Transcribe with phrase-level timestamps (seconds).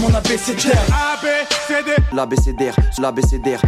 [0.00, 0.86] mon abécédaire.
[2.12, 3.60] L'abécédaire, l'abécédaire.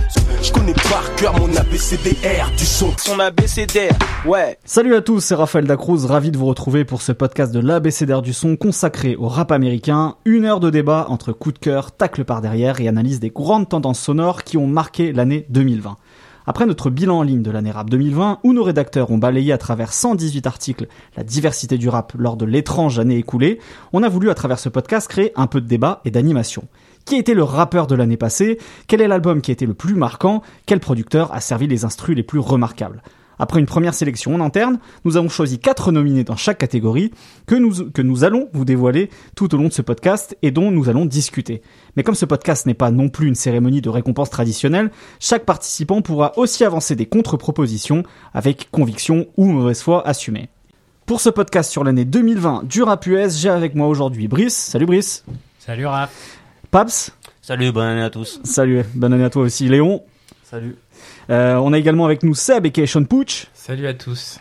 [0.42, 2.92] Je connais par cœur mon abécédaire du son.
[2.99, 3.92] Son abécédaire,
[4.26, 4.58] ouais.
[4.64, 8.22] Salut à tous, c'est Raphaël Dacruz, ravi de vous retrouver pour ce podcast de l'abécédaire
[8.22, 10.16] du son consacré au rap américain.
[10.24, 13.69] Une heure de débat entre coup de cœur, tacle par derrière et analyse des grandes
[13.69, 15.97] tendances sonores qui ont marqué l'année 2020.
[16.47, 19.59] Après notre bilan en ligne de l'année rap 2020, où nos rédacteurs ont balayé à
[19.59, 23.59] travers 118 articles la diversité du rap lors de l'étrange année écoulée,
[23.93, 26.65] on a voulu à travers ce podcast créer un peu de débat et d'animation.
[27.05, 28.59] Qui été le rappeur de l'année passée?
[28.87, 30.43] Quel est l'album qui a été le plus marquant?
[30.67, 33.03] Quel producteur a servi les instrus les plus remarquables?
[33.41, 37.11] Après une première sélection en interne, nous avons choisi quatre nominés dans chaque catégorie
[37.47, 40.71] que nous, que nous allons vous dévoiler tout au long de ce podcast et dont
[40.71, 41.62] nous allons discuter.
[41.97, 46.03] Mais comme ce podcast n'est pas non plus une cérémonie de récompense traditionnelle, chaque participant
[46.03, 48.03] pourra aussi avancer des contre-propositions
[48.34, 50.51] avec conviction ou mauvaise foi assumée.
[51.07, 54.55] Pour ce podcast sur l'année 2020 du rap US, j'ai avec moi aujourd'hui Brice.
[54.55, 55.25] Salut Brice.
[55.59, 56.11] Salut Rap.
[56.70, 57.11] Pabs.
[57.41, 58.39] Salut, bonne année à tous.
[58.45, 60.03] Salut, bonne année à toi aussi Léon.
[60.45, 60.77] Salut.
[61.31, 63.47] Euh, on a également avec nous Seb et Sean Pooch.
[63.55, 64.41] Salut à tous.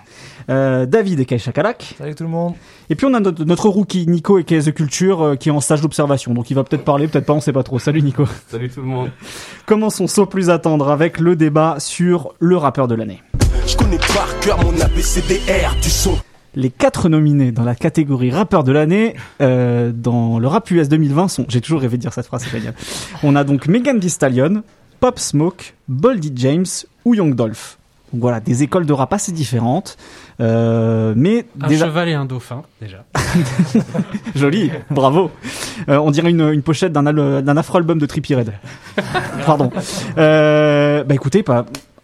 [0.50, 1.96] Euh, David et Shakalak.
[2.00, 2.56] Salut tout le monde.
[2.90, 5.62] Et puis on a notre, notre rookie Nico et The Culture euh, qui est en
[5.62, 6.34] stage d'observation.
[6.34, 7.78] Donc il va peut-être parler, peut-être pas, on sait pas trop.
[7.78, 8.26] Salut Nico.
[8.48, 9.12] Salut tout le monde.
[9.68, 13.22] Commençons sans plus attendre avec le débat sur le rappeur de l'année.
[13.68, 16.18] Je connais par cœur mon abécédaire du son.
[16.56, 21.28] Les quatre nominés dans la catégorie rappeur de l'année euh, dans le rap US 2020
[21.28, 21.46] sont.
[21.48, 22.74] J'ai toujours rêvé de dire cette phrase, c'est génial.
[23.22, 24.64] On a donc Megan Thee Stallion,
[25.00, 26.66] Pop Smoke, Boldy James
[27.06, 27.78] ou Young Dolph.
[28.12, 29.96] Donc voilà, des écoles de rap assez différentes.
[30.42, 31.86] Euh, mais Un déjà...
[31.86, 33.06] cheval et un dauphin, déjà.
[34.36, 35.30] Joli, bravo.
[35.90, 38.54] Euh, on dirait une, une pochette d'un d'un afro-album de Trippie Red.
[39.46, 39.70] Pardon.
[40.18, 41.44] Euh, bah écoutez,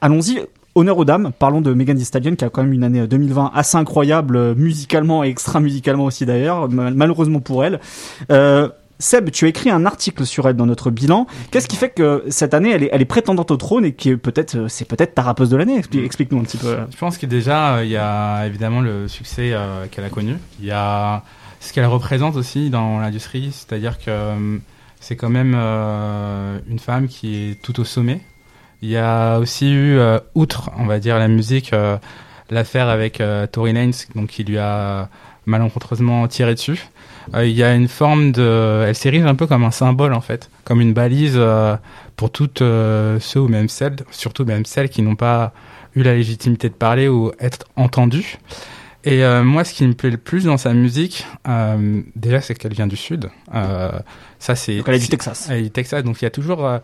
[0.02, 0.42] allons-y.
[0.78, 3.52] Honneur aux dames, parlons de Megan Thee Stallion qui a quand même une année 2020
[3.56, 7.80] assez incroyable musicalement et extra musicalement aussi d'ailleurs, mal- malheureusement pour elle.
[8.30, 11.28] Euh, Seb, tu as écrit un article sur elle dans notre bilan.
[11.52, 14.10] Qu'est-ce qui fait que cette année elle est, elle est prétendante au trône et qui
[14.10, 15.78] est peut-être euh, c'est peut-être ta rappeuse de l'année?
[15.80, 16.78] Expli- Explique-nous un petit peu.
[16.90, 20.38] Je pense que déjà, euh, il y a évidemment le succès euh, qu'elle a connu.
[20.60, 21.24] Il y a
[21.60, 24.58] ce qu'elle représente aussi dans l'industrie, c'est-à-dire que euh,
[25.02, 28.22] c'est quand même une femme qui est tout au sommet.
[28.82, 30.00] Il y a aussi eu,
[30.36, 31.72] outre, on va dire, la musique,
[32.50, 35.10] l'affaire avec Tory Lanez, donc qui lui a
[35.46, 36.88] malencontreusement tiré dessus.
[37.34, 40.22] Euh, il y a une forme de, elle s'érige un peu comme un symbole en
[40.22, 41.76] fait, comme une balise euh,
[42.16, 45.54] pour toutes euh, ceux ou même celles, surtout même celles qui n'ont pas
[45.96, 48.38] eu la légitimité de parler ou être entendues.
[49.08, 52.56] Et euh, moi, ce qui me plaît le plus dans sa musique, euh, déjà, c'est
[52.56, 53.30] qu'elle vient du sud.
[53.54, 53.92] Euh,
[54.40, 54.78] ça, c'est.
[54.78, 55.48] Donc elle est du Texas.
[55.50, 56.80] Elle est du Texas, donc il y a toujours euh,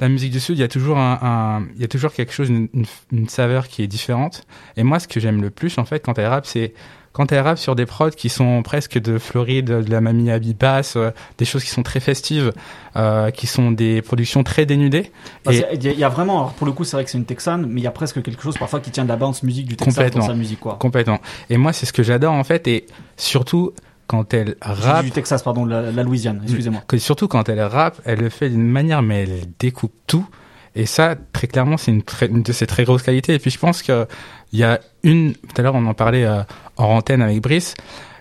[0.00, 0.56] la musique du sud.
[0.58, 3.28] Il y a toujours un, un- il y a toujours quelque chose, une, une- une
[3.28, 4.44] saveur qui est différente.
[4.76, 6.74] Et moi, ce que j'aime le plus, en fait, quand elle rappe, c'est
[7.12, 10.54] quand elle rappe sur des prods qui sont presque de Floride, de la Mamie Abby
[10.54, 12.52] Bass, euh, des choses qui sont très festives,
[12.96, 15.10] euh, qui sont des productions très dénudées.
[15.44, 17.10] Bah, Il y, a- il y a vraiment, alors pour le coup, c'est vrai que
[17.10, 19.16] c'est une Texane, mais il y a presque quelque chose parfois qui tient de la
[19.16, 20.76] bounce musique du Texas dans sa musique, quoi.
[20.80, 21.20] Complètement.
[21.50, 22.86] Et moi, c'est ce que j'adore en fait, et
[23.16, 23.72] surtout
[24.06, 26.82] quand elle rappe, Du Texas, pardon, la, la Louisiane, excusez-moi.
[26.86, 30.26] que surtout quand elle rappe, elle le fait d'une manière, mais elle découpe tout.
[30.74, 33.34] Et ça, très clairement, c'est une, une de ses très grosses qualités.
[33.34, 34.06] Et puis je pense que
[34.52, 36.42] il y a une, tout à l'heure on en parlait euh,
[36.76, 37.74] en antenne avec Brice,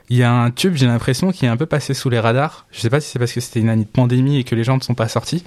[0.09, 2.65] il y a un tube, j'ai l'impression, qui est un peu passé sous les radars.
[2.71, 4.63] Je sais pas si c'est parce que c'était une année de pandémie et que les
[4.65, 5.41] gens ne sont pas sortis.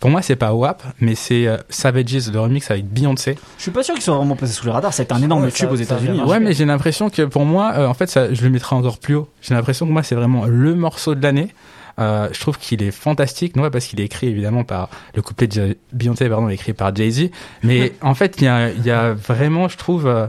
[0.00, 3.36] Pour moi, c'est pas WAP, mais c'est euh, Savages, le remix avec Beyoncé.
[3.58, 4.92] Je suis pas sûr qu'ils soient vraiment passés sous les radars.
[4.92, 6.20] C'est un énorme Ouais, tube ça- aux États-Unis.
[6.20, 6.26] hein.
[6.26, 8.98] Ouais, mais j'ai l'impression que pour moi, euh, en fait, ça, je le mettrai encore
[8.98, 9.28] plus haut.
[9.40, 11.54] J'ai l'impression que moi, c'est vraiment le morceau de l'année.
[11.98, 15.22] Euh, je trouve qu'il est fantastique, non pas parce qu'il est écrit évidemment par le
[15.22, 17.30] couplet de Beyoncé, pardon, est écrit par Jay Z,
[17.62, 20.26] mais en fait, il y a, il y a vraiment, je trouve, euh,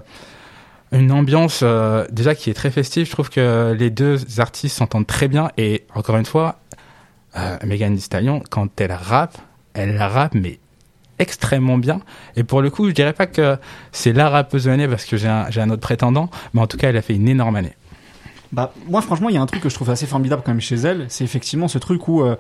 [0.92, 3.06] une ambiance euh, déjà qui est très festive.
[3.06, 6.60] Je trouve que les deux artistes s'entendent très bien et encore une fois,
[7.38, 9.38] euh, Megan Thee Stallion, quand elle rappe,
[9.74, 10.60] elle rappe mais
[11.20, 12.02] extrêmement bien.
[12.36, 13.58] Et pour le coup, je dirais pas que
[13.92, 16.68] c'est la rappeuse de l'année parce que j'ai un, j'ai un autre prétendant, mais en
[16.68, 17.76] tout cas, elle a fait une énorme année.
[18.52, 20.62] Bah, moi, franchement, il y a un truc que je trouve assez formidable quand même
[20.62, 21.06] chez elle.
[21.10, 22.36] C'est effectivement ce truc où euh,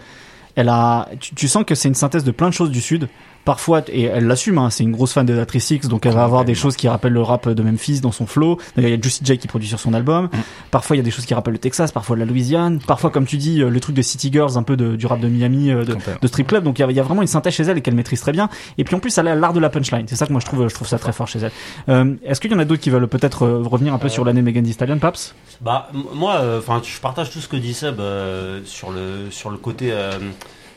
[0.59, 3.07] elle a, tu, tu sens que c'est une synthèse de plein de choses du sud.
[3.45, 6.23] Parfois, et elle l'assume, hein, c'est une grosse fan de la 36, donc elle va
[6.23, 8.57] avoir des choses qui rappellent le rap de Memphis dans son flow.
[8.75, 10.29] D'ailleurs, il y a Juicy J qui produit sur son album.
[10.69, 12.79] Parfois, il y a des choses qui rappellent le Texas, parfois la Louisiane.
[12.85, 15.21] Parfois, comme tu dis, euh, le truc de City Girls, un peu de, du rap
[15.21, 16.65] de Miami, euh, de, strip club.
[16.65, 18.19] Donc, il y, a, il y a vraiment une synthèse chez elle et qu'elle maîtrise
[18.19, 18.49] très bien.
[18.77, 20.05] Et puis, en plus, elle a l'art de la punchline.
[20.07, 21.51] C'est ça que moi, je trouve, je trouve ça très fort chez elle.
[21.87, 24.41] Euh, Est-ce qu'il y en a d'autres qui veulent peut-être revenir un peu sur l'année
[24.41, 28.61] Megan Thee Stallion, Paps Bah, moi, enfin, je partage tout ce que dit Seb euh,
[28.65, 30.11] sur le sur le côté, euh,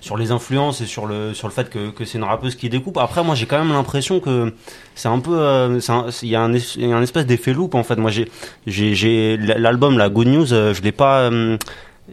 [0.03, 2.69] sur les influences et sur le sur le fait que, que c'est une rappeuse qui
[2.69, 2.99] découpe.
[2.99, 4.53] Après, moi, j'ai quand même l'impression que
[4.97, 5.79] c'est un peu, euh,
[6.23, 7.97] il y a un, y a un espèce d'effet loop en fait.
[7.97, 8.29] Moi, j'ai
[8.67, 11.31] j'ai l'album la Good News, euh, je l'ai pas.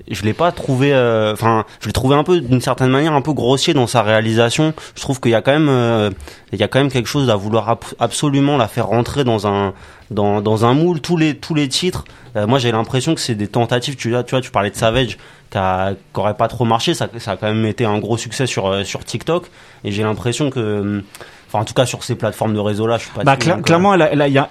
[0.10, 3.22] Je l'ai pas trouvé euh, enfin je l'ai trouvé un peu d'une certaine manière un
[3.22, 4.74] peu grossier dans sa réalisation.
[4.96, 6.10] Je trouve qu'il y a quand même euh,
[6.54, 9.48] il y a quand même quelque chose à vouloir ab- absolument la faire rentrer dans
[9.48, 9.74] un
[10.12, 11.02] dans, dans un moule.
[11.02, 12.06] Tous les tous les titres
[12.36, 13.96] Euh, moi j'ai l'impression que c'est des tentatives.
[13.96, 15.18] Tu vois tu vois tu parlais de Savage
[15.52, 16.94] qui a- qui aurait pas trop marché.
[16.94, 19.48] Ça ça a quand même été un gros succès sur sur TikTok.
[19.84, 21.04] Et j'ai l'impression que
[21.48, 23.62] enfin en tout cas sur ces plateformes de réseau là je suis pas Bah, cla-
[23.62, 24.48] clairement, elle, a- elle, a- y a-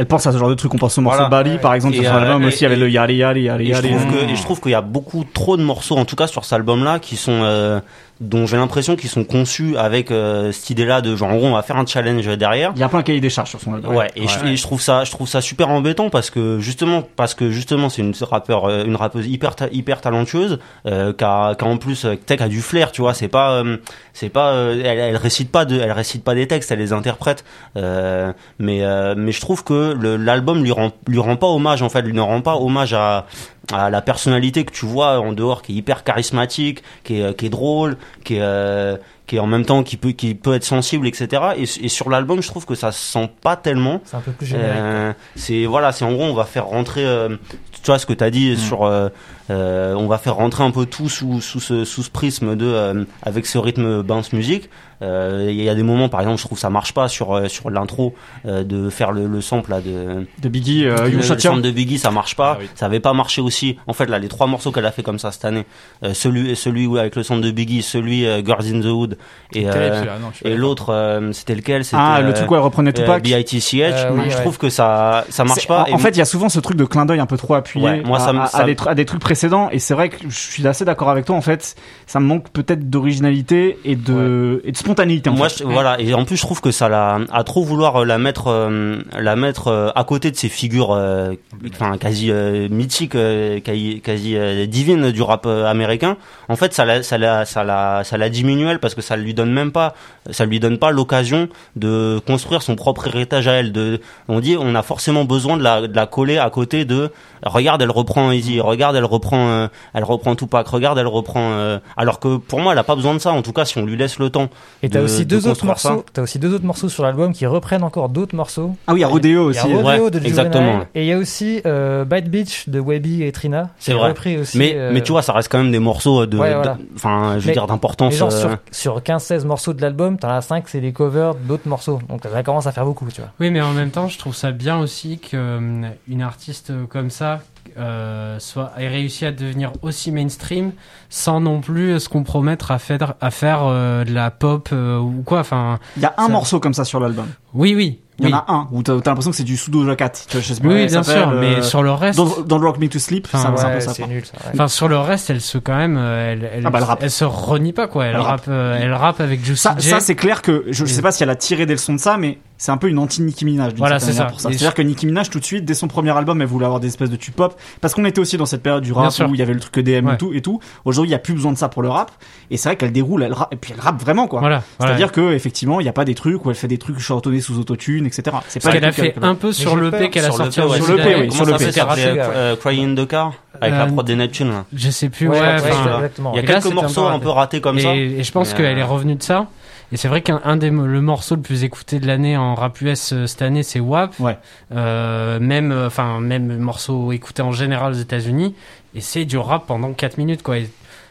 [0.00, 0.72] elle pense à ce genre de truc.
[0.72, 1.28] On pense au morceau Voilà.
[1.28, 3.64] Bali, par exemple, Et, sur euh, l'album et- aussi, avec et- le Yali Yali Yali
[3.64, 3.88] Et je Yali.
[3.90, 6.26] trouve que et je trouve qu'il y a beaucoup trop de morceaux, en tout cas
[6.26, 7.80] sur cet album-là, qui sont euh,
[8.20, 11.54] dont j'ai l'impression qu'ils sont conçus avec euh, cette idée-là de genre en gros on
[11.54, 12.72] va faire un challenge derrière.
[12.76, 13.94] Il y a pas un cahier des charges sur son album.
[13.96, 17.02] Ouais, et, Je, et je trouve ça, je trouve ça super embêtant parce que justement,
[17.16, 21.24] parce que justement, c'est une rappeur, euh, une rappeuse hyper, ta- hyper talentueuse, euh, qui
[21.24, 23.14] a, en plus, euh, qui a du flair, tu vois.
[23.14, 23.78] C'est pas, euh,
[24.12, 26.92] c'est pas, euh, elle, elle récite pas de, elle récite pas des textes, elle les
[26.92, 27.44] interprète.
[27.76, 31.88] Euh, mais, euh, mais je trouve que l'album lui rend, lui rend pas hommage en
[31.88, 33.26] fait, lui ne rend pas hommage à,
[33.72, 37.46] à la personnalité que tu vois en dehors, qui est hyper charismatique, qui est, qui
[37.46, 38.96] est drôle, qui est, euh,
[39.30, 41.28] qui est en même temps qui peut, qui peut être sensible, etc.
[41.56, 44.00] Et, et sur l'album, je trouve que ça se sent pas tellement.
[44.04, 44.72] C'est un peu plus générique.
[44.74, 47.28] Euh, c'est voilà, c'est en gros on va faire rentrer, euh,
[47.70, 49.08] tu vois ce que tu as dit sur, euh,
[49.50, 52.66] euh, on va faire rentrer un peu tout sous sous ce sous ce prisme de
[52.66, 54.68] euh, avec ce rythme bounce music.
[55.02, 57.32] Euh, Il y a des moments, par exemple, je trouve que ça marche pas sur
[57.34, 61.12] euh, sur l'intro euh, de faire le, le sample là de De Biggie, euh, le,
[61.12, 62.56] You le sample de Biggie, ça marche pas.
[62.56, 62.68] Ah oui.
[62.74, 63.78] Ça avait pas marché aussi.
[63.86, 65.64] En fait, là, les trois morceaux qu'elle a fait comme ça cette année,
[66.04, 69.16] euh, celui celui où avec le sample de Biggie, celui euh, Girls in the Hood
[69.52, 70.04] et euh,
[70.44, 71.84] et l'autre, euh, c'était lequel?
[71.84, 73.22] C'était Ah, le truc où elle reprenait euh, Tupac.
[73.22, 73.74] BITCH.
[73.74, 74.40] Euh, oui, je ouais.
[74.42, 75.86] trouve que ça ça marche pas.
[75.92, 77.84] En, fait, il y a souvent ce truc de clin d'œil un peu trop appuyé
[77.84, 79.68] Ouais, moi, à, ça me- à- ça à me- des, tru- à des trucs précédents.
[79.72, 81.34] Et c'est vrai que je suis assez d'accord avec toi.
[81.36, 81.74] En fait,
[82.06, 85.30] ça me manque peut-être d'originalité et de, et de spontanéité.
[85.30, 85.64] En moi, fait.
[85.64, 88.44] je- voilà, et en plus, je trouve que ça la, à trop vouloir la mettre,
[88.48, 91.32] euh, la mettre euh, à côté de ces figures, euh,
[91.72, 96.16] enfin, quasi euh, mythiques, euh, quasi, euh, divines du rap américain.
[96.48, 99.16] En fait, ça la, ça la, ça la, ça la diminue elle parce que ça
[99.16, 99.94] lui donne même pas,
[100.30, 103.72] ça lui donne pas l'occasion de construire son propre héritage à elle.
[103.72, 107.10] De, on dit, on a forcément besoin de la, de la coller à côté de,
[107.44, 111.50] regarde, elle reprend Easy, regarde, elle reprend, euh, elle reprend Tupac, regarde, elle reprend.
[111.54, 113.32] euh, alors que pour moi, elle a pas besoin de ça.
[113.32, 114.48] En tout cas, si on lui laisse le temps.
[114.84, 116.04] Et t'as de- aussi de deux autres morceaux.
[116.12, 118.76] T'as aussi deux autres morceaux sur l'album qui reprennent encore d'autres morceaux.
[118.86, 119.58] Ah oui, il y a Rodeo Il y aussi.
[119.58, 120.82] a Rodeo Ouais, de exactement.
[120.94, 123.70] Et il y a aussi euh, Bad Beach de Webby et Trina.
[123.80, 124.08] C'est vrai.
[124.10, 124.56] repris aussi.
[124.56, 126.78] Mais, euh, mais tu vois, ça reste quand même des morceaux de, Ouais, de- voilà.
[126.94, 128.14] enfin, je veux Mais- dire, d'importance.
[128.20, 128.58] euh, sur,
[129.00, 132.00] sur 15-16 morceaux de l'album, t'en as 5 c'est des covers d'autres morceaux.
[132.08, 133.30] Donc ça commence à faire beaucoup, tu vois.
[133.40, 137.40] Oui, mais en même temps, je trouve ça bien aussi qu'une artiste comme ça
[137.78, 140.72] euh, soit ait réussi à devenir aussi mainstream
[141.08, 145.22] sans non plus se compromettre à faire à faire euh, de la pop euh, ou
[145.24, 145.40] quoi.
[145.40, 147.26] Enfin, Il y a un Ça- morceau comme ça sur l'album.
[147.54, 149.70] oui, oui, Il y oui, en a un où t'as l'impression que c'est du sous
[149.70, 150.10] Doja Cat.
[150.10, 151.30] Tu vois, je sais plus oui, elle bien sûr.
[151.32, 153.68] Mais euh, sur le reste, Don't, Don't Rock Me to Sleep, Enfin, c'est c'est un
[153.68, 153.94] Ouais, peu ça.
[153.94, 154.32] c'est nul ça.
[154.44, 154.50] ouais.
[154.54, 157.08] enfin sur le reste, elle se quand même, euh, elle, elle, Ah bah, elle rappe.
[157.08, 158.04] se renie pas quoi.
[158.06, 159.88] Elle, Elle rappe, euh, elle rappe avec Juicy Ça, J.
[159.88, 161.98] ça c'est clair que je, je sais pas si elle a tiré des leçons de
[162.00, 163.68] ça, mais c'est un peu une anti-Nicki Minaj.
[163.70, 164.26] d'une Voilà, c'est ça.
[164.26, 166.66] pour Et C'est-à-dire que Nicki Minaj, tout de suite, dès son premier album, elle voulait
[166.66, 167.58] avoir des espèces de tube pop.
[167.80, 169.78] Parce qu'on était aussi dans cette période du rap où il y avait le truc
[169.78, 170.60] EDM et tout et tout.
[170.84, 172.10] Aujourd'hui, il y a plus besoin de ça pour le rap.
[172.50, 174.40] Et c'est vrai qu'elle déroule, elle et puis elle rappe vraiment, quoi.
[174.40, 174.62] Voilà.
[174.78, 174.92] voilà.
[174.92, 177.40] C'est-à-dire que effectivement, il n'y a pas des trucs où elle fait des trucs chantonnés
[177.40, 178.24] sous autotune, etc.
[178.48, 180.68] C'est Parce pas qu'elle a fait un peu sur le P qu'elle a sorti sur
[180.68, 181.72] le P, oui, sur le ça P.
[181.72, 184.50] s'appelle, C'est s'appelait, Rachuga, Cry in the Car avec la Euh, prod des Neptunes.
[184.50, 184.64] là.
[184.74, 185.28] Je sais plus.
[185.28, 186.32] Ouais, Ouais, ouais, enfin, exactement.
[186.34, 187.94] Il y a quelques morceaux un peu ratés comme et, ça.
[187.94, 189.46] et je pense qu'elle euh, est revenue de ça.
[189.92, 192.80] Et c'est vrai qu'un un des le morceau le plus écouté de l'année en rap
[192.80, 194.18] US euh, cette année, c'est WAP.
[194.20, 194.38] Ouais.
[194.72, 198.54] Euh, même, euh, enfin, même morceau écouté en général aux États-Unis.
[198.94, 200.58] Et c'est du rap pendant 4 minutes, quoi.
[200.58, 200.70] Et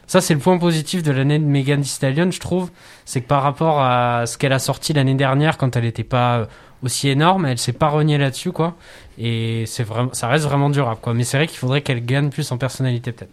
[0.09, 2.71] ça, c'est le point positif de l'année de Megan Thee Stallion, je trouve.
[3.05, 6.37] C'est que par rapport à ce qu'elle a sorti l'année dernière, quand elle n'était pas
[6.39, 6.45] euh,
[6.81, 8.75] aussi énorme, elle s'est pas reniée là-dessus, quoi.
[9.19, 11.13] Et c'est vraiment, ça reste vraiment du rap, quoi.
[11.13, 13.29] Mais c'est vrai qu'il faudrait qu'elle gagne plus en personnalité, peut-être.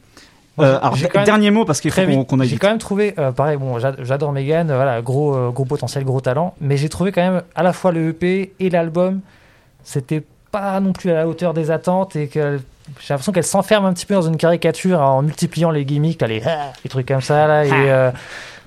[0.58, 2.68] Euh, alors, J'ai quand même- dernier mot parce qu'il faut qu'on qu'on aille J'ai quand
[2.68, 6.54] même trouvé, euh, pareil, bon, j'a- j'adore Megan, voilà, gros, euh, gros potentiel, gros talent,
[6.60, 9.20] mais j'ai trouvé quand même à la fois le EP et l'album,
[9.84, 12.58] c'était pas non plus à la hauteur des attentes et que
[13.00, 16.28] j'ai l'impression qu'elle s'enferme un petit peu dans une caricature en multipliant les gimmicks, là,
[16.28, 18.10] les, ah, les trucs comme ça, là, et euh,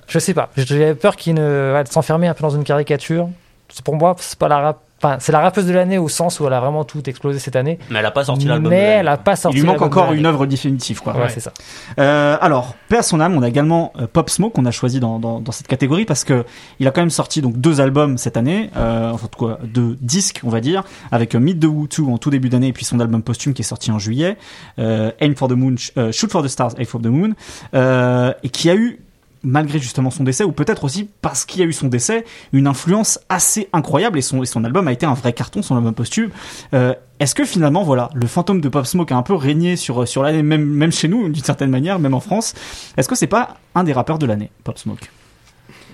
[0.06, 3.28] je sais pas, j'avais peur qu'il ne, ouais, de s'enfermer un peu dans une caricature.
[3.68, 6.40] C'est pour moi, c'est pas la rap, enfin, c'est la rappeuse de l'année au sens
[6.40, 8.70] où elle a vraiment tout explosé cette année, Mais elle a pas sorti l'album.
[8.70, 9.58] mais de elle a pas Il sorti.
[9.58, 11.14] lui manque encore une œuvre définitive, quoi.
[11.14, 11.28] Ouais, Ouais.
[11.28, 11.52] c'est ça.
[11.98, 15.00] Euh, alors, paix à son âme, on a également euh, Pop Smoke qu'on a choisi
[15.00, 16.44] dans, dans, dans cette catégorie parce que
[16.78, 20.40] il a quand même sorti donc deux albums cette année, euh, enfin quoi, deux disques
[20.44, 22.84] on va dire, avec euh, Meet the Woo 2 en tout début d'année et puis
[22.84, 24.36] son album posthume qui est sorti en juillet,
[24.78, 27.30] euh, Aim for the Moon, euh, Shoot for the Stars, Aim for the Moon,
[27.74, 29.00] euh, et qui a eu
[29.42, 32.66] malgré justement son décès, ou peut-être aussi parce qu'il y a eu son décès, une
[32.66, 35.94] influence assez incroyable et son, et son album a été un vrai carton, son album
[35.94, 36.30] posthume.
[36.74, 40.06] Euh, est-ce que finalement, voilà, le fantôme de Pop Smoke a un peu régné sur
[40.06, 42.54] sur l'année, même même chez nous, d'une certaine manière, même en France.
[42.96, 45.10] Est-ce que c'est pas un des rappeurs de l'année, Pop Smoke?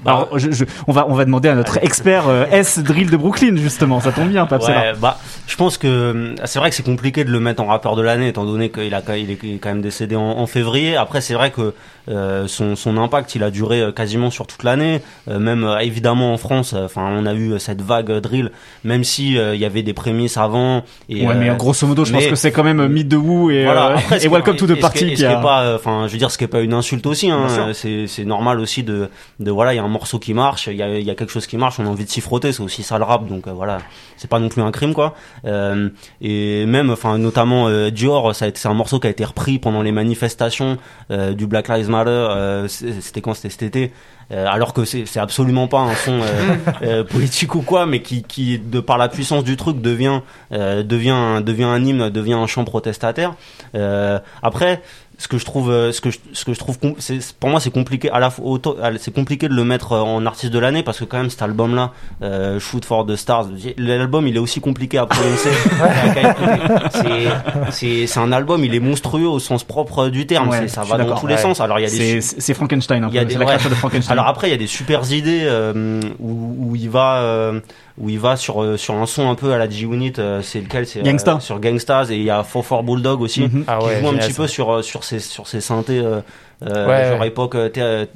[0.04, 3.16] Alors, je, je- on va on va demander à notre expert euh, S drill de
[3.16, 3.98] Brooklyn justement.
[3.98, 4.92] Ça tombe bien, Papsela.
[4.92, 7.66] Ouais, bah, je pense que euh, c'est vrai que c'est compliqué de le mettre en
[7.66, 10.96] rappeur de l'année, étant donné qu'il a, il est quand même décédé en, en février.
[10.96, 11.72] Après, c'est vrai que
[12.08, 15.02] euh, son, son impact, il a duré euh, quasiment sur toute l'année.
[15.28, 18.50] Euh, même évidemment en France, enfin, on a eu cette vague drill,
[18.84, 20.84] même si il y avait des prémices avant.
[21.08, 23.64] Et, ouais, mais grosso modo, je pense que c'est quand même Meet the Woo et,
[23.64, 25.36] voilà, après, et Welcome to the Party qui a.
[25.36, 27.30] pas, enfin, je veux dire, ce qui est pas une insulte aussi.
[27.30, 29.08] Hein, c'est c'est normal aussi de,
[29.40, 31.32] de voilà, il y a un morceau qui marche, il y a, y a quelque
[31.32, 32.52] chose qui marche, on a envie de s'y frotter.
[32.52, 33.78] C'est aussi ça le rap, donc voilà,
[34.16, 35.14] c'est pas non plus un crime quoi.
[36.20, 39.58] Et même, enfin, notamment Dior, ça a été, c'est un morceau qui a été repris
[39.58, 40.78] pendant les manifestations
[41.10, 41.95] du Black Lives Matter.
[42.04, 43.92] Euh, c'était quand C'était cet été.
[44.32, 46.20] Euh, alors que c'est absolument pas un son
[46.82, 51.10] euh, politique ou quoi, mais qui, qui de par la puissance du truc devient devient
[51.10, 53.34] un- devient un hymne, devient un chant protestataire.
[54.42, 54.82] Après,
[55.18, 57.58] ce que je trouve, euh, ce que je, ce que je trouve, c'est pour moi
[57.58, 58.30] c'est compliqué à la
[58.98, 61.40] c'est compliqué de le mettre euh, en artiste de l'année parce que quand même cet
[61.42, 61.92] album-là,
[62.22, 63.46] euh, Shoot for the Stars,
[63.78, 65.50] l'album il est aussi compliqué à prononcer.
[67.70, 70.48] C'est- c'est un album, il est monstrueux au sens propre du terme.
[70.48, 71.60] Ouais, ça va dans tous les sens.
[71.60, 73.26] Alors il y a des C'est Frankenstein un il y a peu.
[73.28, 73.52] des- C'est la ouais.
[73.52, 74.12] créature de Frankenstein.
[74.12, 77.60] alors après, il y a des super idées euh, où, où il va, euh,
[77.98, 80.14] où il va sur euh, sur un son un peu à la G-Unit.
[80.18, 81.40] euh, c'est lequel C'est euh, Gangsta.
[81.40, 83.64] sur Gangstas et il y a Four Four Bulldog aussi Mhm.
[83.66, 84.42] Ah qui joue un petit ça.
[84.42, 86.02] peu sur euh, sur ces sur ces synthés.
[86.62, 88.06] Euh, euh, Ouais, genre époque euh, t'es, euh,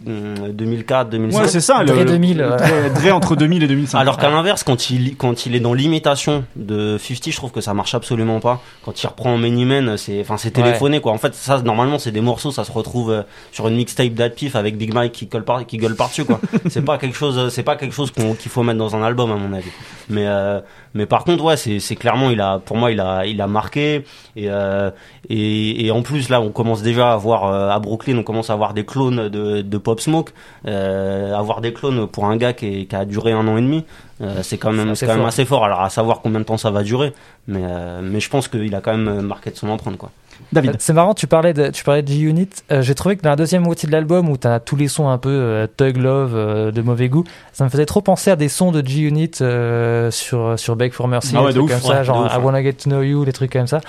[0.51, 1.83] 2004 2005 Ouais, c'est ça.
[1.83, 2.57] Le, 2000, le- ouais.
[2.57, 3.99] Dre, Dre entre 2000 et 2005.
[3.99, 7.61] alors qu'à l'inverse, quand il, quand il est dans l'imitation de 50, je trouve que
[7.61, 8.63] ça marche absolument pas.
[8.83, 11.13] Quand il reprend Many Men, c'est, enfin, c'est téléphoné, quoi.
[11.13, 14.57] En fait, ça, normalement, c'est des morceaux, ça se retrouve euh, sur une mixtape d'Adpif
[14.57, 16.41] avec Big Mike qui gueule par, qui gueule par-dessus, quoi.
[16.71, 19.03] c'est pas quelque chose, euh, c'est pas quelque chose qu'on- qu'il faut mettre dans un
[19.03, 19.71] album, à mon avis.
[20.09, 20.61] Mais, euh,
[20.95, 24.05] mais par contre, ouais, c'est, clairement, il a, pour moi, il a, il a marqué.
[24.37, 24.91] Et, euh,
[25.29, 28.51] et, et en plus, là, on commence déjà à voir, euh, à Brooklyn, on commence
[28.51, 30.31] à avoir des clones de, de Pop Smoke.
[30.67, 33.63] Euh, avoir des clones pour un gars qui, est- qui a duré un an et
[33.63, 33.85] demi,
[34.21, 35.29] euh, c'est quand même, assez quand même fort.
[35.29, 35.65] assez fort.
[35.65, 37.13] Alors à savoir combien de temps ça va durer,
[37.47, 40.11] mais euh, mais je pense qu'il a quand même marqué de son empreinte quoi.
[40.53, 40.77] David.
[40.79, 42.49] C'est marrant, tu parlais de, tu parlais de G-Unit.
[42.73, 45.09] Euh, J'ai trouvé que dans la deuxième moitié de l'album où t'as tous les sons
[45.09, 48.37] un peu euh, Thug Love euh, de mauvais goût, ça me faisait trop penser à
[48.37, 51.71] des sons de G-Unit euh, sur, sur Beg for Mercy, Ah ouais, des de trucs
[51.77, 52.39] ouf, comme ça, genre ouf, I.
[52.39, 53.81] Wanna Get to Know You, les trucs comme ça.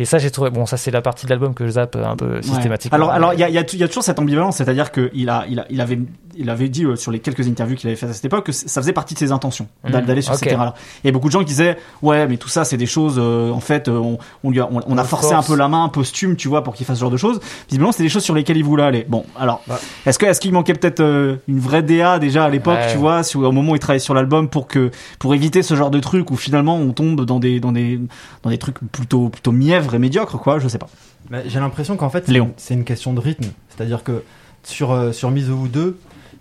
[0.00, 2.16] Et ça, j'ai trouvé, bon, ça c'est la partie de l'album que je zappe un
[2.16, 2.42] peu Ouais.
[2.42, 2.96] systématiquement.
[2.96, 5.10] Alors, alors, il y a, il y, a, y a toujours cette ambivalence, c'est-à-dire que
[5.14, 6.00] il a, il a, il avait,
[6.36, 8.52] il avait dit euh, sur les quelques interviews qu'il avait faites à cette époque que
[8.52, 10.00] ça faisait partie de ses intentions Mhm.
[10.04, 10.40] d'aller sur Ok.
[10.40, 10.74] ces terrains-là.
[11.04, 13.60] Et beaucoup de gens qui disaient, ouais, mais tout ça, c'est des choses, euh, en
[13.60, 15.44] fait, euh, on, on lui a, on, on a forcé force.
[15.44, 17.38] un peu la main, posthume, tu vois, pour qu'il fasse ce genre de choses.
[17.68, 19.06] Visiblement, c'était des choses sur lesquelles il voulait aller.
[19.08, 19.78] Bon, alors, Bah.
[20.06, 22.90] est-ce que, est-ce qu'il manquait peut-être euh, une vraie DA déjà à l'époque, Ouais.
[22.92, 25.76] tu vois, sur, au moment où il travaillait sur l'album pour que, pour éviter ce
[25.76, 28.00] genre de truc où finalement on tombe dans des, dans des,
[28.42, 30.88] dans des trucs plutôt, plutôt mièvres et médiocres, quoi, je sais pas.
[31.30, 33.48] Bah, J'ai l'impression qu'en fait, c'est une- question de rythme.
[33.68, 34.22] C'est-à-dire que
[34.62, 35.98] sur, euh, sur Mise au 2,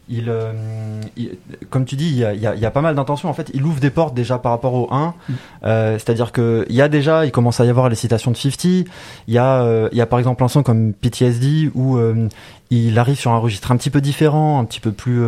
[0.09, 0.51] il, euh,
[1.15, 1.37] il-
[1.69, 3.29] comme tu dis, il y a, il y a- il y a pas mal d'intentions.
[3.29, 5.13] En fait, il ouvre des portes déjà par rapport au 1.
[5.29, 5.33] Mm.
[5.63, 8.35] Euh, C'est-à-dire que il y a déjà, il commence à y avoir les citations de
[8.37, 8.85] 50.
[9.27, 11.97] Il y a, euh, il y a par exemple un son comme PTSD où
[12.69, 15.21] il arrive sur un registre un petit peu différent, un petit peu plus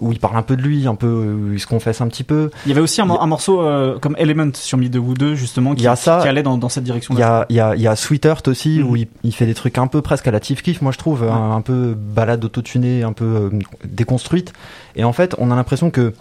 [0.00, 2.24] où il parle un peu de lui, un peu où il se confesse un petit
[2.24, 2.50] peu.
[2.64, 5.74] Il y avait aussi un, mor- un morceau euh, comme Element sur Woo 2 justement
[5.74, 6.20] qui, Il y a ça.
[6.22, 6.86] qui allait dans, dans cette
[7.18, 8.88] Il y a, il y a, il y a Sweetheart aussi, Mhm.
[8.90, 10.98] où il, il fait des trucs un peu presque à la Tiff Kiff, moi je
[10.98, 13.50] trouve, un, un peu balade autotunée, un peu euh,
[13.84, 14.52] déconstruite.
[14.96, 16.14] Et en fait, on a l'impression que,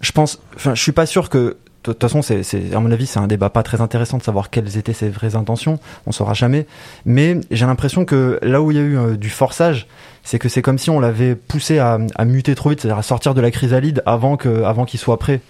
[0.00, 2.90] je pense, enfin, je suis pas sûr que, de toute façon, c'est, c'est, à mon
[2.90, 6.12] avis, c'est un débat pas très intéressant de savoir quelles étaient ses vraies intentions, on
[6.12, 6.66] saura jamais.
[7.06, 9.86] Mais j'ai l'impression que là où il y a eu euh, du forçage,
[10.22, 13.02] c'est que c'est comme si on l'avait poussé à, à muter trop vite, c'est-à-dire à
[13.02, 15.40] sortir de la chrysalide avant que, avant qu'il soit prêt.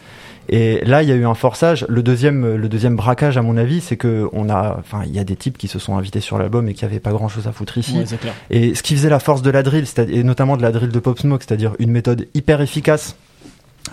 [0.53, 1.87] Et là, il y a eu un forçage.
[1.89, 5.19] Le deuxième, le deuxième braquage, à mon avis, c'est que on a, enfin, il y
[5.21, 7.53] a des types qui se sont invités sur l'album et qui avaient pas grand-chose à
[7.53, 7.99] foutre ici.
[7.99, 8.05] Ouais.
[8.51, 10.91] Et ce qui faisait la force de la drill, c'est-à-dire- et notamment de la drill
[10.91, 13.15] de Pop Smoke, c'est-à-dire une méthode hyper efficace,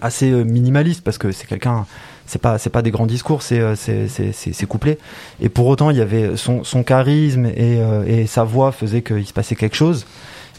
[0.01, 1.86] assez euh, minimaliste, parce que c'est quelqu'un,
[2.25, 4.98] c'est pas, c'est pas des grands discours, c'est, euh, c'est, c'est, c'est, couplé.
[5.41, 9.01] Et pour autant, il y avait son, son charisme et, euh, et sa voix faisait
[9.01, 10.06] qu'il se passait quelque chose.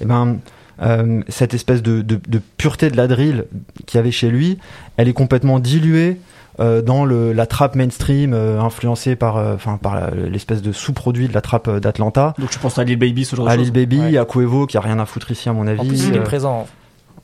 [0.01, 0.39] Et ben,
[0.81, 3.45] euh, cette espèce de, de, de pureté de la drill
[3.87, 4.59] qu'il y avait chez lui,
[4.97, 6.19] elle est complètement diluée
[6.61, 11.29] euh, dans le, la trappe mainstream euh, influencée par, euh, enfin, par l'espèce de sous-produit
[11.29, 12.35] de la trappe euh, d'Atlanta.
[12.39, 13.57] Donc je pense à Lil Baby, ce genre de À.
[13.57, 14.19] Lil Baby, Ouais.
[14.19, 15.81] à Cuevo, qui a rien à foutre ici à mon avis.
[15.81, 16.67] En plus, il est Euh, présent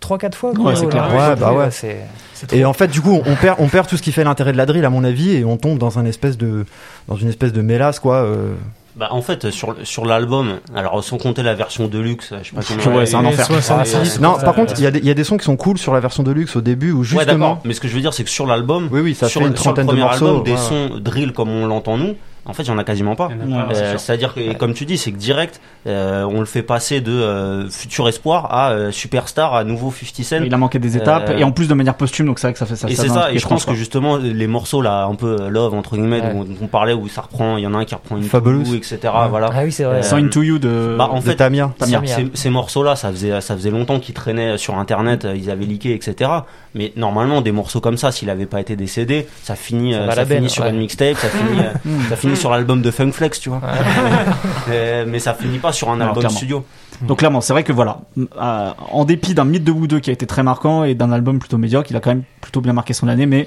[0.04, 0.50] 3-4 fois.
[0.52, 0.90] Ouais, c'est là.
[0.90, 1.08] clair.
[1.14, 1.70] Ouais, bah ouais.
[1.70, 2.06] C'est
[2.52, 4.56] Et en fait, du coup, on perd, on perd tout ce qui fait l'intérêt de
[4.56, 6.66] la drill, à mon avis, et on tombe dans un espèce de,
[7.08, 8.16] dans une espèce de mélasse, quoi.
[8.16, 8.54] euh,
[8.96, 12.62] Bah, en fait, sur, sur l'album, alors sans compter la version deluxe, je sais pas
[12.84, 12.96] comment.
[12.98, 13.46] Ouais, c'est un enfer.
[13.46, 14.20] 66.
[14.20, 15.78] Non, par contre, il y, a des- il y a des sons qui sont cool
[15.78, 17.24] sur la version de luxe au début où Ouais, justement.
[17.26, 17.60] d'accord.
[17.64, 19.46] Mais ce que je veux dire, c'est que sur l'album, oui, oui, ça sur, fait
[19.48, 20.26] une sur le trentaine de morceaux.
[20.26, 20.56] album, des ouais.
[20.58, 22.14] sons drill comme on l'entend nous,
[22.46, 23.28] en fait, il y en a quasiment pas.
[23.30, 23.96] Euh.
[23.98, 27.68] C'est-à-dire que, comme tu dis, c'est que direct, euh, on le fait passer de euh,
[27.70, 30.42] futur espoir à euh, superstar, à nouveau 50 Cent.
[30.44, 32.52] Il a manqué des étapes Euh, et en plus de manière posthume, donc c'est vrai
[32.52, 32.88] que ça fait ça.
[32.88, 35.96] Et c'est ça, et je pense que justement les morceaux là, un peu love entre
[35.96, 36.32] guillemets, Ouais.
[36.32, 38.74] dont on parlait où ça reprend, il y en a un qui reprend une Fabulous.
[38.74, 38.98] Etc.
[39.30, 39.50] Voilà.
[39.52, 39.96] Ah oui, c'est vrai.
[39.96, 40.08] Euh, quoi.
[40.18, 40.96] Sign to You de.
[40.98, 41.72] Bah, en De fait, Tamia.
[41.78, 42.00] Tamia.
[42.06, 45.50] Ces, ces- ces morceaux-là, ça faisait, ça faisait longtemps qu'ils traînaient sur Internet, euh, ils
[45.50, 46.30] avaient leaké, etc.
[46.74, 50.10] Mais normalement, des morceaux comme ça, s'il avait pas été décédé, ça finit, Ça euh,
[50.10, 50.70] ça finit sur ouais.
[50.70, 53.60] une mixtape, ça finit, euh, ça finit sur l'album de Funk Flex, tu vois.
[54.70, 56.36] Euh, mais ça finit pas sur un Non, album clairement.
[56.36, 56.64] studio.
[57.02, 60.10] Donc clairement, c'est vrai que voilà, euh, en dépit d'un mythe de Wood 2 qui
[60.10, 62.72] a été très marquant et d'un album plutôt médiocre, il a quand même plutôt bien
[62.72, 63.46] marqué son année, mais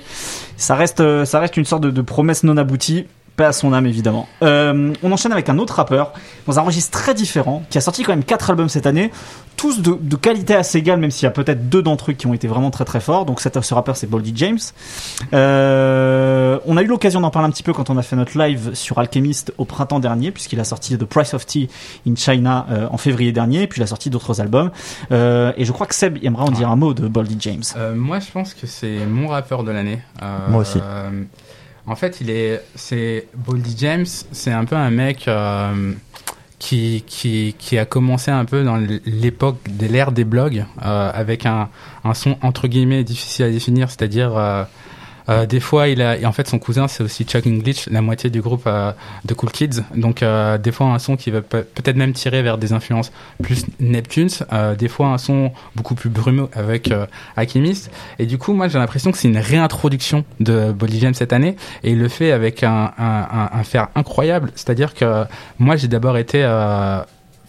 [0.57, 3.07] ça reste, ça reste une sorte de, de promesse non aboutie.
[3.37, 4.27] Paix à son âme évidemment.
[4.41, 6.11] Euh, on enchaîne avec un autre rappeur
[6.47, 9.11] dans un registre très différent qui a sorti quand même quatre albums cette année,
[9.55, 12.27] tous de, de qualité assez égale, même s'il y a peut-être deux d'entre eux qui
[12.27, 13.25] ont été vraiment très très forts.
[13.25, 14.57] Donc cet, ce rappeur c'est Boldy James.
[15.33, 18.37] Euh, on a eu l'occasion d'en parler un petit peu quand on a fait notre
[18.37, 21.69] live sur Alchemist au printemps dernier, puisqu'il a sorti The Price of Tea
[22.07, 24.71] in China euh, en février dernier, et puis il a sorti d'autres albums.
[25.11, 27.63] Euh, et je crois que Seb aimerait en dire un mot de Boldy James.
[27.75, 30.01] Euh, moi, je pense que c'est mon rappeur de l'année.
[30.23, 30.79] Euh, Moi aussi.
[31.87, 34.05] Euh, en fait, il est, c'est Boldy James.
[34.31, 35.93] C'est un peu un mec euh,
[36.59, 41.45] qui, qui, qui a commencé un peu dans l'époque de l'ère des blogs euh, avec
[41.45, 41.69] un,
[42.03, 44.31] un son entre guillemets difficile à définir, c'est-à-dire
[45.29, 48.01] euh, euh, des fois, il a, en fait, son cousin, c'est aussi Chuck English, la
[48.01, 48.91] moitié du groupe euh,
[49.25, 49.83] de Cool Kids.
[49.95, 53.11] Donc, euh, des fois, un son qui va pe- peut-être même tirer vers des influences
[53.43, 54.29] plus Neptunes.
[54.53, 57.05] Euh, des fois, un son beaucoup plus brumeux avec euh,
[57.35, 57.91] Alchemist.
[58.19, 61.55] Et du coup, moi, j'ai l'impression que c'est une réintroduction de Bolivian cette année.
[61.83, 64.51] Et il le fait avec un, un, un, un fer incroyable.
[64.55, 65.25] C'est-à-dire que
[65.59, 66.43] moi, j'ai d'abord été...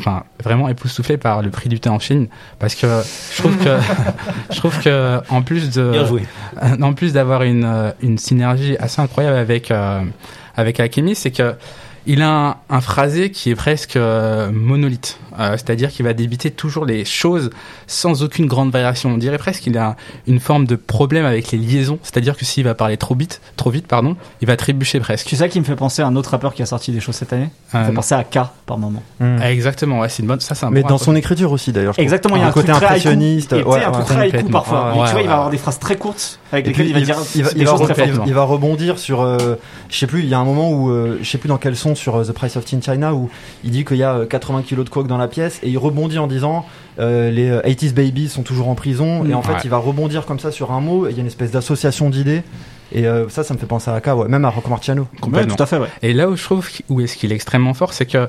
[0.00, 2.28] Enfin, vraiment époustouflé par le prix du thé en Chine,
[2.60, 2.86] parce que
[3.32, 3.78] je trouve que
[4.50, 5.92] je trouve que en plus de
[6.82, 10.02] en plus d'avoir une, euh, une synergie assez incroyable avec, euh,
[10.56, 10.80] avec
[11.14, 11.54] c'est que
[12.06, 15.18] il a un, un phrasé qui est presque euh, monolithe.
[15.38, 17.50] Euh, C'est-à-dire qu'il va débiter toujours les choses
[17.86, 19.10] sans aucune grande variation.
[19.10, 21.98] On dirait presque qu'il a une forme de problème avec les liaisons.
[22.02, 25.26] C'est-à-dire que s'il va parler trop vite, trop vite, pardon, il va trébucher presque.
[25.26, 27.00] Tu sais ça qui me fait penser à un autre rappeur qui a sorti des
[27.00, 29.02] choses cette année Ça me fait Euh, penser à K par moment.
[29.20, 29.42] Mm.
[29.42, 30.40] Exactement, ouais, c'est une bonne.
[30.40, 31.04] Ça, c'est un Mais bon dans rapport.
[31.06, 31.94] son écriture aussi d'ailleurs.
[31.98, 33.52] Exactement, il y a un, côté truc très impressionniste.
[33.52, 34.90] haïku, et ouais, un ouais, truc très haïku parfois.
[34.92, 37.16] Tu vois, ouais, il va avoir des phrases très courtes avec puis, il va dire
[37.34, 38.28] il va, des il va choses très rebondir, fortes.
[38.28, 39.56] il va rebondir sur, euh,
[39.90, 41.76] je sais plus, il y a un moment où, euh, je sais plus dans quel
[41.76, 43.28] son sur euh, The Price of Teen China où
[43.64, 45.78] il dit qu'il y a euh, 80 kilos de coke dans la pièce et il
[45.78, 46.64] rebondit en disant
[46.98, 49.58] euh, les euh, 80s babies sont toujours en prison et en fait Ouais.
[49.64, 52.10] il va rebondir comme ça sur un mot et il y a une espèce d'association
[52.10, 52.42] d'idées
[52.92, 55.02] et euh, ça ça me fait penser à K, ouais, même à Rocco Marciano.
[55.02, 55.54] Ouais, Complètement.
[55.56, 55.88] tout à fait, ouais.
[56.02, 58.28] Et là où je trouve où est-ce qu'il est extrêmement fort, c'est que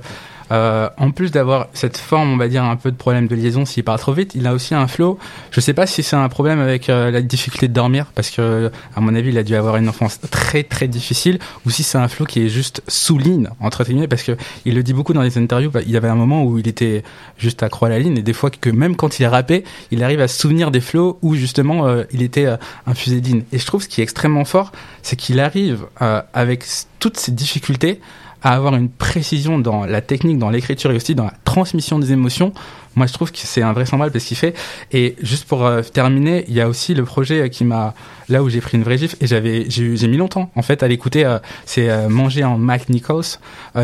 [0.52, 3.66] euh, en plus d'avoir cette forme, on va dire un peu de problème de liaison
[3.66, 5.18] s'il parle trop vite, il a aussi un flow.
[5.52, 8.72] Je sais pas si c'est un problème avec euh, la difficulté de dormir, parce que
[8.96, 11.98] à mon avis, il a dû avoir une enfance très très difficile, ou si c'est
[11.98, 14.36] un flow qui est juste sous ligne entre guillemets, parce que
[14.66, 15.72] il le dit beaucoup dans les interviews.
[15.72, 17.04] bah, Il y avait un moment où il était
[17.38, 20.04] juste à croix à la ligne, et des fois que même quand il rappait, il
[20.04, 23.44] arrive à se souvenir des flows où justement euh, il était euh, infusé de ligne.
[23.52, 26.66] Et je trouve ce qui est extrêmement fort, c'est qu'il arrive euh, avec
[27.00, 28.02] toutes ces difficultés
[28.42, 32.12] à avoir une précision dans la technique, dans l'écriture et aussi dans la transmission des
[32.12, 32.54] émotions.
[32.96, 34.56] Moi, je trouve que c'est invraisemblable ce qu'il fait.
[34.92, 37.94] Et juste pour euh, terminer, il y a aussi le projet euh, qui m'a
[38.28, 40.88] là où j'ai pris une vraie gifle et j'avais j'ai mis longtemps en fait à
[40.88, 41.26] l'écouter.
[41.26, 43.24] euh, c'est Manger en Mac Nichols.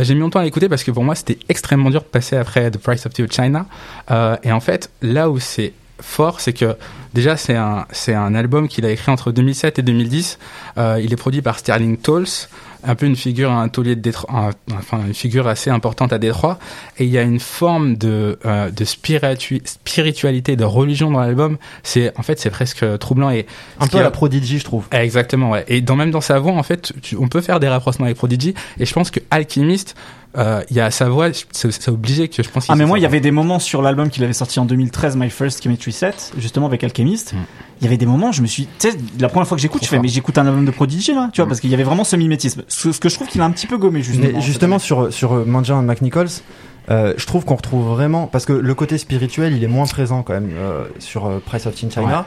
[0.01, 2.69] J'ai mis longtemps à l'écouter parce que pour moi c'était extrêmement dur de passer après
[2.69, 3.65] The Price of Tea China.
[4.43, 6.75] Et en fait, là où c'est fort, c'est que
[7.13, 10.39] déjà c'est un c'est un album qu'il a écrit entre 2007 et 2010.
[10.77, 12.49] Euh, il est produit par Sterling Tolls,
[12.85, 16.17] un peu une figure un taulier de Détroit, un- enfin une figure assez importante à
[16.17, 16.59] Détroit.
[16.97, 21.57] Et il y a une forme de euh, de spiritu- spiritualité, de religion dans l'album.
[21.83, 23.45] C'est en fait c'est presque troublant et
[23.79, 24.85] Un peu à la a- Prodigy, je trouve.
[24.91, 25.65] Exactement, ouais.
[25.67, 28.17] Et dans, même dans sa voix, en fait, tu- on peut faire des rapprochements avec
[28.17, 28.53] Prodigy.
[28.79, 29.95] Et je pense que Alchemist,
[30.37, 32.65] euh, il y a sa voix, c'est c'est obligé que je pense.
[32.69, 33.07] Ah mais moi il y ça.
[33.07, 36.65] avait des moments sur l'album qu'il avait sorti en 2013 My First Chemistry Set justement
[36.65, 37.37] avec Alchemist Mm.
[37.79, 39.83] il y avait des moments je me suis tu sais la première fois que j'écoute
[39.83, 41.49] je fais mais j'écoute un album de Prodigy là tu vois Mm.
[41.49, 43.51] parce qu'il y avait vraiment ce mimétisme ce, ce que je trouve qu'il a un
[43.51, 46.27] petit peu gommé justement Mais justement sur sur euh, Manja et McNichols,
[46.91, 50.21] euh, je trouve qu'on retrouve vraiment parce que le côté spirituel il est moins présent
[50.23, 52.25] quand même euh, sur euh, Price of Teen China.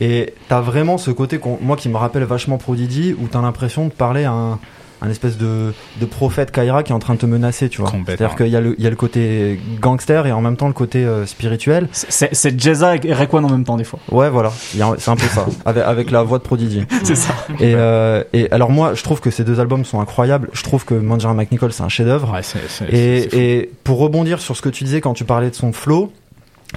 [0.00, 3.86] Et t'as vraiment ce côté qu'on, moi qui me rappelle vachement Prodigy où t'as l'impression
[3.86, 4.58] de parler à un,
[5.04, 7.90] un espèce de, de prophète Kaira qui est en train de te menacer, tu vois.
[7.90, 8.16] Complètement.
[8.16, 10.66] C'est-à-dire qu'il y, a le- il y a le côté gangster et en même temps
[10.66, 11.88] le côté euh, spirituel.
[11.92, 13.98] C'est Jeza et Rayquan en même temps, des fois.
[14.10, 16.84] Ouais, voilà, c'est un peu ça, avec, avec la voix de Prodigy.
[17.04, 17.34] C'est ça.
[17.60, 20.48] Et, euh, et alors moi, je trouve que ces deux albums sont incroyables.
[20.52, 22.32] Je trouve que Manjaro McNichol, c'est un chef-d'œuvre.
[22.32, 22.88] Ouais.
[22.92, 26.12] Et, et pour rebondir sur ce que tu disais quand tu parlais de son flow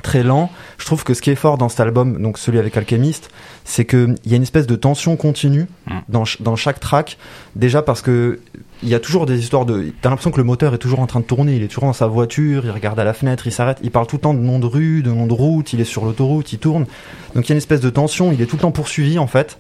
[0.01, 2.75] très lent, je trouve que ce qui est fort dans cet album, donc celui avec
[2.77, 3.29] Alchemist,
[3.65, 5.91] c'est que il y a une espèce de tension continue Mm.
[6.09, 7.17] dans, ch- dans chaque track.
[7.55, 8.39] Déjà parce que
[8.83, 9.91] il y a toujours des histoires de.
[10.01, 11.55] T'as l'impression que le moteur est toujours en train de tourner.
[11.55, 12.63] Il est toujours dans sa voiture.
[12.65, 13.47] Il regarde à la fenêtre.
[13.47, 13.79] Il s'arrête.
[13.81, 15.73] Il parle tout le temps de nom de rue, de nom de route.
[15.73, 16.51] Il est sur l'autoroute.
[16.53, 16.85] Il tourne.
[17.33, 18.31] Donc il y a une espèce de tension.
[18.31, 19.57] Il est tout le temps poursuivi en fait,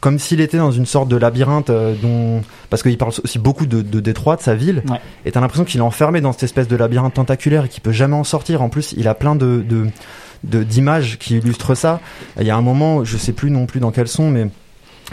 [0.00, 3.66] comme s'il était dans une sorte de labyrinthe euh, dont parce qu'il parle aussi beaucoup
[3.66, 4.82] de, de Détroit, de sa ville.
[4.88, 5.00] Ouais.
[5.24, 7.92] Et t'as l'impression qu'il est enfermé dans cette espèce de labyrinthe tentaculaire et qu'il peut
[7.92, 8.62] jamais en sortir.
[8.62, 9.86] En plus, il a plein de de-
[10.44, 12.00] de- d'images qui illustrent ça.
[12.40, 14.48] Il y a un moment, je sais plus non plus dans quel son, mais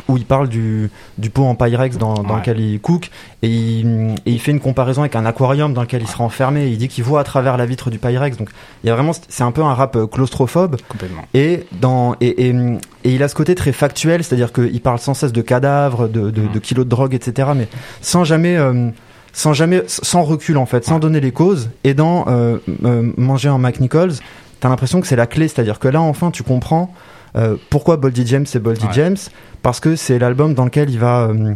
[0.07, 2.39] où il parle du, du pot en Pyrex dans, dans Ouais.
[2.39, 3.11] lequel il cook
[3.43, 6.67] et il, et il fait une comparaison avec un aquarium dans lequel il sera enfermé
[6.67, 8.49] il dit qu'il voit à travers la vitre du Pyrex donc
[8.83, 11.21] il y a vraiment c'est un peu un rap euh, claustrophobe Complètement.
[11.35, 12.55] et dans et, et,
[13.03, 15.41] et il a ce côté très factuel c'est à dire qu'il parle sans cesse de
[15.41, 17.67] cadavres de, de, de kilos de drogue etc mais
[18.01, 18.89] sans jamais euh,
[19.31, 23.49] sans jamais sans recul en fait sans donner les causes et dans euh, euh, manger
[23.49, 24.13] en McNichols
[24.59, 26.93] t'as l'impression que c'est la clé c'est à dire que là enfin tu comprends
[27.35, 28.93] euh, pourquoi Boldy James c'est Boldy Ouais.
[28.93, 29.17] James?
[29.61, 31.53] Parce que c'est l'album dans lequel il va euh,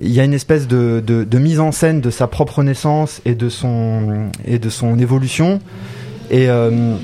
[0.00, 3.20] il y a une espèce de, de, de mise en scène de sa propre naissance
[3.24, 5.60] et de son et de son évolution.
[6.30, 6.96] Et euh,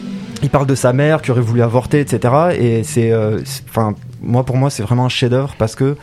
[0.42, 3.12] il parle de sa mère qui aurait voulu avorter etc et c'est
[3.68, 5.96] enfin moi pour moi c'est vraiment un chef d'œuvre parce que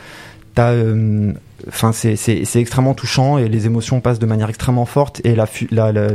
[0.56, 0.74] t'as
[1.68, 5.36] enfin c'est c'est c'est extrêmement touchant et les émotions passent de manière extrêmement forte et
[5.36, 6.10] la fu- la la-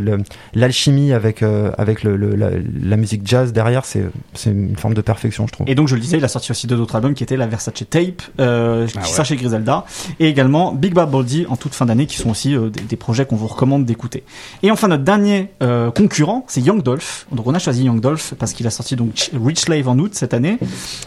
[0.54, 2.50] l'alchimie avec euh, avec le, le- la,
[2.82, 5.94] la musique jazz derrière c'est c'est une forme de perfection je trouve Et donc, je
[5.94, 8.86] le disais, il a sorti aussi deux autres albums qui étaient la Versace Tape, euh,
[8.86, 9.06] qui Ah ouais.
[9.08, 9.84] sort chez Griselda,
[10.20, 12.96] et également Big Bad Boldy en toute fin d'année, qui sont aussi euh, des, des
[12.96, 14.24] projets qu'on vous recommande d'écouter.
[14.62, 17.26] Et enfin, notre dernier euh, concurrent, c'est Young Dolph.
[17.32, 19.98] Donc, on a choisi Young Dolph parce qu'il a sorti donc Ch- Rich Slave en
[19.98, 20.58] août cette année.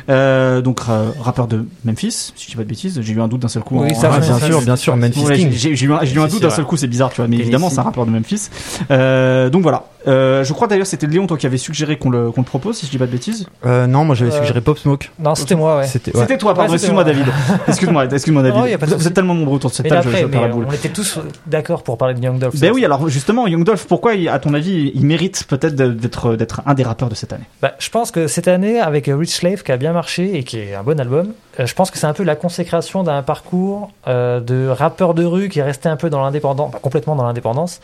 [0.10, 3.00] Euh, donc, euh, rappeur de Memphis, si je dis pas de bêtises.
[3.02, 3.80] J'ai eu un doute d'un seul coup.
[3.82, 6.16] Oui, en- ça, ouais, bien sûr bien sûr Memphis Ouais, King j'ai eu un, j'ai
[6.16, 7.84] eu un Si, doute d'un seul coup, c'est bizarre, tu vois, mais évidemment, c'est un
[7.84, 8.50] rappeur de Memphis.
[8.90, 9.84] Euh, donc voilà.
[10.08, 12.78] Euh, je crois d'ailleurs c'était Léon, toi, qui avait suggéré qu'on le, qu'on le propose,
[12.78, 13.46] si je dis pas de bêtises.
[13.68, 15.86] Euh, non moi j'avais Euh, suggéré Pop Smoke Non, c'était moi, ouais.
[15.88, 16.22] c'était ouais.
[16.24, 17.14] C'était toi, pardon, Ouais, excuse-moi moi.
[17.14, 17.28] David.
[17.68, 18.80] Excuse-moi, excuse-moi David.
[18.82, 20.66] Non, vous, êtes tellement nombreux autour de cette Mais table, je, je la boule.
[20.68, 22.56] on était tous d'accord pour parler de Young Dolph.
[22.60, 22.74] Ben ça.
[22.74, 26.74] oui, alors justement, Young Dolph, pourquoi, à ton avis, il mérite peut-être d'être d'être un
[26.74, 27.44] des rappeurs de cette année?
[27.62, 30.58] Bah, je pense que cette année, avec Rich Slave, qui a bien marché et qui
[30.58, 31.28] est un bon album,
[31.64, 35.48] je pense que c'est un peu la consécration d'un parcours euh, de rappeur de rue
[35.48, 37.80] qui est resté un peu dans l'indépendance, complètement dans l'indépendance,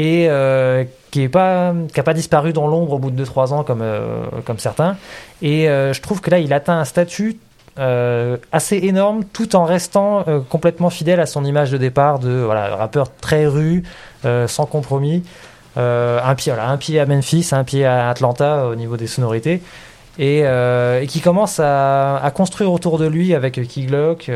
[0.00, 1.72] et euh, qui est pas,
[2.14, 4.96] disparu dans l'ombre au bout de 2-3 ans comme, euh, comme certains.
[5.40, 7.38] Et je trouve que là, il atteint un statut
[7.76, 13.14] assez énorme, tout en restant complètement fidèle à son image de départ de voilà, rappeur
[13.14, 13.84] très rue,
[14.24, 15.22] sans compromis.
[15.76, 19.62] Un pied, voilà, un pied à Memphis, un pied à Atlanta au niveau des sonorités,
[20.18, 20.44] et,
[21.06, 24.28] qui commence à, à construire autour de lui avec Key Glock,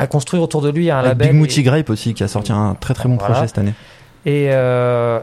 [0.00, 1.28] à construire autour de lui un Avec label.
[1.28, 3.34] Big Moody et- Grape aussi qui a sorti un très très bon Voilà.
[3.34, 3.74] projet cette année
[4.26, 5.20] et, euh,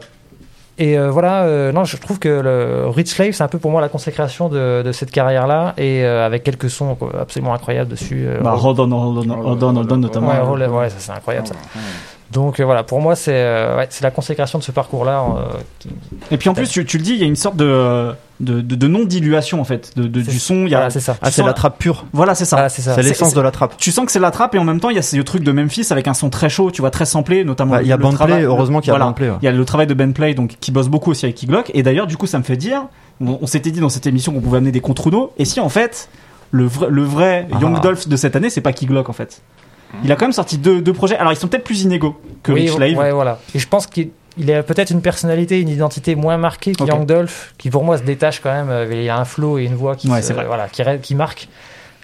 [0.78, 3.70] et euh, voilà, euh, non, je trouve que le Rich Slave, c'est un peu pour
[3.72, 7.90] moi la consécration de, de cette carrière-là, et euh, avec quelques sons quoi, absolument incroyables
[7.90, 8.24] dessus.
[8.26, 10.28] euh, Bah, Hold on, Hold on, Hold on, Hold on, notamment.
[10.28, 11.54] ouais, Roll- ouais, ça c'est incroyable ça.
[12.32, 15.24] Donc euh, voilà, pour moi c'est euh, ouais, c'est la consécration de ce parcours-là.
[15.38, 15.44] euh,
[15.78, 15.88] qui-
[16.30, 18.10] Et puis en plus, tu, tu le dis, il y a une sorte de,
[18.40, 20.66] de, de, de non-diluation en fait, de, du son.
[20.66, 21.16] Il y a, Voilà, c'est ça.
[21.22, 22.56] ah c'est la trappe pure Voilà, c'est ça.
[22.56, 24.78] Voilà, c'est l'essence de la trappe Tu sens que c'est la trappe et en même
[24.78, 26.90] temps il y a ce truc de Memphis avec un son très chaud, tu vois,
[26.90, 27.76] très samplé, notamment.
[27.76, 29.06] Bah, il y a travail- heureusement qu'il y a voilà.
[29.06, 29.36] Bandplay, ouais.
[29.40, 31.46] Il y a le travail de Ben Play, donc qui bosse beaucoup aussi avec Key
[31.46, 31.70] Glock.
[31.72, 32.82] Et d'ailleurs, du coup, ça me fait dire,
[33.22, 35.70] on, on s'était dit dans cette émission qu'on pouvait amener des contre Et si en
[35.70, 36.10] fait,
[36.50, 37.58] le vrai, le vrai Ah.
[37.60, 39.40] Young Dolph de cette année, c'est pas Key Glock en fait?
[40.04, 41.16] Il a quand même sorti deux, deux projets.
[41.16, 43.38] Alors ils sont peut-être plus inégaux que Oui, Rich ouais, voilà.
[43.54, 46.88] Et je pense qu'il il a peut-être une personnalité, une identité moins marquée que Ok.
[46.90, 48.70] Young Dolph, qui pour moi se détache quand même.
[48.70, 50.44] euh, Il y a un flow et une voix qui, Ouais, se- c'est vrai.
[50.46, 51.48] voilà, qui, ré- qui marque.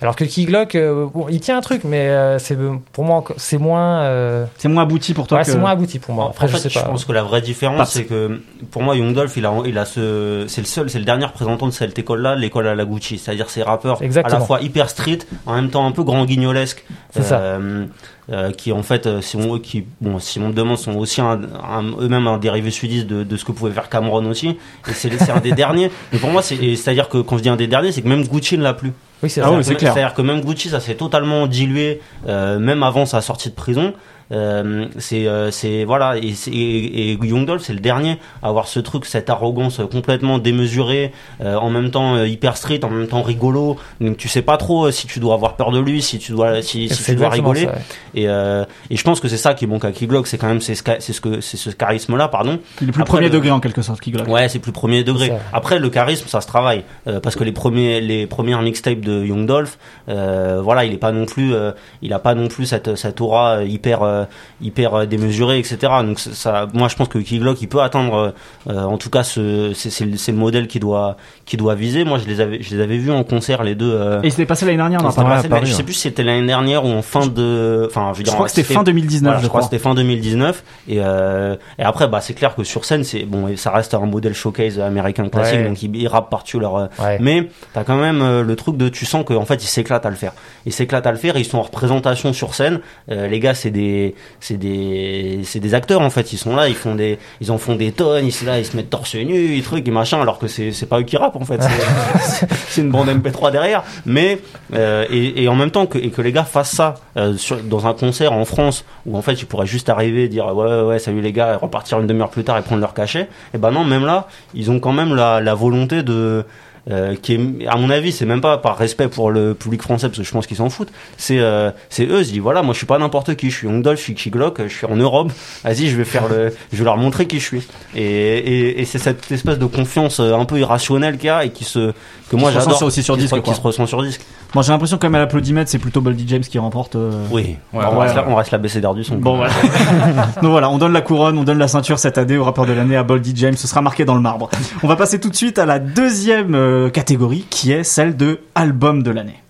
[0.04, 2.56] Alors que Key Glock, euh, bon, il tient un truc, mais euh, c'est
[2.92, 5.50] pour moi c'est moins, euh, C'est moins abouti pour toi ouais, que.
[5.50, 6.26] c'est moins abouti pour moi.
[6.26, 6.86] En- Après, en je fait, sais pas.
[6.86, 8.40] pense que la vraie différence, c'est que
[8.70, 11.24] pour moi, Young Dolph, il a, il a ce, c'est le seul, c'est le dernier
[11.24, 13.16] représentant de cette école-là, l'école à la Gucci.
[13.18, 16.84] C'est-à-dire ces rappeurs à la fois hyper street, en même temps un peu grand guignolesque.
[17.10, 17.38] C'est ça.
[17.40, 17.86] euh,
[18.32, 21.20] euh, qui en fait, euh, si on, qui, bon, si on me demande, sont aussi
[21.20, 24.48] eux-mêmes un dérivé sudiste de, de ce que pouvait faire Cameron aussi.
[24.88, 25.90] Et c'est un des derniers.
[26.12, 28.56] Mais pour moi, c'est-à-dire que quand je dis un des derniers, c'est que même Gucci
[28.58, 28.92] ne l'a plus.
[29.24, 29.94] Oui, c'est Ah oui, clair.
[29.94, 33.94] C'est-à-dire que même Gucci, ça s'est totalement dilué, euh, même avant sa sortie de prison.
[34.34, 38.48] Euh, c'est euh, c'est voilà et, c'est- et, et Young Dolph c'est le dernier à
[38.48, 43.06] avoir ce truc cette arrogance complètement démesurée euh, en même temps hyper street en même
[43.06, 46.18] temps rigolo donc tu sais pas trop si tu dois avoir peur de lui si
[46.18, 47.78] tu dois si, si tu dois rigoler ça, ouais.
[48.16, 50.48] et, euh, et je pense que c'est ça qui est bon qu'à Keyglog c'est quand
[50.48, 53.12] même c'est ce, c'est ce que c'est ce charisme là pardon Il est plus Après,
[53.18, 54.26] premier le- degré en quelque sorte, Kiglock.
[54.26, 55.32] Ouais, c'est plus premier degré.
[55.52, 59.24] Après, le charisme, ça se travaille euh, parce que les premiers, les premières mixtapes de
[59.24, 62.66] Young Dolph, euh, voilà, il est pas non plus, euh, il a pas non plus
[62.66, 64.23] cette cette aura hyper euh,
[64.60, 65.76] hyper euh, démesurée, etc.
[66.04, 68.34] Donc ça- moi, je pense que Key Glock, il peut atteindre,
[68.68, 72.04] euh, en tout cas, ce, c'est c'est le modèle qui doit qui doit viser.
[72.04, 73.92] Moi, je les avais je les avais vus en concert les deux.
[73.92, 76.00] euh, Et il s'était passé l'année dernière, on en c'était mais je sais plus si
[76.00, 78.82] c'était l'année dernière ou en fin de, enfin, je veux Je crois que c'était fin
[78.82, 82.34] 2019, voilà, je je crois que c'était fin 2019 et, euh, et après bah c'est
[82.34, 85.68] clair que sur scène c'est bon ça reste un modèle showcase américain classique Ouais.
[85.68, 87.18] donc ils, ils rappent par-dessus leur euh, Ouais.
[87.20, 90.10] mais t'as quand même euh, le truc de tu sens qu'en fait ils s'éclatent à
[90.10, 90.32] le faire
[90.66, 93.70] ils s'éclatent à le faire ils sont en représentation sur scène Euh, les gars c'est
[93.70, 94.03] des
[94.40, 96.32] c'est des c'est des acteurs en fait.
[96.32, 98.66] Ils sont là ils font des ils en font des tonnes ils sont là ils
[98.66, 101.16] se mettent torse nu et trucs et machin alors que c'est c'est pas eux qui
[101.16, 101.60] rappent en fait.
[101.62, 103.82] C'est- c'est une bande MP3 derrière.
[104.06, 104.38] Mais
[104.74, 107.56] euh, et, et en même temps que et que les gars fassent ça euh, sur,
[107.62, 110.82] dans un concert en France où en fait ils pourraient juste arriver dire ouais ouais,
[110.82, 113.58] ouais salut les gars et repartir une demi-heure plus tard et prendre leur cachet et
[113.58, 116.44] ben non même là ils ont quand même la, la volonté de
[116.90, 120.08] euh, qui est, à mon avis, c'est même pas par respect pour le public français,
[120.08, 120.92] parce que je pense qu'ils s'en foutent.
[121.16, 123.56] C'est, euh, c'est eux, ils se disent, voilà, moi je suis pas n'importe qui, je
[123.56, 125.32] suis Young Dolph, je suis Kiglock, je suis en Europe,
[125.64, 127.62] vas-y, je vais faire le, je vais leur montrer qui je suis.
[127.94, 131.44] Et, et, et c'est cette espèce de confiance euh, un peu irrationnelle qu'il y a
[131.44, 131.92] et qui se,
[132.28, 132.82] que moi j'adore.
[132.82, 134.20] aussi sur disque, qui se ressent sur disque.
[134.54, 136.94] Moi, j'ai l'impression quand même à l'applaudimètre, c'est plutôt Boldy James qui remporte.
[136.94, 137.56] euh, Oui.
[137.72, 139.16] Ouais, on, ouais, reste la, on reste la BCDR du son.
[139.16, 139.52] Bon voilà.
[140.42, 142.72] Donc voilà, on donne la couronne, on donne la ceinture cette année au rappeur de
[142.72, 144.48] l'année à Boldy James, ce sera marqué dans le marbre.
[144.84, 148.40] On va passer tout de suite à la deuxième euh, catégorie qui est celle de
[148.54, 149.40] album de l'année.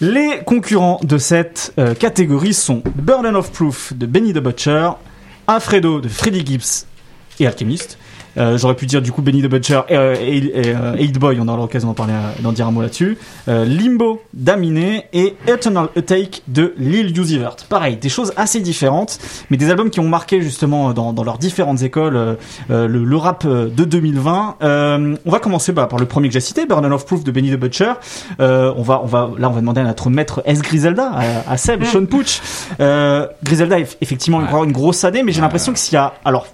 [0.00, 4.90] Les concurrents de cette euh, catégorie sont Burden of Proof de Benny the Butcher,
[5.46, 6.84] Alfredo de Freddie Gibbs
[7.40, 7.98] et Alchemist.
[8.38, 11.18] Euh, J'aurais pu dire du coup Benny the Butcher et, euh, et, et, euh, Eight
[11.18, 13.16] Boy, on aura l'occasion d'en parler, euh, d'en dire un mot là-dessus.
[13.48, 17.56] Euh, Limbo d'Aminé et Eternal Take de Lil Uzi Vert.
[17.68, 19.18] Pareil, des choses assez différentes,
[19.50, 22.34] mais des albums qui ont marqué justement dans, dans leurs différentes écoles euh,
[22.70, 24.56] euh, le, le rap euh, de 2020.
[24.62, 27.30] Euh, on va commencer bah, par le premier que j'ai cité, Burden of Proof de
[27.30, 27.92] Benny the Butcher.
[28.40, 31.52] Euh, on va, on va, là, on va demander à notre maître S Griselda, à,
[31.52, 32.40] à Seb, Sean Pooch.
[32.80, 34.44] Euh, Griselda, eff- effectivement, Ouais.
[34.44, 36.46] encore une grosse année, mais j'ai l'impression que s'il y a, alors,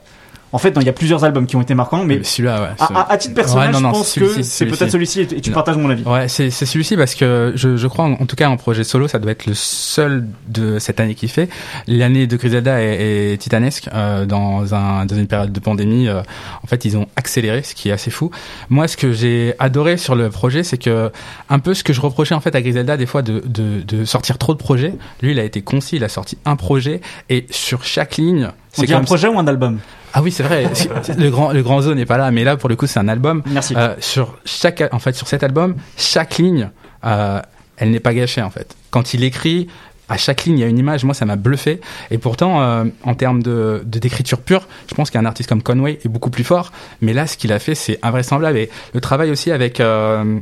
[0.53, 2.87] en fait, non, il y a plusieurs albums qui ont été marquants, mais celui-là, ouais.
[3.09, 5.21] à, titre personnel, Ouais, non, je pense que c'est peut-être celui-ci.
[5.23, 5.55] et tu Non.
[5.55, 6.03] partages mon avis.
[6.05, 9.09] Ouais, c'est celui-ci parce que je, je crois, en, en tout cas, en projet solo,
[9.09, 11.49] ça doit être le seul de cette année qu'il fait.
[11.87, 13.88] L'année de Griselda est, est titanesque.
[13.95, 16.21] euh, dans, un, dans une période de pandémie, euh,
[16.62, 18.31] en fait, ils ont accéléré, ce qui est assez fou.
[18.69, 21.11] Moi, ce que j'ai adoré sur le projet, c'est que
[21.49, 24.05] un peu ce que je reprochais en fait à Griselda des fois de, de, de
[24.05, 24.95] sortir trop de projets.
[25.23, 28.49] Lui, il a été concis, il a sorti un projet et sur chaque ligne.
[28.73, 29.79] C'est un projet ou un album?
[30.14, 30.66] Ah oui, c'est vrai.
[31.18, 33.09] Le grand le grand zoo n'est pas là, mais là pour le coup, c'est un
[33.09, 33.42] album.
[33.46, 33.75] Merci.
[33.77, 36.70] Euh, sur chaque, en fait, sur cet album, chaque ligne,
[37.05, 37.40] euh,
[37.77, 38.77] elle n'est pas gâchée en fait.
[38.90, 39.68] Quand il écrit,
[40.12, 41.05] à chaque ligne, il y a une image.
[41.05, 41.81] Moi, ça m'a bluffé.
[42.11, 45.98] Et pourtant, euh, en termes de de- d'écriture pure, je pense qu'un artiste comme Conway
[46.05, 46.70] est beaucoup plus fort.
[47.01, 48.59] Mais là, ce qu'il a fait, c'est invraisemblable.
[48.59, 50.38] Et le travail aussi avec euh,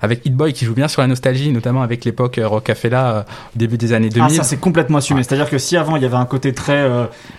[0.00, 3.20] avec Hit Boy qui joue bien sur la nostalgie, notamment avec l'époque euh, Rocafella euh,
[3.54, 4.28] au début des années 2000.
[4.32, 5.18] Ah, ça c'est complètement assumé.
[5.20, 5.24] Ouais.
[5.24, 6.84] C'est-à-dire que si avant il y avait un côté très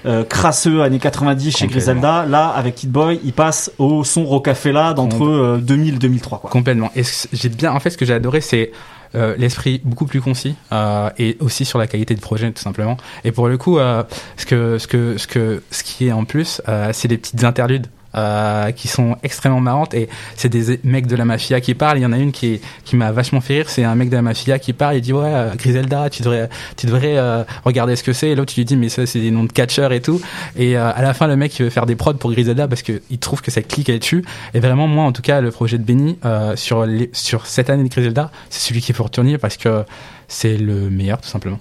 [0.06, 1.68] euh, crasseux années 90 chez.
[1.68, 6.50] Griselda, là avec Hit Boy, il passe au son Rocafella d'entre euh, 2000 2003 quoi.
[6.50, 6.92] Complètement.
[6.96, 8.72] Et j'ai bien, en fait, ce que j'ai adoré, c'est
[9.16, 12.98] euh, l'esprit beaucoup plus concis euh, et aussi sur la qualité du projet, tout simplement.
[13.24, 14.04] Et pour le coup, euh,
[14.38, 17.44] ce que, ce que, ce que, ce qui est en plus, euh, c'est des petites
[17.44, 17.88] interludes.
[18.16, 21.98] Euh, qui sont extrêmement marrantes et c'est des mecs de la mafia qui parlent.
[21.98, 23.70] Il y en a une qui, qui m'a vachement fait rire.
[23.70, 24.98] C'est un mec de la mafia qui parle.
[24.98, 28.30] Il dit ouais euh, Griselda, tu devrais, tu devrais euh, regarder ce que c'est.
[28.30, 30.22] Et l'autre tu lui dis mais ça c'est des noms de catcheurs et tout.
[30.56, 32.82] Et euh, à la fin le mec il veut faire des prods pour Griselda parce
[32.82, 34.24] que il trouve que cette clique elle tue.
[34.54, 37.70] Et vraiment moi en tout cas le projet de Benny euh, sur les, sur cette
[37.70, 39.84] année de Griselda c'est celui qu'il faut retenir parce que
[40.28, 41.60] c'est le meilleur tout simplement.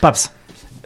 [0.00, 0.30] Paps.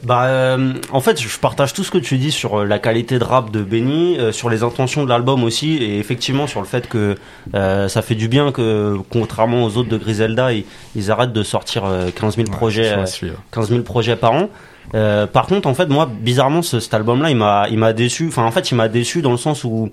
[0.03, 3.19] Bah, euh, en fait, je partage tout ce que tu dis sur euh, la qualité
[3.19, 6.65] de rap de Benny, euh, sur les intentions de l'album aussi, et effectivement sur le
[6.65, 7.15] fait que
[7.53, 11.43] euh, ça fait du bien que, contrairement aux autres de Griselda, ils, ils arrêtent de
[11.43, 14.49] sortir euh, 15 000 projets, Je euh, suis, euh, 15 000 projets par an.
[14.95, 18.27] Euh, par contre, en fait, moi, bizarrement, ce, cet album-là, il m'a, il m'a déçu.
[18.27, 19.89] Enfin, en fait, il m'a déçu dans le sens où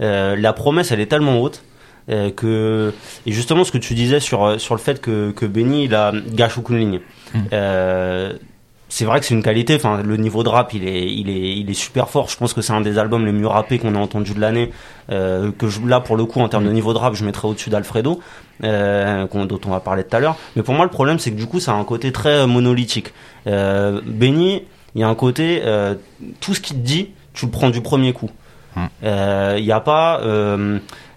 [0.00, 1.62] euh, la promesse, elle est tellement haute.
[2.10, 2.92] euh, que
[3.24, 5.94] et justement ce que tu disais sur euh, sur le fait que que Benny il
[5.94, 7.00] a il gâche aucune ligne
[7.34, 7.38] Mm.
[8.94, 9.74] C'est vrai que c'est une qualité.
[9.74, 12.28] Enfin, le niveau de rap, il est, il est, il est super fort.
[12.28, 14.70] Je pense que c'est un des albums les mieux rappés qu'on a entendu de l'année.
[15.10, 17.48] Euh, que je, là, pour le coup, en termes de niveau de rap, je mettrais
[17.48, 18.20] au-dessus d'Alfredo,
[18.62, 20.36] euh, dont on va parler tout à l'heure.
[20.54, 22.46] Mais pour moi, le problème, c'est que du coup, ça a un côté très euh,
[22.46, 23.12] monolithique.
[23.48, 24.62] Euh, Benny,
[24.94, 25.96] il y a un côté, euh,
[26.40, 28.30] tout ce qu'il te dit, tu le prends du premier coup.
[28.76, 28.86] Hmm.
[29.02, 30.20] Euh, Il n'y a pas,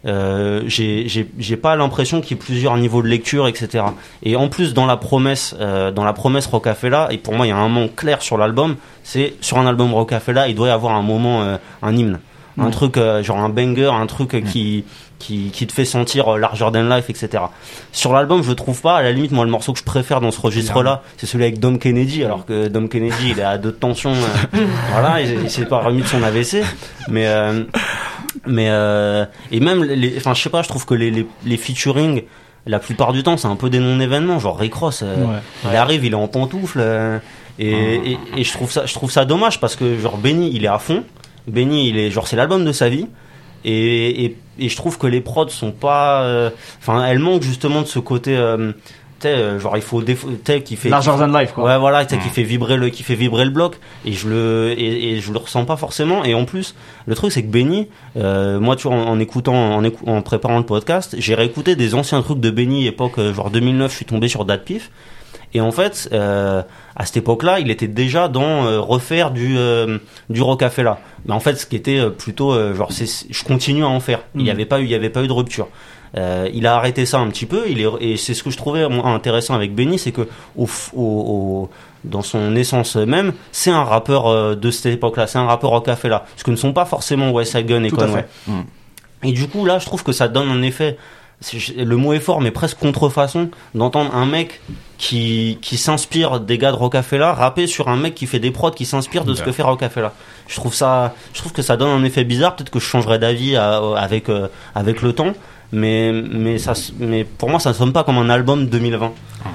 [0.07, 3.83] euh, j'ai pas l'impression qu'il y ait plusieurs niveaux de lecture, etc.
[4.23, 7.49] Et en plus, dans la promesse, euh, dans la promesse Rocafella, et pour moi, il
[7.49, 10.71] y a un manque clair sur l'album, c'est sur un album Rocafella, il doit y
[10.71, 12.19] avoir un moment, euh, un hymne,
[12.59, 14.83] un truc euh, genre un banger, un truc euh, qui
[15.19, 17.43] qui, qui te fait sentir larger than life, etc.
[17.91, 18.97] Sur l'album, je trouve pas.
[18.97, 21.59] À la limite, moi, le morceau que je préfère dans ce registre-là, c'est celui avec
[21.59, 24.11] Dom Kennedy, alors que Dom Kennedy, il est à deux de tension.
[24.11, 26.63] euh, voilà, il, il s'est pas remis de son AVC,
[27.09, 27.63] mais euh,
[28.45, 31.57] mais euh, et même les, enfin, je sais pas, je trouve que les les, les
[31.57, 32.23] featuring
[32.65, 35.01] la plupart du temps, c'est un peu des non-événements, genre Rick Ross.
[35.03, 35.39] euh, Ouais.
[35.71, 36.79] il arrive, il est en pantoufle.
[36.81, 37.17] euh,
[37.59, 40.65] et, et, et je trouve ça, je trouve ça dommage parce que genre Benny, il
[40.65, 41.03] est à fond.
[41.47, 43.07] Benny, il est genre c'est l'album de sa vie.
[43.65, 47.81] Et, et, et je trouve que les prods sont pas, euh, enfin, elles manquent justement
[47.81, 48.71] de ce côté, euh,
[49.21, 50.01] sais, euh, genre il faut,
[50.45, 51.63] sais, qui fait, Larger than life, quoi.
[51.65, 53.75] Ouais, voilà, tu sais, qui fait vibrer le, qui fait vibrer le bloc.
[54.05, 56.23] Et je le, et, et je le ressens pas forcément.
[56.25, 56.75] Et en plus,
[57.05, 60.21] le truc, c'est que Benny, euh, moi, tu vois, en, en écoutant, en, écou- en
[60.21, 63.95] préparant le podcast, j'ai réécouté des anciens trucs de Benny, époque, euh, genre 2009, je
[63.95, 64.91] suis tombé sur Date Pif.
[65.53, 66.61] Et en fait, euh,
[66.97, 69.97] à cette époque-là, il était déjà dans euh, refaire du euh,
[70.29, 70.99] du Rocafella.
[71.25, 74.19] Mais en fait, ce qui était plutôt euh, genre, c'est, je continue à en faire.
[74.35, 74.51] Il n'y Mhm.
[74.55, 75.69] avait pas eu, il y avait pas eu de rupture.
[76.15, 77.65] Euh, il a arrêté ça un petit peu.
[77.69, 80.67] Il est, et c'est ce que je trouvais moi, intéressant avec Benny, c'est que au,
[80.93, 81.69] au, au-
[82.03, 85.27] dans son essence même, c'est un rappeur euh, de cette époque-là.
[85.27, 86.25] C'est un rappeur Rocafella.
[86.37, 88.25] Ce que ne sont pas forcément West Gun et Conway.
[88.47, 89.27] fait.
[89.29, 90.97] Et du coup, là, je trouve que ça donne un effet.
[91.75, 94.59] Le mot est fort, mais presque contrefaçon d'entendre un mec
[94.97, 98.71] qui, qui s'inspire des gars de Rocafella rapper sur un mec qui fait des prods
[98.71, 100.13] qui s'inspire de ce que fait Rocafella.
[100.47, 102.55] Je trouve ça, je trouve que ça donne un effet bizarre.
[102.55, 105.33] Peut-être que je changerai d'avis à- avec euh, avec le temps,
[105.71, 109.11] mais mais ça, mais pour moi, ça ne sonne pas comme un album 2020.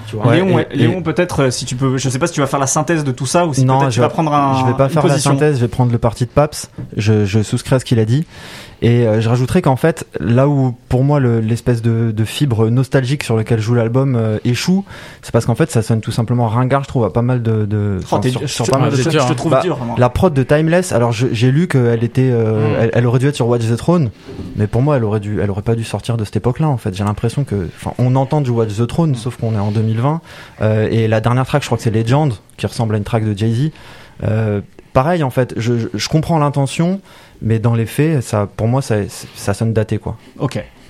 [0.09, 0.27] Tu vois.
[0.29, 0.67] Ouais, Léon, et-
[0.99, 3.05] et- peut-être, euh, si tu peux, je sais pas si tu vas faire la synthèse
[3.05, 4.61] de tout ça ou si non, peut-être je tu vas prendre un.
[4.61, 6.71] Je vais pas faire la synthèse, je vais prendre le parti de Paps.
[6.97, 8.27] Je, je souscris à ce qu'il a dit.
[8.85, 12.69] Et euh, je rajouterais qu'en fait, là où pour moi le- l'espèce de, de fibre
[12.69, 14.85] nostalgique sur lequel joue l'album euh, échoue,
[15.23, 17.65] c'est parce qu'en fait ça sonne tout simplement ringard, je trouve, à pas mal de.
[17.65, 19.79] de Oh, sur- je, sur pas mal de je- te trouve Bah, dur.
[19.85, 19.95] moi.
[19.99, 23.37] La prod de Timeless, alors j'ai lu qu'elle était, euh, elle, elle aurait dû être
[23.37, 24.11] sur Watch the Throne,
[24.57, 26.77] mais pour moi elle aurait dû, elle aurait pas dû sortir de cette époque-là en
[26.77, 26.93] fait.
[26.95, 30.21] J'ai l'impression que, enfin, on entend du Watch the Throne, sauf qu'on est en 2020,
[30.61, 33.25] euh, et la dernière track, je crois que c'est Legend, qui ressemble à une track
[33.25, 33.71] de Jay Z.
[34.25, 34.61] Euh,
[34.93, 37.01] pareil en fait, je, je- je comprends l'intention,
[37.43, 38.97] mais dans les faits, ça, pour moi, ça,
[39.35, 40.17] ça sonne daté quoi.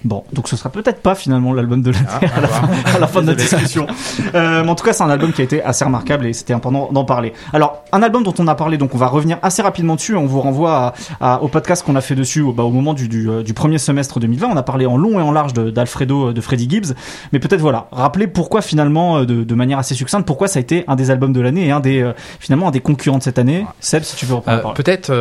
[0.04, 2.68] Bon, donc ce sera peut-être pas finalement l'album de l'année Ah, à, la à fin,
[2.94, 3.86] à la fin de notre discussion.
[4.34, 6.52] Euh, mais en tout cas, c'est un album qui a été assez remarquable et c'était
[6.54, 7.32] important d'en parler.
[7.52, 10.16] Alors, un album dont on a parlé, donc on va revenir assez rapidement dessus.
[10.16, 12.94] On vous renvoie à, à- au podcast qu'on a fait dessus au, bah, au moment
[12.94, 14.48] du, du, euh, du premier semestre 2020.
[14.50, 16.94] On a parlé en long et en large de- d'Alfredo, euh, de, Freddie Gibbs.
[17.32, 20.84] Mais peut-être voilà, rappeler pourquoi finalement, de, de manière assez succincte, pourquoi ça a été
[20.88, 23.38] un des albums de l'année et un des euh, finalement un des concurrents de cette
[23.38, 23.66] année.
[23.80, 25.12] Seb, si tu veux reprendre Euh, la peut-être,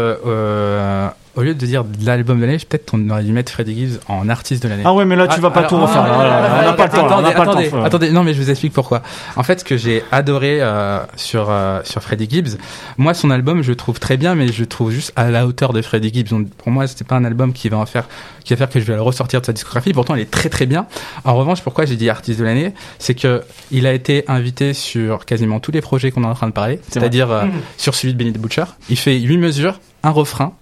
[1.35, 4.27] au lieu de dire l'album de l'année, peut-être on aurait dû mettre Freddie Gibbs en
[4.29, 4.83] artiste de l'année.
[4.85, 6.03] Ah ouais, mais là tu vas pas alors- tout refaire.
[6.05, 7.05] ah, ah, on n'a pas le temps.
[7.07, 7.83] Attendez, pas le attendez, temps.
[7.83, 9.01] attendez, non mais je vous explique pourquoi.
[9.35, 12.57] En fait, ce que j'ai adoré euh, sur euh, sur Freddie Gibbs,
[12.97, 15.45] moi son album je le trouve très bien, mais je le trouve juste à la
[15.47, 16.29] hauteur de Freddie Gibbs.
[16.29, 18.05] Donc pour moi, c'était pas un album qui va en faire
[18.43, 19.93] qui va faire que je vais le ressortir de sa discographie.
[19.93, 20.87] Pourtant, il est très très bien.
[21.25, 25.25] En revanche, pourquoi j'ai dit artiste de l'année, c'est que il a été invité sur
[25.25, 27.45] quasiment tous les projets qu'on est en train de parler, c'est-à-dire euh,
[27.77, 28.65] sur celui de Benny the Butcher.
[28.89, 30.53] Il fait huit mesures, un refrain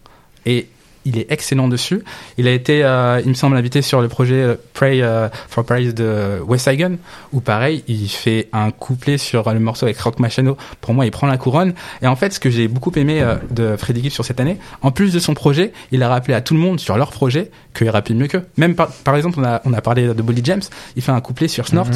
[0.50, 0.68] et
[1.06, 2.04] il est excellent dessus.
[2.38, 5.64] Il a été, euh, il me semble, invité sur le projet euh, Pray euh, for
[5.64, 6.98] Praise de West Gun,
[7.32, 10.58] où pareil, il fait un couplet sur le morceau avec Rock Machino.
[10.82, 11.74] Pour moi, il prend la couronne.
[12.02, 14.58] Et en fait, ce que j'ai beaucoup aimé euh, de Freddie Gibbs sur cette année,
[14.82, 17.50] en plus de son projet, il a rappelé à tout le monde sur leur projet
[17.74, 18.46] qu'il rappelle mieux qu'eux.
[18.58, 20.62] Même par, par exemple, on a, on a parlé de Bolly James,
[20.96, 21.88] il fait un couplet sur Snort,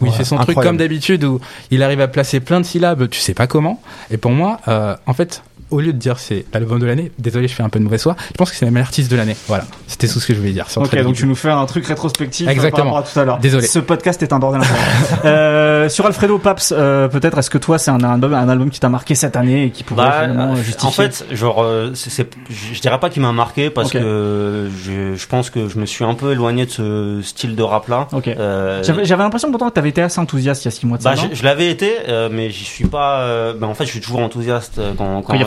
[0.00, 3.08] où il fait son truc comme d'habitude, où il arrive à placer plein de syllabes,
[3.08, 3.82] tu sais pas comment.
[4.10, 7.48] Et pour moi, euh, en fait, au lieu de dire c'est l'album de l'année, désolé,
[7.48, 9.16] je fais un peu de mauvaise foi, je pense que c'est le meilleur artiste de
[9.16, 9.36] l'année.
[9.48, 10.66] Voilà, c'était tout ce que je voulais dire.
[10.76, 12.90] Ok, donc tu nous fais un truc rétrospectif euh, Exactement.
[12.90, 13.38] par rapport à tout à l'heure.
[13.38, 13.66] Désolé.
[13.66, 14.62] Ce podcast est un bordel.
[15.24, 18.70] euh, sur Alfredo Paps, euh, peut-être est-ce que toi c'est un, un album, un album
[18.70, 22.34] qui t'a marqué cette année et qui pourrait Bah, finalement justifier en fait, genre, c'est,
[22.48, 25.86] je je dirais pas qu'il m'a marqué parce que je, je pense que je me
[25.86, 28.08] suis un peu éloigné de ce style de rap là.
[28.12, 28.28] Ok.
[28.28, 31.02] Euh, J'avais l'impression pourtant que t'avais été assez enthousiaste il y a six mois de
[31.02, 31.10] ça.
[31.10, 31.28] bah, non?
[31.30, 33.20] je, je l'avais été, euh, mais j'y suis pas.
[33.22, 35.46] euh, bah, en fait, je suis toujours enthousiaste quand, Quand il y a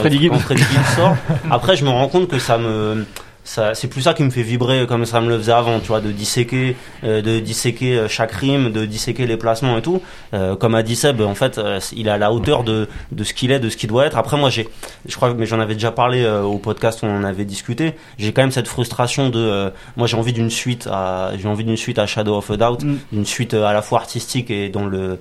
[0.95, 1.15] Sort.
[1.52, 3.06] Après, je me rends compte que ça me
[3.45, 5.99] c'est plus ça qui me fait vibrer comme ça me le faisait avant, tu vois,
[5.99, 10.02] de disséquer, euh, de disséquer euh, chaque rime, de disséquer les placements et tout.
[10.34, 13.23] Euh, comme a dit Seb, en fait, euh, il est à la hauteur de, de
[13.26, 14.17] ce qu'il est, de ce qu'il doit être.
[14.17, 14.69] Après, moi, j'ai,
[15.06, 17.95] je crois, mais j'en avais déjà parlé au podcast où on en avait discuté.
[18.17, 21.78] J'ai quand même cette frustration de, moi, j'ai envie d'une suite à, j'ai envie d'une
[21.78, 22.97] suite à Shadow of a Doubt, Mm.
[23.12, 25.19] d'une suite à la fois artistique et dans le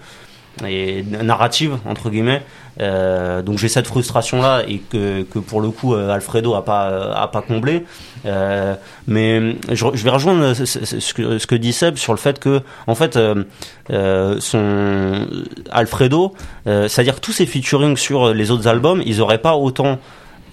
[0.66, 2.42] et narrative entre guillemets.
[2.81, 6.64] Euh, donc j'ai cette frustration là et que, que pour le coup euh, Alfredo a
[6.64, 7.85] pas a pas comblé.
[8.25, 8.75] Euh,
[9.06, 12.18] mais je, je vais rejoindre ce, ce- ce que, ce que dit Seb sur le
[12.18, 13.44] fait que en fait euh,
[14.40, 15.27] son
[15.70, 19.98] Alfredo, c'est-à-dire tous ses featuring sur les autres albums, ils auraient pas autant.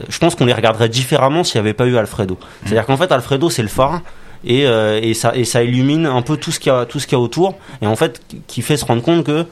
[0.08, 2.38] Je pense qu'on les regarderait différemment s'il n'y avait pas eu Alfredo.
[2.64, 4.02] C'est-à-dire qu'en fait Alfredo c'est le phare
[4.46, 7.08] et, et ça et ça illumine un peu tout ce qu'il y a tout ce
[7.08, 9.46] qu'il y a autour et en fait qui fait se rendre compte que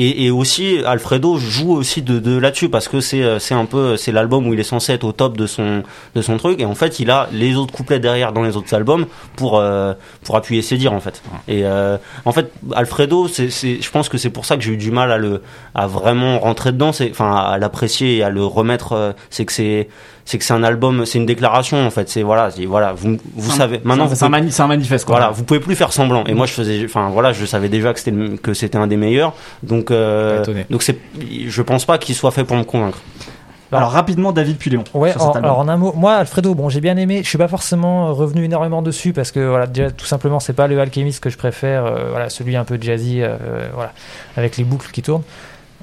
[0.00, 3.64] et, et aussi Alfredo joue aussi de, de là-dessus parce que c'est euh, c'est un
[3.64, 5.82] peu c'est l'album où il est censé être au top de son
[6.14, 6.60] de son truc.
[6.60, 9.94] Et en fait il a les autres couplets derrière dans les autres albums pour euh,
[10.22, 11.20] pour appuyer ses dires en fait.
[11.48, 14.74] Et euh, en fait Alfredo c'est c'est je pense que c'est pour ça que j'ai
[14.74, 15.42] eu du mal à le
[15.74, 16.92] à vraiment rentrer dedans.
[16.92, 19.88] C'est enfin à l'apprécier et à le remettre euh, c'est que c'est
[20.28, 23.16] c'est que c'est un album c'est une déclaration en fait c'est voilà c'est- voilà vous
[23.34, 25.16] vous savez maintenant c'est un- mani- manifeste quoi.
[25.16, 26.22] voilà, vous pouvez plus faire semblant.
[26.26, 28.86] Et moi, je faisais, enfin voilà, je savais déjà que c'était le- que c'était un
[28.86, 29.32] des meilleurs.
[29.62, 30.98] Donc, euh, donc c'est,
[31.46, 32.98] je pense pas qu'il soit fait pour me convaincre.
[33.72, 34.84] Alors rapidement, David Puléon.
[34.94, 37.48] Ouais, en- alors en un mot, moi Alfredo, bon j'ai bien aimé, je suis pas
[37.48, 41.30] forcément revenu énormément dessus parce que voilà, déjà tout simplement c'est pas le alchimiste que
[41.30, 43.36] je préfère, euh, voilà, celui un peu jazzy, euh,
[43.74, 43.92] voilà,
[44.36, 45.22] avec les boucles qui tournent,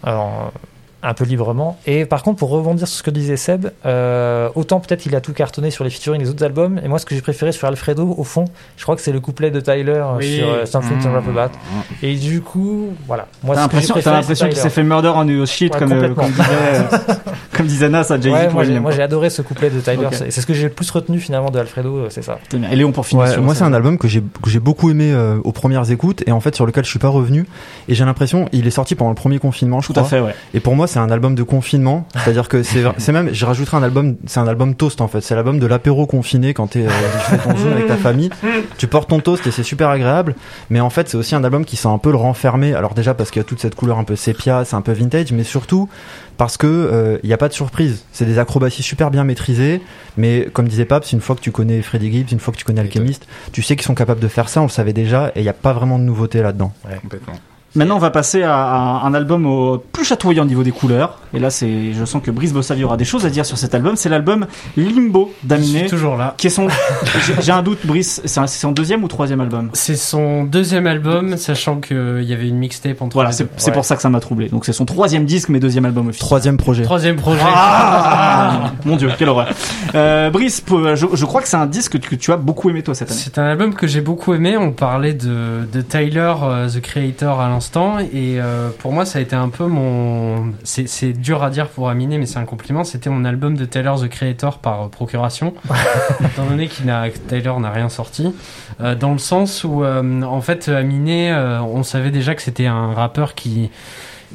[0.04, 0.52] alors,
[1.08, 1.78] un peu librement.
[1.86, 5.22] Et par contre pour rebondir sur ce que disait Seb, euh, autant peut-être il a
[5.22, 7.68] tout cartonné sur les featuring des autres albums, et moi ce que j'ai préféré sur
[7.68, 8.46] Alfredo au fond,
[8.78, 10.38] je crois que c'est le couplet de Tyler euh, Oui.
[10.38, 11.14] sur euh, Something to Mmh.
[11.14, 11.58] Rap About.
[12.02, 13.94] Et du coup, voilà, moi T'as l'impression,
[14.48, 16.44] qu'il s'est fait murder on your shit Ouais, comme, euh, comme disait,
[17.56, 18.82] comme disait Nas à Jay-Z Ouais, moi j'ai- Eminem.
[18.84, 21.20] moi j'ai adoré ce couplet de Tyler, c'est c'est ce que j'ai le plus retenu
[21.20, 22.40] finalement de Alfredo, c'est ça.
[22.72, 23.26] Et Léon pour finir.
[23.26, 25.90] Ouais, sur moi c'est un album que j'ai que j'ai beaucoup aimé euh, aux premières
[25.92, 27.46] écoutes et en fait sur lequel je suis pas revenu
[27.88, 30.20] et j'ai l'impression il est sorti pendant le premier confinement je Tout à crois fait,
[30.20, 30.34] ouais.
[30.54, 32.08] et pour moi c'est un album de confinement.
[32.14, 35.20] C'est-à-dire que c'est même je rajouterai un album c'est un album toast en fait.
[35.20, 38.30] C'est l'album de l'apéro confiné quand t'es euh, tu fais ton avec ta famille.
[38.78, 40.36] Tu portes ton toast et c'est super agréable.
[40.70, 43.14] Mais en fait c'est aussi un album qui sent un peu le renfermer alors déjà
[43.14, 45.44] parce qu'il y a toute cette couleur un peu sépia c'est un peu vintage mais
[45.44, 45.90] surtout
[46.38, 48.06] parce que euh, il n'y a pas de surprise.
[48.14, 49.82] C'est des acrobaties super bien maîtrisées.
[50.16, 52.64] Mais comme disait Paps une fois que tu connais Freddie Gibbs une fois que tu
[52.64, 55.42] connais Alchemist tu sais qu'ils sont capables de faire ça on le savait déjà et
[55.42, 56.72] il n'y a pas vraiment de nouveauté là-dedans.
[57.02, 57.34] Complètement.
[57.76, 61.20] Maintenant, on va passer à, à un album au plus chatoyant au niveau des couleurs.
[61.34, 63.76] Et là, c'est, je sens que Brice Bossavi aura des choses à dire sur cet
[63.76, 63.96] album.
[63.98, 64.46] C'est l'album
[64.78, 65.80] Limbo Je d'Aminé.
[65.80, 66.34] suis toujours là.
[66.38, 66.68] Qui est son,
[67.42, 69.70] j'ai- un doute, Brice, c'est son deuxième ou troisième album?
[69.74, 73.72] C'est son deuxième album, sachant qu'il y avait une mixtape entre Voilà, c'est Ouais.
[73.74, 74.48] pour ça que ça m'a troublé.
[74.50, 76.26] Donc c'est son troisième disque, mais deuxième album officiel.
[76.28, 77.42] troisième projet Troisième projet.
[77.44, 79.48] Ah Mon dieu, quelle horreur.
[79.96, 82.94] Euh, Brice, je, je crois que c'est un disque que tu as beaucoup aimé toi
[82.96, 83.20] cette année.
[83.22, 84.56] C'est un album que j'ai beaucoup aimé.
[84.58, 88.00] On parlait de, de Tyler, euh, The Creator, à l'instant.
[88.00, 90.54] Et euh, pour moi, ça a été un peu mon.
[90.64, 92.84] C'est dur à dire pour Aminé, mais c'est un compliment.
[92.84, 95.54] C'était mon album de Tyler, The Creator, par euh, procuration.
[96.24, 98.34] étant donné qu'il n'a, que Tyler n'a rien sorti.
[98.82, 102.94] Euh, dans le sens où, euh, en fait, Aminé, on savait déjà que c'était un
[102.94, 103.70] rappeur qui.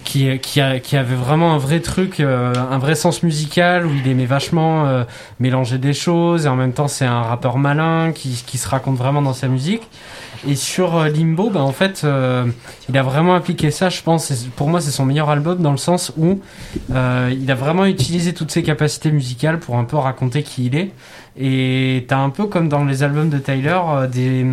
[0.05, 3.91] Qui, qui, a- qui avait vraiment un vrai truc, euh, un vrai sens musical où
[3.93, 5.05] il aimait vachement euh,
[5.41, 8.97] mélanger des choses et en même temps c'est un rappeur malin qui, qui se raconte
[8.97, 9.83] vraiment dans sa musique.
[10.49, 12.47] Et sur euh, Limbo, bah, en fait, euh,
[12.89, 14.33] il a vraiment appliqué ça, je pense.
[14.57, 16.41] Pour moi, c'est son meilleur album dans le sens où
[16.93, 20.77] euh, il a vraiment utilisé toutes ses capacités musicales pour un peu raconter qui il
[20.77, 20.93] est.
[21.37, 24.47] Et t'as un peu comme dans les albums de Tyler, euh, des,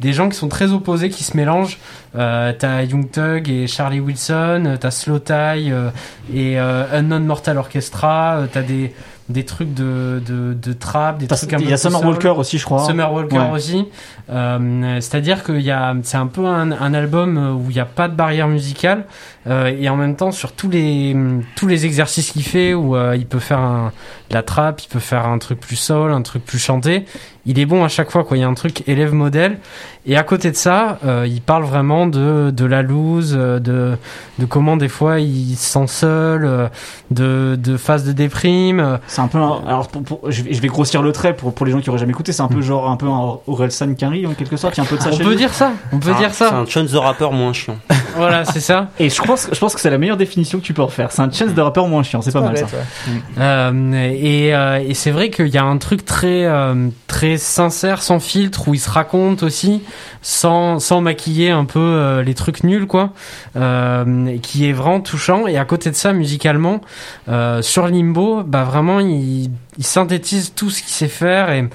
[0.00, 1.78] des gens qui sont très opposés, qui se mélangent.
[2.16, 5.32] Euh, t'as Young Thug et Charlie Wilson, euh, t'as Slow Tie
[5.70, 5.90] euh,
[6.34, 8.92] et Unknown Mortal Orchestra, t'as des,
[9.30, 12.04] des trucs de, de, de trap, des trucs un Il peu y a Summer.
[12.10, 12.84] Walker aussi, je crois.
[12.84, 13.50] Summer Walker Ouais.
[13.52, 13.86] aussi.
[14.30, 18.14] Euh, C'est-à-dire a, c'est un peu un, un album où il n'y a pas de
[18.14, 19.04] barrière musicale
[19.46, 21.16] euh, et en même temps sur tous les
[21.56, 23.92] tous les exercices qu'il fait où euh, il peut faire un,
[24.28, 27.04] de la trap, il peut faire un truc plus soul, un truc plus chanté.
[27.46, 28.36] Il est bon à chaque fois quoi.
[28.36, 29.58] Il y a un truc élève modèle
[30.06, 33.96] et à côté de ça, euh, il parle vraiment de de la loose, euh, de
[34.38, 36.68] de comment des fois il se sent seul, euh,
[37.10, 38.98] de de phase de déprime.
[39.06, 41.72] C'est un peu un- alors pour- pour- je, vais, grossir le trait pour, pour les
[41.72, 44.32] gens qui auraient jamais écouté, c'est un peu genre un peu un Orelsan Quinry en
[44.34, 45.36] quelque sorte, il y a un peu de ça On peut lui.
[45.36, 45.72] dire ça.
[45.92, 46.56] On peut C'est un- dire C'est ça.
[46.58, 47.76] un Chance the Rapper moins chiant.
[48.16, 48.88] Voilà, c'est ça.
[48.98, 51.12] Et je pense, je pense que c'est la meilleure définition que tu peux en faire.
[51.12, 52.64] C'est un chance de rappeur moins chiant, c'est pas, mal ça.
[52.64, 53.12] ouais.
[53.38, 58.02] Euh, et euh, et c'est vrai qu'il y a un truc très euh, très sincère,
[58.02, 59.82] sans filtre, où il se raconte aussi,
[60.22, 63.10] sans, sans maquiller un peu euh, les trucs nuls, quoi.
[63.56, 65.46] Euh, qui est vraiment touchant.
[65.46, 66.80] Et à côté de ça, musicalement,
[67.28, 71.50] euh, sur Limbo, bah vraiment, il, il synthétise tout ce qu'il sait faire.
[71.50, 71.68] Et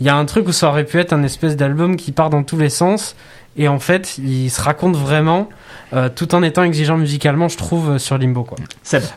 [0.00, 2.30] il y a un truc où ça aurait pu être un espèce d'album qui part
[2.30, 3.16] dans tous les sens.
[3.56, 5.48] Et en fait, il se raconte vraiment,
[5.92, 8.56] euh, tout en étant exigeant musicalement, je trouve, euh, sur Limbo, quoi.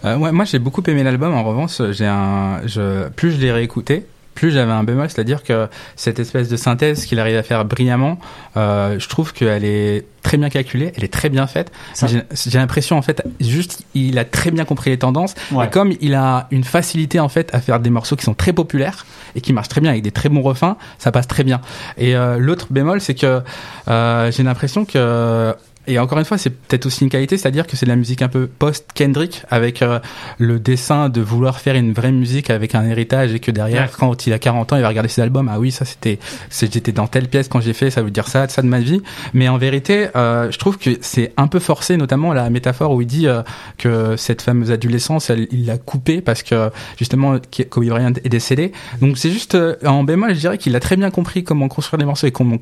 [0.03, 1.33] Euh, ouais, moi j'ai beaucoup aimé l'album.
[1.35, 4.07] En revanche, j'ai un, je, plus je l'ai réécouté,
[4.41, 8.17] plus j'avais un bémol, c'est-à-dire que cette espèce de synthèse qu'il arrive à faire brillamment,
[8.57, 11.71] euh, je trouve qu'elle est très bien calculée, elle est très bien faite.
[12.07, 15.35] J'ai j'ai l'impression en fait, juste il a très bien compris les tendances.
[15.51, 15.67] Ouais.
[15.67, 18.51] Et comme il a une facilité en fait à faire des morceaux qui sont très
[18.51, 21.61] populaires et qui marchent très bien avec des très bons refrains, ça passe très bien.
[21.99, 23.43] Et euh, l'autre bémol, c'est que
[23.89, 25.55] euh, j'ai l'impression que
[25.91, 28.21] et encore une fois, c'est peut-être aussi une qualité, c'est-à-dire que c'est de la musique
[28.21, 29.99] un peu post-Kendrick, avec euh,
[30.37, 33.89] le dessin de vouloir faire une vraie musique avec un héritage, et que derrière, Ouais.
[33.99, 36.19] quand il a 40 ans, il va regarder ses albums, ah oui, ça c'était,
[36.51, 39.01] j'étais dans telle pièce quand j'ai fait, ça veut dire ça, ça de ma vie.
[39.33, 43.01] Mais en vérité, euh, je trouve que c'est un peu forcé, notamment la métaphore où
[43.01, 43.41] il dit euh,
[43.77, 47.37] que cette fameuse adolescence, elle- il l'a coupée parce que justement
[47.69, 48.71] Kobe Bryant est décédé.
[49.01, 52.05] Donc c'est juste en bémol, je dirais qu'il a très bien compris comment construire les
[52.05, 52.57] morceaux et comment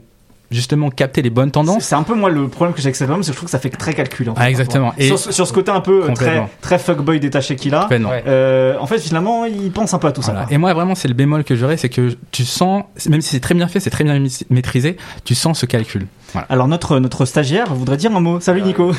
[0.51, 1.83] justement capter les bonnes tendances.
[1.83, 3.47] c'est un peu moi le problème que j'ai avec cet album, c'est que je trouve
[3.47, 4.29] que ça fait très calcul.
[4.29, 4.93] En fait, Ah, exactement.
[4.97, 7.87] Et- sur, sur ce côté un peu euh, très, très fuckboy détaché qu'il a,
[8.27, 10.45] euh, en fait finalement il pense un peu à tout Voilà.
[10.47, 10.53] ça.
[10.53, 13.39] Et moi, vraiment, c'est le bémol que j'aurais, c'est que tu sens, même si c'est
[13.39, 16.07] très bien fait, c'est très bien maîtrisé, tu sens ce calcul.
[16.33, 16.45] Voilà.
[16.49, 18.39] Alors notre notre stagiaire voudrait dire un mot.
[18.39, 18.91] Salut Nico.
[18.91, 18.95] Ouais,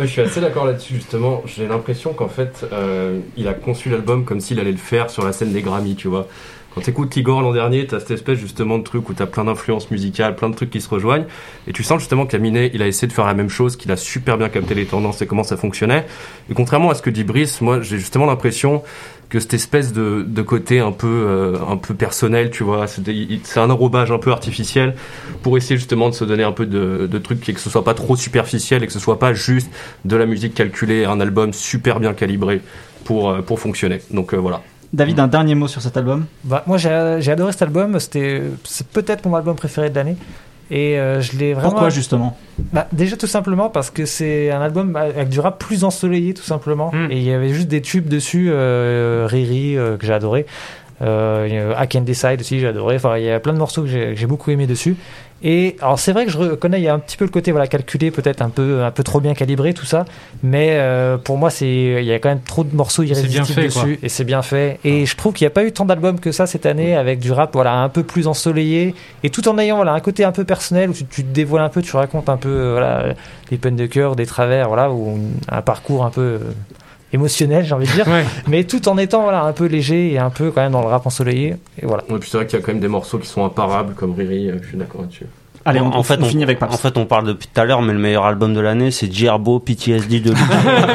[0.00, 1.42] je suis assez d'accord là-dessus justement.
[1.46, 5.24] J'ai l'impression qu'en fait, euh, il a conçu l'album comme s'il allait le faire sur
[5.24, 6.26] la scène des Grammy, tu vois.
[6.74, 9.90] Quand t'écoutes Igor l'an dernier, t'as cette espèce justement de truc où t'as plein d'influences
[9.90, 11.26] musicales, plein de trucs qui se rejoignent,
[11.66, 13.96] et tu sens justement qu'Aminé, il a essayé de faire la même chose, qu'il a
[13.96, 16.06] super bien capté les tendances et comment ça fonctionnait.
[16.48, 18.82] Et contrairement à ce que dit Brice, moi j'ai justement l'impression
[19.30, 23.60] que cette espèce de, de côté un peu euh, un peu personnel, tu vois, c'est
[23.60, 24.94] un enrobage un peu artificiel
[25.42, 27.84] pour essayer justement de se donner un peu de, de trucs et que ce soit
[27.84, 29.70] pas trop superficiel et que ce soit pas juste
[30.04, 32.60] de la musique calculée, un album super bien calibré
[33.04, 34.00] pour euh, pour fonctionner.
[34.10, 34.62] Donc euh, voilà.
[34.92, 36.26] David un dernier mot sur cet album?
[36.44, 36.90] Bah, moi, j'ai
[37.30, 37.98] adoré cet album.
[38.00, 40.16] C'était, c'est peut-être mon album préféré de l'année.
[40.72, 41.70] Et euh, je l'ai vraiment.
[41.70, 42.36] Pourquoi justement?
[42.72, 46.44] Bah, déjà tout simplement parce que c'est un album avec du rap plus ensoleillé tout
[46.44, 47.10] simplement Mm.
[47.10, 50.46] et il y avait juste des tubes dessus euh, Riri euh, que j'ai adoré
[51.02, 53.88] euh, I Can Decide aussi j'ai adoré enfin il y a plein de morceaux que
[53.88, 54.94] j'ai que j'ai beaucoup aimé dessus
[55.42, 57.50] et alors c'est vrai que je reconnais il y a un petit peu le côté
[57.50, 60.04] voilà calculé peut-être un peu un peu trop bien calibré tout ça.
[60.42, 63.64] Mais euh, pour moi c'est il y a quand même trop de morceaux irrésistibles fait,
[63.64, 64.78] dessus et c'est bien fait.
[64.84, 67.20] Et je trouve qu'il n'y a pas eu tant d'albums que ça cette année avec
[67.20, 68.94] du rap voilà un peu plus ensoleillé.
[69.22, 71.62] Et tout en ayant voilà un côté un peu personnel où tu, tu te dévoiles
[71.62, 73.14] un peu tu racontes un peu euh, voilà
[73.48, 75.18] des peines de cœur des travers voilà ou
[75.48, 76.38] un parcours un peu euh,
[77.12, 78.24] émotionnel j'ai envie de dire Ouais.
[78.48, 80.88] mais tout en étant voilà un peu léger et un peu quand même dans le
[80.88, 83.18] rap ensoleillé et voilà Et puis c'est vrai qu'il y a quand même des morceaux
[83.18, 85.26] qui sont imparables comme Riri, euh, je suis d'accord là-dessus.
[85.64, 87.82] Allez, on, en fait, on finit avec En fait, on parle depuis tout à l'heure,
[87.82, 90.32] mais le meilleur album de l'année, c'est Gierbo PTSD de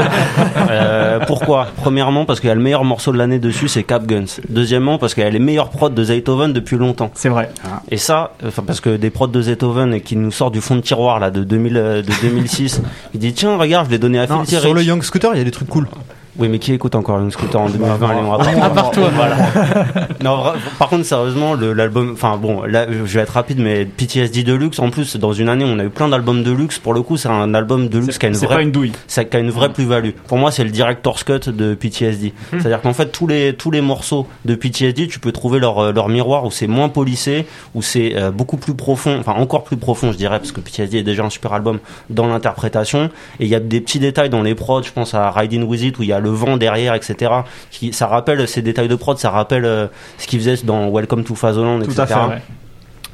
[0.69, 1.67] euh, Pourquoi?
[1.77, 4.25] Premièrement, parce qu'il y a le meilleur morceau de l'année dessus, c'est Cap Guns.
[4.49, 7.11] Deuxièmement, parce qu'il y a les meilleurs prods de Zaytoven depuis longtemps.
[7.13, 7.51] C'est vrai.
[7.91, 10.75] Et ça, enfin, parce que des prods de Zaytoven et qui nous sort du fond
[10.75, 12.81] de tiroir là de 2000, euh, de 2006,
[13.13, 14.83] il dit tiens regarde, je l'ai donné à Non, sur le.
[14.85, 15.87] Young Scooter, il y a des trucs cool.
[16.37, 19.09] Oui, mais qui écoute encore Young Scooter en 2020 allez, on va À part toi.
[19.13, 19.37] Voilà.
[20.23, 20.43] non,
[20.77, 24.89] par contre, sérieusement, l'album, enfin bon, là, je vais être rapide, mais PTSD Deluxe, en
[24.89, 26.77] plus, dans une année, on a eu plein d'albums de luxe.
[26.77, 28.71] Pour le coup, c'est un album de luxe qui a une C'est vraie pas une
[28.71, 28.91] douille.
[29.07, 30.11] ça qui a une vraie plus-value.
[30.27, 32.33] Pour moi, c'est le director's cut de PTSD.
[32.51, 35.93] C'est-à-dire qu'en fait, tous les tous les morceaux de PTSD, tu peux trouver leur euh,
[35.93, 39.77] leur miroir où c'est moins polissé, où c'est euh, beaucoup plus profond, enfin encore plus
[39.77, 41.79] profond, je dirais, parce que PTSD est déjà un super album
[42.09, 43.09] dans l'interprétation.
[43.39, 44.83] Et il y a des petits détails dans les prods.
[44.83, 47.31] Je pense à Riding With It où il y a le vent derrière, etc.
[47.71, 51.23] Qui ça rappelle ces détails de prod, ça rappelle euh, ce qu'il faisait dans Welcome
[51.23, 52.01] to Fazoland, Tout etc.
[52.01, 52.15] à fait.
[52.15, 52.41] Ouais.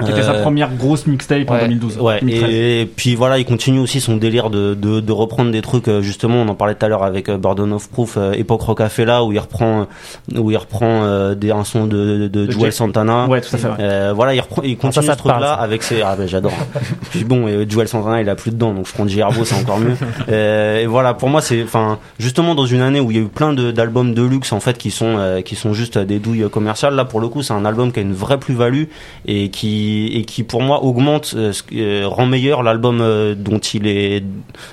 [0.05, 1.61] Qui était sa Euh, première grosse mixtape en ouais.
[1.61, 1.97] 2012.
[1.99, 2.49] Ouais, 2013.
[2.51, 6.01] et, puis voilà, il continue aussi son délire de, de, de reprendre des trucs, euh,
[6.01, 9.23] justement, on en parlait tout à l'heure avec euh, Burden of Proof, euh, époque Rocafella,
[9.23, 9.87] où il reprend,
[10.35, 13.27] où il reprend euh, des, un son de, de, de De Joel Santana.
[13.27, 13.67] Ouais, tout à fait.
[13.67, 13.73] ouais.
[13.79, 15.61] Euh, voilà, il, reprend, il continue ça ce te parle, truc-là ça.
[15.61, 16.01] avec ses.
[16.01, 16.53] Ah, ben j'adore.
[17.11, 19.79] Puis bon, et Joel Santana, il a plus dedans, donc je prends Gerbo, c'est encore
[19.79, 19.95] mieux.
[20.29, 23.23] Euh, et voilà, pour moi, c'est, enfin, justement dans une année où il y a
[23.23, 26.19] eu plein de- d'albums de luxe en fait qui sont euh, qui sont juste des
[26.19, 26.95] douilles commerciales.
[26.95, 28.83] Là, pour le coup, c'est un album qui a une vraie plus-value
[29.25, 33.87] et qui et qui pour moi augmente, euh, euh, rend meilleur l'album euh, dont il
[33.87, 34.23] est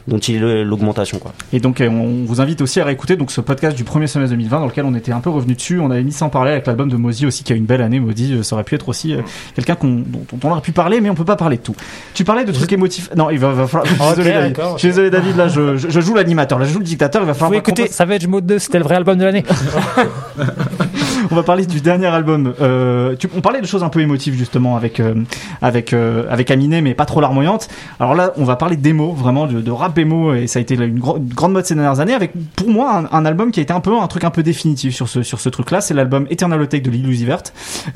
[0.06, 1.32] dont il est l'augmentation quoi.
[1.52, 4.30] Et donc, euh, on vous invite aussi à réécouter donc ce podcast du premier semestre
[4.36, 5.80] 2020 dans lequel on était un peu revenu dessus.
[5.80, 8.00] On avait mis en parallèle avec l'album de Mozi aussi qui a une belle année.
[8.00, 9.20] Mozi, euh, ça aurait pu être aussi euh,
[9.54, 11.74] quelqu'un qu'on- dont, dont on aurait pu parler, mais on peut pas parler de tout.
[12.14, 13.10] Tu parlais de trucs émotifs.
[13.16, 13.86] Non, il va, va falloir.
[13.86, 14.56] Je suis Ok, désolé, David.
[14.74, 15.36] Je suis désolé, David.
[15.36, 16.58] Là, je, je, je joue l'animateur.
[16.58, 17.22] Là, je joue le dictateur.
[17.22, 19.44] Il va vous falloir écouter passe- Savage Mode 2 c'était le vrai album de l'année
[21.30, 22.54] on va parler du dernier album.
[22.60, 25.14] Euh, tu, on parlait de choses un peu émotives justement avec euh,
[25.62, 27.68] avec euh, avec Aminé, mais pas trop larmoyantes.
[28.00, 30.74] Alors là, on va parler d'émo, vraiment de, de rap émo, et ça a été
[30.74, 32.14] une, gro- une grande mode ces dernières années.
[32.14, 34.42] Avec pour moi un, un album qui a été un peu un truc un peu
[34.42, 35.80] définitif sur ce sur ce truc-là.
[35.80, 37.42] C'est l'album Eternal Take de Lil Uzi Vert.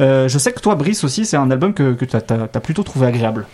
[0.01, 2.83] Euh, je sais que toi, Brice aussi, c'est un album que que t'as as, plutôt
[2.83, 3.47] trouvé agréable.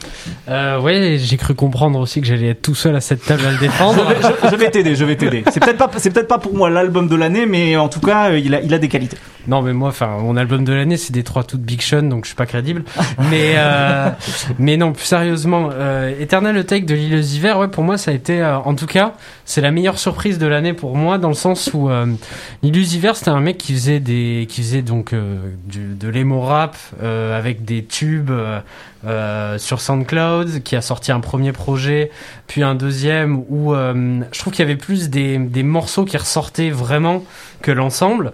[0.48, 3.50] Euh, ouais, j'ai cru comprendre aussi que j'allais être tout seul à cette table à
[3.52, 4.04] le défendre.
[4.50, 5.44] je, vais- t'aider, je vais t'aider.
[5.50, 8.32] C'est peut-être pas c'est peut-être pas pour moi l'album de l'année, mais en tout cas,
[8.32, 9.16] il a il a des qualités.
[9.46, 12.24] Non, mais moi, enfin, mon album de l'année, c'est des trois toutes Big Sean, donc
[12.24, 12.84] je suis pas crédible.
[13.30, 14.10] mais, euh,
[14.58, 18.10] mais non, plus sérieusement, euh, Eternal Take de Lil Uzi Vert, ouais, pour moi, ça
[18.10, 19.14] a été, euh, en tout cas,
[19.44, 22.06] c'est la meilleure surprise de l'année pour moi, dans le sens où euh,
[22.62, 27.36] c'était un mec qui faisait des, qui faisait donc euh, du, de l'emo rap euh,
[27.38, 28.30] avec des tubes.
[28.30, 28.60] euh,
[29.06, 32.10] euh, sur SoundCloud, qui a sorti un premier projet,
[32.48, 36.16] puis un deuxième où euh, je trouve qu'il y avait plus des, des morceaux qui
[36.16, 37.22] ressortaient vraiment
[37.62, 38.32] que l'ensemble.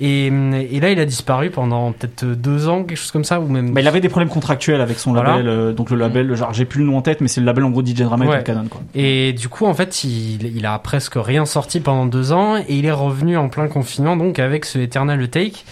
[0.00, 3.46] Et, et là, il a disparu pendant peut-être deux ans, quelque chose comme ça, ou
[3.48, 3.72] même.
[3.74, 5.32] Bah, il avait des problèmes contractuels avec son Voilà.
[5.32, 7.46] label, euh, donc le label, genre j'ai plus le nom en tête, mais c'est le
[7.46, 8.42] label en gros DJ Drama Ouais.
[8.42, 8.80] Canon quoi.
[8.94, 12.64] Et du coup, en fait, il, il a presque rien sorti pendant deux ans et
[12.68, 15.64] il est revenu en plein confinement, donc avec ce Eternal Take,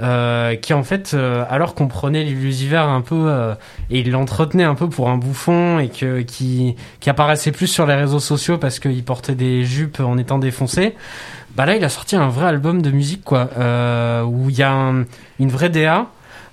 [0.00, 3.54] euh, qui en fait, euh, alors qu'on prenait l'illusiver un peu euh,
[3.90, 7.86] et il l'entretenait un peu pour un bouffon et que qui qui apparaissait plus sur
[7.86, 10.94] les réseaux sociaux parce qu'il portait des jupes en étant défoncé.
[11.56, 14.62] Bah là, il a sorti un vrai album de musique, quoi, euh, où il y
[14.62, 15.04] a un-
[15.38, 16.06] une vraie DA.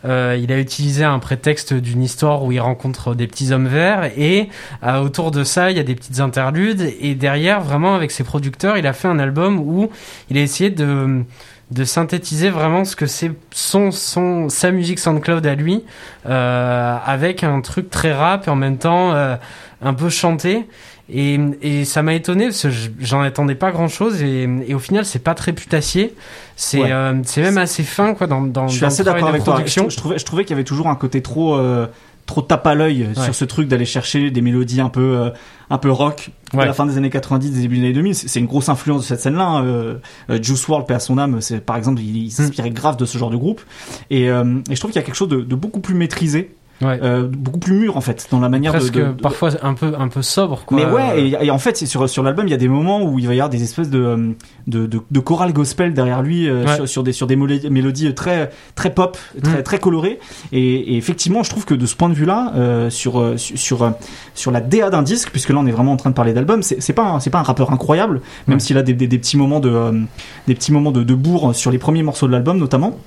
[0.06, 4.12] Euh, il a utilisé un prétexte d'une histoire où il rencontre des petits hommes verts
[4.18, 4.50] et
[4.84, 8.26] euh, autour de ça, il y a des petites interludes et derrière, vraiment avec ses
[8.26, 9.90] producteurs, il a fait un album où
[10.30, 11.24] il a essayé de
[11.72, 15.84] de synthétiser vraiment ce que c'est son son sa musique SoundCloud à lui
[16.28, 19.36] euh, avec un truc très rap et en même temps euh,
[19.82, 20.68] un peu chanté
[21.10, 24.74] et, et ça m'a étonné parce que je- j'en attendais pas grand chose et, et
[24.74, 26.14] au final c'est pas très putassier
[26.56, 26.92] c'est Ouais.
[26.92, 29.44] euh, c'est même assez fin quoi dans dans Je suis dans assez d'accord de avec
[29.44, 29.62] toi.
[29.66, 31.88] Je, trouvais, je trouvais qu'il y avait toujours un côté trop, euh,
[32.26, 33.24] trop tape à l'œil Ouais.
[33.24, 35.30] sur ce truc d'aller chercher des mélodies un peu, euh,
[35.70, 36.66] un peu rock à Ouais.
[36.66, 38.16] la fin des années 90, des débuts des années 2000.
[38.16, 39.44] C'est une grosse influence de cette scène-là.
[39.46, 39.66] hein.
[39.66, 39.96] Euh,
[40.30, 42.74] euh, Juice WRLD, paix à son âme, c'est par exemple, il, il s'inspirait Mm.
[42.74, 43.62] grave de ce genre de groupe.
[44.10, 46.56] Et, euh, et je trouve qu'il y a quelque chose de, de beaucoup plus maîtrisé,
[46.84, 47.00] Ouais.
[47.02, 49.74] euh, beaucoup plus mûr en fait dans la manière de- presque de, de, parfois un
[49.74, 52.48] peu un peu sobre quoi Mais ouais, et, et en fait, c'est sur, sur l'album,
[52.48, 54.32] il y a des moments où il va y avoir des espèces de, euh,
[54.68, 56.76] de, de, de chorale gospel derrière lui, euh, Ouais.
[56.76, 59.64] sur, sur des, sur des mélodies, très, très pop, très, Mm.
[59.64, 60.20] très colorées.
[60.52, 63.58] Et, et effectivement, je trouve que de ce point de vue-là, euh, sur, euh, sur,
[63.58, 63.92] sur,
[64.34, 66.62] sur la DA d'un disque, puisque là on est vraiment en train de parler d'album,
[66.64, 69.38] c'est pas, un- c'est pas un rappeur incroyable, même s'il a des, des, des petits
[69.38, 70.02] moments de,
[70.48, 72.98] des petits moments de, de bourre sur les premiers morceaux de l'album notamment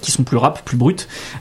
[0.00, 0.96] qui sont plus rap, plus bruts,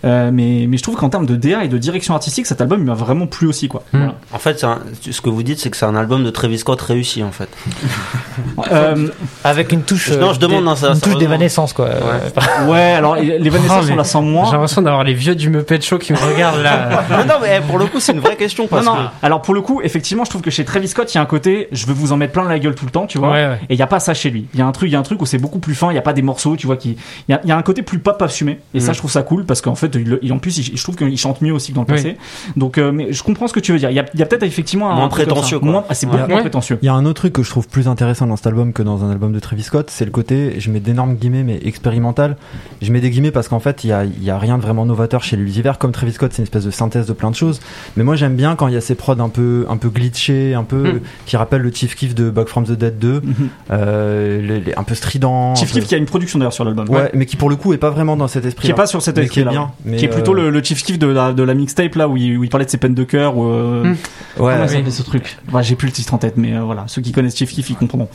[0.05, 2.80] euh, mais, mais je trouve qu'en termes de DA et de direction artistique, cet album
[2.82, 3.84] il m'a vraiment plu aussi quoi.
[3.93, 3.97] Mm.
[3.97, 4.16] Voilà.
[4.34, 4.80] En fait, un-
[5.10, 7.49] ce que vous dites, c'est que c'est un album de Travis Scott réussi, en fait.
[8.72, 9.10] Euh,
[9.43, 10.12] Avec une touche.
[10.12, 11.89] Non, euh, je demande, hein, ça- une touche d'évanescence, quoi.
[12.68, 13.39] Ouais, alors mais
[13.91, 14.51] on la sent j'ai moins.
[14.51, 17.62] l'impression d'avoir les vieux du Muppet Show qui me regardent là non, non, mais eh,
[17.62, 18.95] pour le coup, c'est une vraie question parce non.
[18.95, 18.99] que.
[19.26, 21.26] Alors pour le coup, effectivement, je trouve que chez Travis Scott, il y a un
[21.26, 23.30] côté, je veux vous en mettre plein la gueule tout le temps, tu vois.
[23.32, 23.60] Ouais, ouais.
[23.70, 24.45] Et il y a pas ça chez lui.
[24.53, 25.91] Il y a un truc, il y a un truc où c'est beaucoup plus fin.
[25.91, 26.97] Il y a pas des morceaux, tu vois, qui.
[27.28, 28.47] Il y a, il y a un côté plus pop assumé.
[28.74, 28.93] Et ça, Mm.
[28.93, 31.18] je trouve ça cool parce qu'en fait, il, il- en plus, il- je trouve qu'il
[31.18, 31.95] chante mieux aussi que dans le Oui.
[31.95, 32.18] passé.
[32.56, 33.89] Donc, euh, mais je comprends ce que tu veux dire.
[33.89, 35.70] Il y a, il y a peut-être effectivement un Moins prétentieux, quoi.
[35.70, 36.14] Moins- ah, c'est Ouais.
[36.14, 36.41] beaucoup moins Ouais.
[36.41, 36.78] prétentieux.
[36.82, 38.84] Il y a un autre truc que je trouve plus intéressant dans cet album que
[38.84, 42.38] dans un album de Travis Scott, c'est le côté, je mets d'énormes guillemets, mais expérimental.
[42.82, 44.64] Je mets des guillemets parce qu'en fait, il y a, il y a rien de
[44.64, 45.78] vraiment novateur chez l'univers.
[45.78, 47.60] Comme Travis Scott, c'est une espèce de synthèse de plein de choses.
[47.95, 50.54] Mais moi, j'aime bien quand il y a ces prods un peu, un peu glitchés,
[50.54, 51.00] un peu, Mm.
[51.26, 53.50] qui rappellent le Chief Keef de Back from the Dead 2, Mhm.
[53.72, 55.56] euh, les- les- un peu strident.
[55.56, 56.89] Chief peu- Keef qui a une production d'ailleurs sur l'album.
[56.89, 58.66] Ouais, mais qui pour le coup est pas vraiment dans cet esprit.
[58.68, 59.72] Qui est pas sur cet mais qui est bien.
[59.86, 62.08] mais, qui est plutôt euh, le, le Chief Keef de la, de la mixtape là
[62.08, 64.42] où il, où il parlait de ses peines de cœur ou euh, Mm.
[64.44, 64.92] Ouais, oui.
[64.92, 67.36] ce truc Bah, J'ai plus le titre en tête, mais euh, voilà, ceux qui connaissent
[67.38, 68.10] Chief Keef, ils comprendront.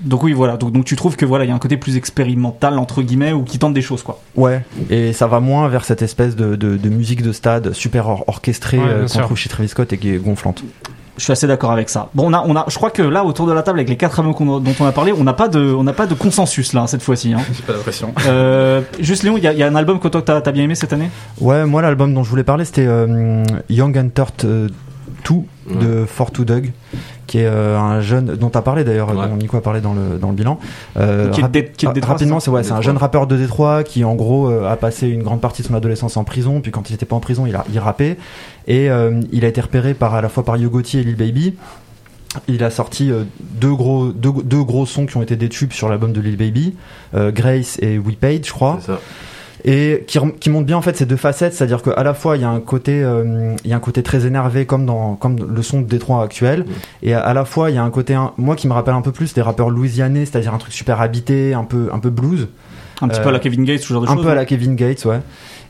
[0.00, 0.56] Donc oui, voilà.
[0.56, 3.32] Donc, donc tu trouves que voilà, il y a un côté plus expérimental entre guillemets
[3.32, 4.20] ou qui tente des choses quoi.
[4.36, 8.08] Ouais, et ça va moins vers cette espèce de, de, de musique de stade super
[8.08, 10.64] or- orchestrée Ouais, euh, qu'on trouve chez Travis Scott et qui est gonflante.
[11.18, 12.08] Je suis assez d'accord avec ça.
[12.14, 13.96] Bon, on a, on a, je crois que là autour de la table avec les
[13.98, 16.06] quatre albums qu'on a- dont on a parlé, on n'a pas de, on n'a pas
[16.06, 17.34] de consensus là cette fois-ci.
[17.34, 17.40] Hein.
[17.52, 18.14] J'ai pas l'impression.
[18.26, 20.52] Euh, juste Léon, il y a, il y a un album que toi t'as as
[20.52, 21.10] bien aimé cette année?
[21.40, 24.68] Ouais, moi l'album dont je voulais parler c'était euh, Young and Turt euh,
[25.28, 25.34] 2
[25.80, 26.72] de Fortu Doug,
[27.28, 29.28] qui est euh, un jeune dont tu as parlé d'ailleurs, Ouais.
[29.28, 30.58] dont Nico a parlé dans le, dans le bilan.
[30.98, 32.96] Euh, Qui est de Dé- qui est de Détroit, rapidement, c'est ouais, c'est un jeune
[32.96, 36.16] rappeur de Détroit qui en gros euh, a passé une grande partie de son adolescence
[36.16, 38.16] en prison, puis quand il était pas en prison, il a il rappait
[38.66, 41.54] et euh, il a été repéré par à la fois par Yogotti et Lil Baby.
[42.48, 45.72] Il a sorti euh, deux gros deux, deux gros sons qui ont été des tubes
[45.72, 46.74] sur l'album de Lil Baby,
[47.14, 49.00] euh, Grace et We Paid, je crois C'est ça.
[49.66, 52.40] et qui, qui montre bien en fait ces deux facettes, c'est-à-dire qu'à la fois il
[52.42, 55.36] y a un côté euh, il y a un côté très énervé comme dans comme
[55.54, 56.64] le son de Détroit actuel
[57.02, 58.94] et à, à la fois il y a un côté un- moi qui me rappelle
[58.94, 62.08] un peu plus des rappeurs louisianais, c'est-à-dire un truc super habité, un peu un peu
[62.10, 62.48] blues.
[63.00, 64.34] Un petit peu à la Kevin Gates, ce genre de un peu à ouais.
[64.34, 65.20] la Kevin Gates, ouais.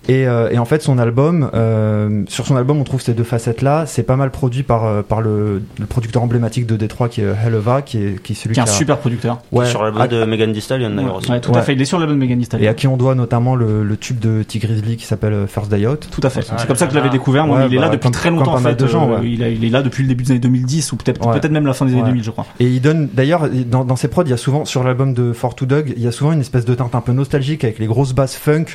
[0.08, 3.22] Et, euh, et en fait, son album, euh, sur son album, on trouve ces deux
[3.22, 3.84] facettes-là.
[3.86, 7.26] C'est pas mal produit par, euh, par le, le producteur emblématique de Détroit, qui est
[7.46, 9.38] Heleva, qui est, qui est celui Qui est un qui a, super producteur.
[9.52, 11.30] ouais, sur l'album à- de Megan Thee Stallion d'ailleurs aussi.
[11.30, 11.62] Ouais, tout à Ouais.
[11.62, 11.74] fait.
[11.74, 12.68] Il est sur l'album de Megan Thee et Stallion.
[12.70, 14.58] à qui on doit notamment le, le tube de T.
[14.58, 16.08] Grizzly qui s'appelle First Day Out.
[16.10, 16.40] Tout à fait.
[16.40, 17.46] Ouais, c'est comme ça que je l'avais ah, découvert.
[17.46, 18.74] Moi, ouais, il est là bah, depuis comme- très longtemps en fait.
[18.74, 19.30] de gens, Euh, ouais.
[19.30, 21.38] il, a- il est là depuis le début des années 2010 ou peut-être Ouais.
[21.38, 22.08] peut-être même la fin des années Ouais.
[22.08, 22.46] 2000, je crois.
[22.58, 25.32] Et il donne, d'ailleurs, dans, dans ses prods, il y a souvent, sur l'album de
[25.32, 27.78] For Two Dog, il y a souvent une espèce de teinte un peu nostalgique avec
[27.78, 28.66] les grosses basses funk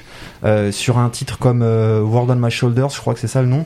[0.43, 3.41] euh, sur un titre comme euh, World on My Shoulders, je crois que c'est ça
[3.41, 3.65] le nom.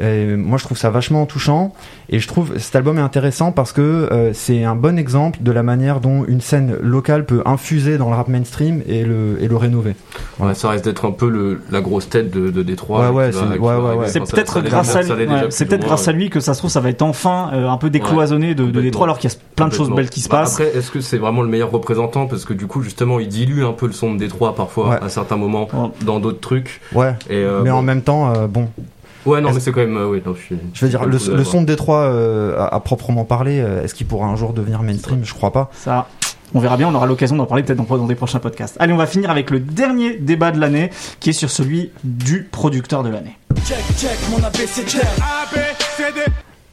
[0.00, 1.74] Et moi, je trouve ça vachement touchant.
[2.08, 5.52] Et je trouve cet album est intéressant parce que euh, c'est un bon exemple de
[5.52, 9.48] la manière dont une scène locale peut infuser dans le rap mainstream et le, et
[9.48, 9.94] le rénover.
[10.40, 13.10] Ouais, ça reste d'être un peu le, la grosse tête de, de Détroit.
[13.10, 16.40] Ouais, ouais, c'est- ouais, peut-être grâce à lui, c'est peut-être moins, grâce à lui que
[16.40, 18.80] ça se trouve ça va être enfin euh, un peu décloisonné de, de.
[18.80, 20.54] Détroit alors qu'il y a plein de choses belles qui se Bah, passent.
[20.60, 22.26] Après, est-ce que c'est vraiment le meilleur représentant?
[22.26, 24.96] Parce que du coup, justement, il dilue un peu le son de Détroit parfois, Ouais.
[25.02, 25.88] à certains moments, Ouais.
[26.04, 26.80] dans d'autres trucs.
[26.94, 27.14] Ouais.
[27.30, 27.76] Et, euh, mais bon.
[27.76, 28.68] en même temps, euh, bon,
[29.26, 29.96] Ouais, non, mais c'est quand même.
[29.96, 32.80] euh, ouais, non, je, suis, je veux dire, le, son de Détroit euh, à, à
[32.80, 35.20] proprement parler, euh, est-ce qu'il pourra un jour devenir mainstream?
[35.24, 35.70] Je crois pas.
[35.74, 36.08] Ça,
[36.54, 38.76] on verra bien, on aura l'occasion d'en parler peut-être dans, dans des prochains podcasts.
[38.80, 42.42] Allez, on va finir avec le dernier débat de l'année, qui est sur celui du
[42.50, 43.36] producteur de l'année.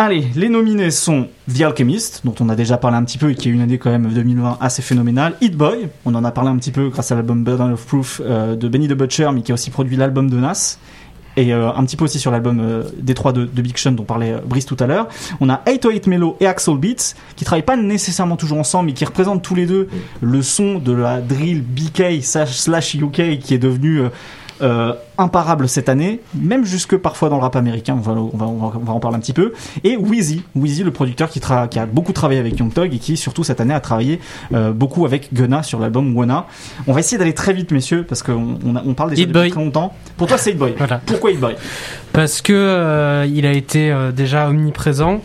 [0.01, 3.35] Allez, les nominés sont The Alchemist, dont on a déjà parlé un petit peu et
[3.35, 5.33] qui est une année quand même 2020 assez phénoménale.
[5.41, 8.21] Hit Boy, on en a parlé un petit peu grâce à l'album Burden of Proof
[8.23, 10.77] euh, de Benny the Butcher, mais qui a aussi produit l'album de Nas.
[11.39, 14.03] Et euh, un petit peu aussi sur l'album euh, Détroit de, de Big Sean dont
[14.03, 15.07] parlait euh, Brice tout à l'heure.
[15.39, 19.05] On a 808 Mellow et Axel Beats qui travaillent pas nécessairement toujours ensemble mais qui
[19.05, 19.87] représentent tous les deux
[20.19, 24.01] le son de la drill BK slash- slash UK qui est devenu
[24.61, 28.45] euh, imparable cette année, même jusque parfois dans le rap américain, on va, on va,
[28.45, 29.53] on va, en parler un petit peu.
[29.83, 32.99] Et Wheezy, Wheezy le producteur qui, tra- qui a beaucoup travaillé avec Young Thug et
[32.99, 34.19] qui surtout cette année a travaillé
[34.53, 36.45] euh, beaucoup avec Gunna sur l'album Wanna.
[36.87, 39.51] On va essayer d'aller très vite messieurs parce qu'on on, on parle déjà Hit depuis
[39.51, 39.93] très longtemps.
[40.17, 40.73] Pour toi c'est Hit Boy.
[40.77, 41.01] Voilà.
[41.05, 41.55] Pourquoi Hit Boy?
[42.13, 45.21] Parce que euh, il a été déjà omniprésent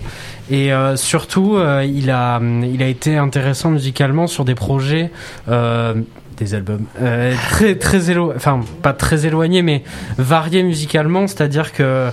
[0.50, 5.10] et euh, surtout euh, il a il a été intéressant musicalement sur des projets
[5.48, 5.94] euh,
[6.36, 6.84] des albums.
[7.00, 9.82] Euh, très très élo enfin pas très éloignés mais
[10.18, 12.10] variés musicalement c'est-à-dire que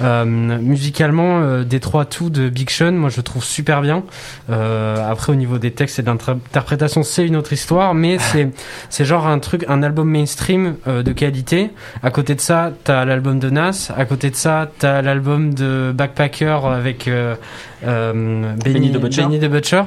[0.00, 4.04] euh, musicalement euh, Détroit tout de Big Sean moi je le trouve super bien.
[4.50, 8.50] Euh, après au niveau des textes et de l'interprétation c'est une autre histoire mais c'est
[8.90, 11.70] c'est genre un truc un album mainstream euh, de qualité.
[12.02, 13.90] À côté de ça, t'as l'album de Nas.
[13.96, 17.08] À côté de ça, t'as l'album de Backpacker avec
[17.86, 19.22] euh, euh, Benny the Butcher.
[19.22, 19.82] Benny the Butcher.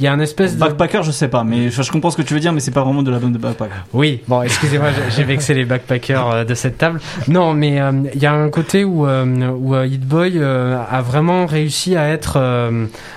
[0.00, 0.60] Il y a un espèce de...
[0.60, 2.70] Backpacker je sais pas mais je, je comprends ce que tu veux dire mais c'est
[2.70, 3.84] pas vraiment de l'album de Backpacker.
[3.92, 7.00] Oui, bon, excusez-moi, j'ai- vexé les backpackers euh, de cette table.
[7.28, 11.46] Non, mais euh, il y a un côté où, euh, où Hit Boy a vraiment
[11.46, 12.36] réussi à être,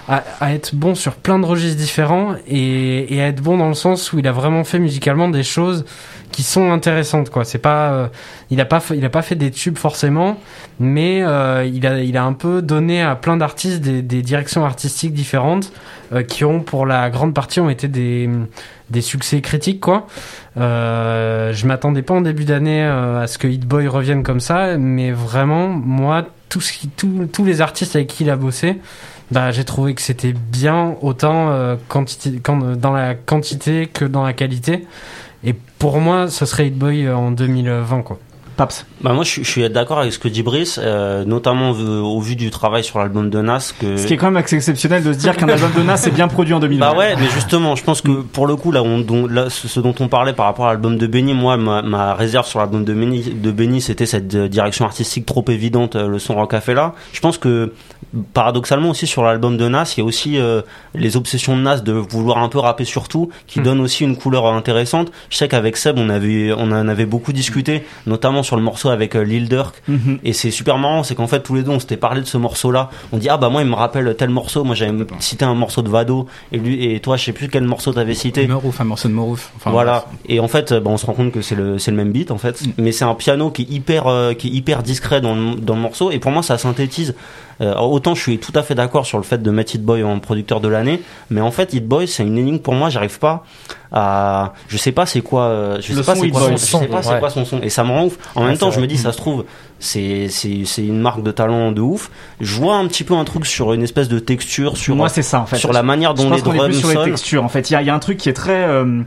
[0.07, 3.67] à, à être bon sur plein de registres différents et, et à être bon dans
[3.67, 5.86] le sens où il a vraiment fait musicalement des choses
[6.32, 8.07] qui sont intéressantes quoi c'est pas euh,
[8.51, 10.38] il a pas il a pas fait des tubes forcément
[10.80, 14.65] mais euh, il a il a un peu donné à plein d'artistes des, des directions
[14.65, 15.71] artistiques différentes
[16.13, 18.30] euh, qui ont pour la grande partie ont été des
[18.89, 20.07] des succès critiques quoi
[20.57, 24.39] euh, je m'attendais pas en début d'année euh, à ce que Hit Boy revienne comme
[24.39, 28.36] ça mais vraiment moi tout ce qui tout- tous les artistes avec qui il a
[28.36, 28.77] bossé
[29.32, 34.23] bah, j'ai trouvé que c'était bien autant euh, quantité, quand, dans la quantité que dans
[34.23, 34.88] la qualité.
[35.80, 38.19] Pour moi, ce serait Hit Boy euh, en 2020, quoi.
[38.60, 38.86] Paps.
[39.01, 42.01] Bah moi je, suis- je suis d'accord avec ce que dit Brice, euh, notamment euh,
[42.01, 43.72] au vu du travail sur l'album de Nas.
[43.80, 43.95] Que...
[43.95, 46.28] Ce qui est quand même exceptionnel de se dire qu'un album de Nas est bien
[46.28, 46.86] produit en 2020.
[46.91, 49.80] Bah ouais, mais justement, je pense que pour le coup, là, on, dont- là, ce
[49.80, 52.84] dont on parlait par rapport à l'album de Benny, moi, ma, ma réserve sur l'album
[52.84, 56.60] de Benny, de Benny, c'était cette euh, direction artistique trop évidente, le son rock a
[56.60, 56.93] fait là.
[57.14, 57.72] Je pense que
[58.34, 60.62] paradoxalement aussi sur l'album de Nas, il y a aussi euh,
[60.95, 63.64] les obsessions de Nas de vouloir un peu rapper sur tout, qui Hmm.
[63.64, 65.12] donnent aussi une couleur intéressante.
[65.30, 68.89] Je sais qu'avec Seb, on avait, on en avait beaucoup discuté, notamment sur le morceau
[68.89, 69.82] avec euh, Lil Durk.
[69.88, 70.20] Mhm.
[70.24, 72.38] Et c'est super marrant, c'est qu'en fait tous les deux on s'était parlé de ce
[72.38, 72.89] morceau-là.
[73.12, 74.64] On dit ah bah moi il me rappelle tel morceau.
[74.64, 77.64] Moi j'avais cité un morceau de Vado et lui et toi je sais plus quel
[77.64, 78.47] morceau t'avais cité.
[78.47, 79.52] Morouf, un morceau de Morouf.
[79.56, 80.06] Enfin, voilà.
[80.28, 82.32] Et en fait, bah, on se rend compte que c'est le c'est le même beat
[82.32, 85.36] en fait, mais c'est un piano qui est hyper euh, qui est hyper discret dans
[85.36, 86.12] le, dans le morceau.
[86.12, 87.16] Et pour moi, ça synthétise.
[87.62, 90.03] Euh, autant je suis tout à fait d'accord sur le fait de mettre Hit Boy
[90.03, 92.89] en producteur de l'année, mais en fait Hit Boy c'est une énigme pour moi.
[92.89, 93.43] J'arrive pas
[93.91, 96.57] à, je sais pas c'est quoi, je sais pas son c'est quoi Boy.
[96.57, 97.20] son, je sais pas c'est Ouais.
[97.20, 97.62] quoi son son.
[97.62, 98.18] Et ça me rend ouf.
[98.36, 99.45] En Ouais, même temps, je me dis ça se trouve
[99.80, 102.10] c'est c'est c'est une marque de talent de ouf.
[102.39, 105.22] Je vois un petit peu un truc sur une espèce de texture sur Moi c'est
[105.22, 105.57] ça en fait.
[105.57, 107.43] sur la manière Je dont pense les est drums plus sur les textures.
[107.43, 109.01] En fait, il y a, y a un truc qui est très, euh,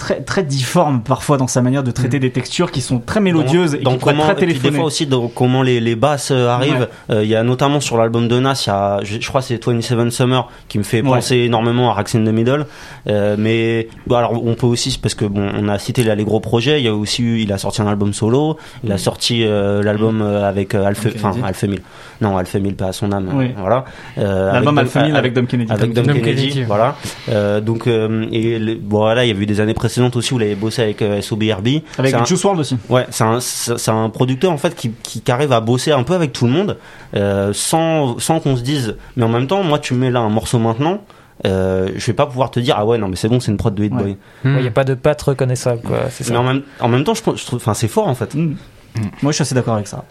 [0.00, 3.74] très très difforme parfois dans sa manière de traiter des textures qui sont très mélodieuses
[3.74, 4.76] et qui comment, et très puis des téléphonées.
[4.78, 6.88] fois aussi dans comment les, les basses euh, arrivent.
[7.10, 9.42] Euh, Il y a notamment sur l'album de Nas, il y a, je, je crois
[9.42, 11.10] c'est 27 Summer qui me fait Ouais.
[11.16, 12.66] penser énormément à Racks in the Middle.
[13.08, 16.24] Euh, mais bon, alors on peut aussi parce que bon, on a cité là les
[16.24, 16.80] gros projets.
[16.80, 18.56] Il y a aussi eu- il a sorti un album solo.
[18.82, 21.32] Il a sorti euh, l'album avec Alpha, enfin.
[21.44, 21.82] Alpha Mill.
[22.20, 23.30] Non, Alpha Mill pas à son âme.
[23.34, 23.52] Oui.
[23.56, 23.84] Voilà.
[24.18, 25.72] Euh, L'album avec Dom- avec Dom Kennedy.
[25.72, 26.62] avec Dom, Dom Kennedy, Kennedy.
[26.64, 26.96] voilà.
[27.30, 30.38] Euh, donc euh, et le- voilà, il y avait eu des années précédentes aussi où
[30.38, 31.68] il avait bossé avec euh, SOBRB.
[31.98, 32.76] Avec un- Juice WRLD aussi.
[32.88, 33.38] Ouais, c'est un,
[33.94, 36.52] un producteur en fait qui, qui, qui arrive à bosser un peu avec tout le
[36.52, 36.76] monde
[37.16, 38.96] euh, sans, sans qu'on se dise.
[39.16, 41.00] Mais en même temps, moi, tu me mets là un morceau maintenant,
[41.46, 43.56] euh, je vais pas pouvoir te dire ah ouais non mais c'est bon, c'est une
[43.56, 44.02] prod de Hit Ouais.
[44.02, 44.16] Boy.
[44.44, 45.96] Il n'y a pas de patte reconnaissable, quoi.
[46.10, 46.32] C'est ça.
[46.32, 48.36] Mais en même, en même temps, je, trouve, enfin c'est fort en fait.
[49.22, 50.04] Moi, je suis assez d'accord avec ça.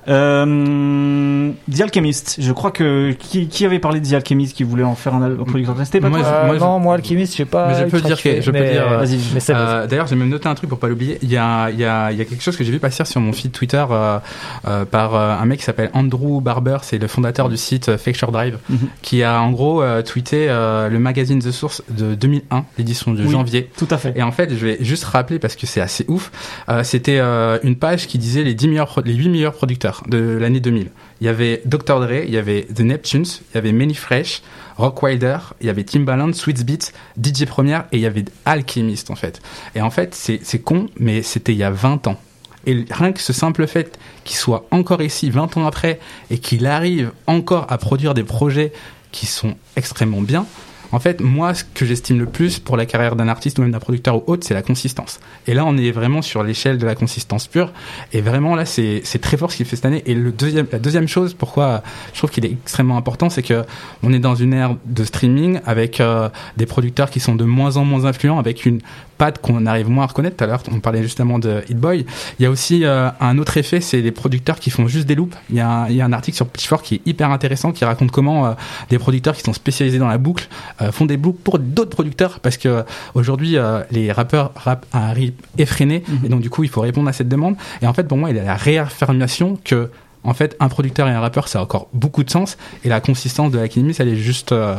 [0.53, 4.83] Euh, The Alchemist, je crois que qui, qui avait parlé de The Alchemist qui voulait
[4.83, 6.95] en faire un, un producteur C'était pas Moi, toi je- Euh, moi, je- non, moi,
[6.95, 7.67] Alchemist, je sais pas.
[7.67, 10.07] Mais je peux dire que- je peux mais- dire, euh, Vas-y, mais c'est Euh, D'ailleurs,
[10.07, 11.17] j'ai même noté un truc pour pas l'oublier.
[11.21, 13.03] Il y a, il y, a, il y a quelque chose que j'ai vu passer
[13.05, 14.19] sur mon feed Twitter euh,
[14.67, 18.15] euh, par euh, un mec qui s'appelle Andrew Barber, c'est le fondateur du site Fake
[18.15, 18.77] Share Drive, Mhm.
[19.01, 23.23] qui a en gros euh, tweeté euh, le magazine The Source de 2001, l'édition de
[23.23, 23.29] Oui.
[23.31, 23.69] janvier.
[23.77, 24.13] Tout à fait.
[24.15, 26.31] Et en fait, je vais juste rappeler parce que c'est assez ouf.
[26.69, 30.59] euh, C'était euh, une page qui disait les 10 les 8 meilleurs producteurs de l'année
[30.59, 30.91] 2000.
[31.21, 34.41] Il y avait Dr Dre, il y avait The Neptunes, il y avait Manny Fresh,
[34.77, 36.91] Rock Wilder, il y avait Timbaland, Sweet Beats,
[37.21, 39.41] DJ Première et il y avait Alchemist en fait.
[39.75, 42.19] Et en fait, c'est con, mais c'était il y a 20 ans.
[42.65, 45.99] Et rien que ce simple fait qu'il soit encore ici 20 ans après
[46.29, 48.73] et qu'il arrive encore à produire des projets
[49.11, 50.45] qui sont extrêmement bien,
[50.91, 53.71] en fait, moi, ce que j'estime le plus pour la carrière d'un artiste ou même
[53.71, 55.19] d'un producteur ou autre, c'est la consistance.
[55.47, 57.71] Et là, on est vraiment sur l'échelle de la consistance pure.
[58.13, 60.03] Et vraiment, là, c'est très fort ce qu'il fait cette année.
[60.05, 61.83] Et le deuxième, la deuxième chose, pourquoi
[62.13, 63.63] je trouve qu'il est extrêmement important, c'est que
[64.03, 67.77] on est dans une ère de streaming avec euh, des producteurs qui sont de moins
[67.77, 68.79] en moins influents, avec une
[69.17, 70.37] patte qu'on arrive moins à reconnaître.
[70.37, 72.05] Tout à l'heure, on parlait justement de Hit Boy.
[72.39, 75.15] Il y a aussi euh, un autre effet, c'est les producteurs qui font juste des
[75.15, 75.35] loops.
[75.49, 77.71] Il y a un, il y a un article sur Pitchfork qui est hyper intéressant,
[77.71, 78.53] qui raconte comment euh,
[78.89, 80.47] des producteurs qui sont spécialisés dans la boucle
[80.91, 85.09] font des boucles pour d'autres producteurs, parce que euh, aujourd'hui euh, les rappeurs rappent à
[85.09, 86.25] un rythme effréné, Mhm.
[86.25, 87.55] et donc du coup il faut répondre à cette demande.
[87.81, 89.89] Et en fait, pour moi, il y a la réaffirmation que
[90.23, 92.99] en fait, un producteur et un rappeur, ça a encore beaucoup de sens, et la
[92.99, 94.75] consistance de l'Alchemist, elle est juste euh,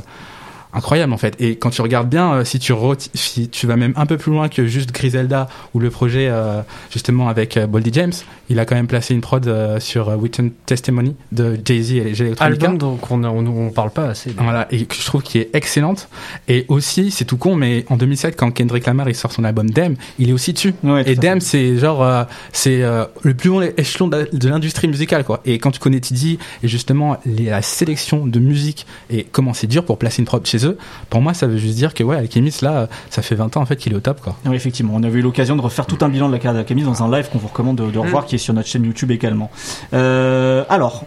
[0.72, 1.34] incroyable en fait.
[1.40, 2.72] Et quand tu regardes bien, euh, si tu
[3.14, 6.60] si tu vas même un peu plus loin que juste Griselda ou le projet euh,
[6.90, 8.12] justement avec euh, Boldy James,
[8.48, 12.14] il a quand même placé une prod euh, sur euh, Written Testimony de Jay-Z et
[12.14, 12.44] J Electronica.
[12.66, 14.32] Album donc on, on, on parle pas assez.
[14.38, 16.08] Voilà, et que je trouve qui est excellente.
[16.48, 19.70] Et aussi, c'est tout con, mais en 2007, quand Kendrick Lamar il sort son album
[19.70, 20.74] Dem, il est aussi dessus.
[20.82, 21.14] Ouais, Et.
[21.16, 25.40] Dem, c'est genre, euh, c'est euh, le plus haut échelon de, de l'industrie musicale, quoi.
[25.44, 29.66] Et quand tu connais Tidy et justement les- la sélection de musique et comment c'est
[29.66, 32.16] dur pour placer une prod chez eux, pour moi, ça veut juste dire que ouais,
[32.16, 34.36] Alchemist là, ça fait 20 ans en fait qu'il est au top, quoi.
[34.46, 36.86] Oui, effectivement, on avait eu l'occasion de refaire tout un bilan de la carrière d'Alchemist
[36.86, 39.10] dans un live qu'on vous recommande de, de revoir, qui est sur notre chaîne YouTube
[39.10, 39.50] également.
[39.94, 41.04] Euh, alors.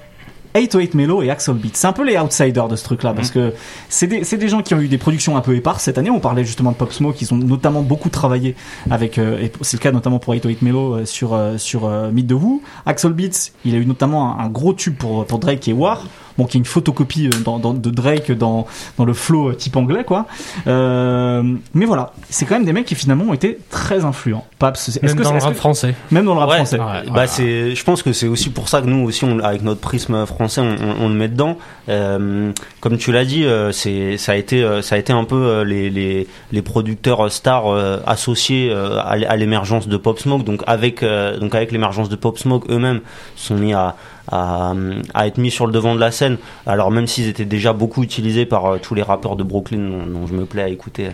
[0.56, 1.76] 808 Melo et Axel Beat.
[1.76, 3.54] C'est un peu les outsiders de ce truc-là, parce que
[3.89, 6.12] c'est des, c'est des gens qui ont eu des productions un peu éparses cette année.
[6.12, 8.56] On parlait justement de Pop Smoke, ils ont notamment beaucoup travaillé
[8.91, 12.12] avec, euh, et c'est le cas notamment pour 808 Melo euh, sur, euh, sur euh,
[12.12, 12.62] Meet the Who.
[12.86, 16.04] Axel Beats, il a eu notamment un, un gros tube pour, pour Drake et War.
[16.38, 18.65] Bon, qui est une photocopie euh, dans, dans- de Drake dans,
[18.97, 20.25] dans le flow euh, type anglais, quoi.
[20.67, 24.45] Euh, mais voilà, c'est quand même des mecs qui finalement ont été très influents.
[24.59, 25.95] Paps, est-ce Même que dans le rap que- français.
[26.11, 26.79] même dans le rap Ouais, français.
[27.13, 29.81] Bah c'est, je pense que c'est aussi pour ça que nous aussi, on- avec notre
[29.81, 31.57] prisme français, on, on- on le met dedans.
[31.89, 35.36] Euh, comme tu l'as dit, euh, c'est, ça a été, ça a été un peu
[35.36, 40.43] euh, les, les, les producteurs stars euh, associés euh, à, l'émergence de Pop Smoke.
[40.43, 43.01] Donc avec, euh, donc avec l'émergence de Pop Smoke, eux-mêmes
[43.36, 43.95] sont mis à,
[44.32, 44.74] à,
[45.13, 46.38] à être mis sur le devant de la scène.
[46.65, 50.28] Alors même s'ils étaient déjà beaucoup utilisés par euh, tous les rappeurs de Brooklyn, dont,
[50.28, 51.09] je me plais à écouter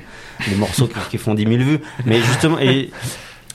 [0.47, 1.81] les morceaux qui, qui font 10 000 vues.
[2.05, 2.91] Mais justement, et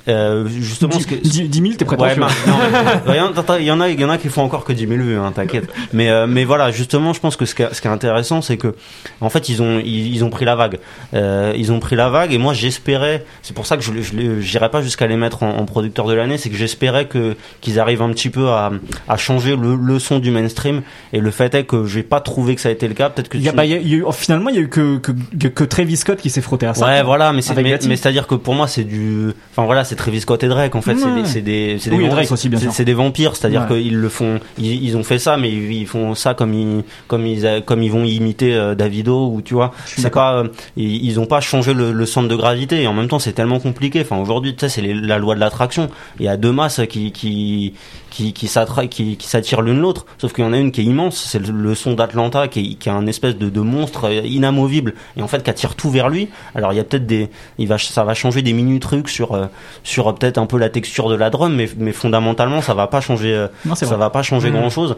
[0.09, 2.29] euh, justement, ce que, 10 10 000, t'es prêt Ouais, bah,
[3.61, 5.17] il y en a- il y en a, qui font encore que 10 000 vues,
[5.19, 5.69] hein, t'inquiète.
[5.93, 8.43] Mais, euh, mais voilà, justement, je pense que ce qui est, ce qui est intéressant,
[8.43, 8.75] c'est que,
[9.21, 10.79] en fait, ils ont, ils, ils ont pris la vague.
[11.15, 13.93] Euh, ils ont pris la vague, et moi, j'espérais, c'est pour ça que je,
[14.41, 17.79] j'irais pas jusqu'à les mettre en, en producteur de l'année, c'est que j'espérais que, qu'ils
[17.81, 18.73] arrivent un petit peu à,
[19.09, 20.83] à changer le, le son du mainstream,
[21.13, 23.29] et le fait est que j'ai pas trouvé que ça a été le cas, peut-être
[23.29, 24.57] que Il y a, tu- bah, il y a- il y a eu- finalement, il
[24.57, 26.87] y a eu que, que, que, que Travis Scott qui s'est frotté à ça.
[26.87, 29.99] Ouais, voilà, mais c'est mais, mais c'est-à-dire que pour moi c'est du enfin voilà, c'est
[30.03, 30.97] Travis Scott et Drake en fait.
[30.97, 31.23] C'est Ouais.
[31.23, 32.73] des, c'est des, c'est des, Oui, et vamp- Drake aussi, bien c'est- sûr.
[32.75, 33.81] c'est des vampires, c'est-à-dire Ouais.
[33.81, 37.27] qu'ils le font, ils, ils ont fait ça, mais ils, font ça comme ils, comme
[37.27, 39.73] ils, a- comme ils vont imiter euh, Davido ou tu vois.
[39.87, 42.93] C'est pas, euh, ils, ils ont pas changé le, le centre de gravité et en
[42.95, 44.01] même temps c'est tellement compliqué.
[44.03, 45.89] Enfin aujourd'hui, tu sais, c'est la loi de l'attraction.
[46.19, 47.75] Il y a deux masses qui, qui,
[48.15, 50.07] qui, qui s'attra- qui, qui s'attirent l'une l'autre.
[50.19, 52.77] Sauf qu'il y en a une qui est immense, c'est le, le son d'Atlanta qui
[52.77, 55.91] qui est un espèce de, de monstre euh, inamovible et en fait qui attire tout
[55.91, 56.29] vers lui.
[56.55, 59.33] Alors il y a peut-être des, il va, ça va changer des mini trucs sur,
[59.33, 59.47] euh,
[59.83, 62.87] sur euh, peut-être un peu la texture de la drum, mais, mais fondamentalement ça va
[62.87, 64.57] pas changer, Non, ça va pas changer Mhm.
[64.61, 64.97] grand chose.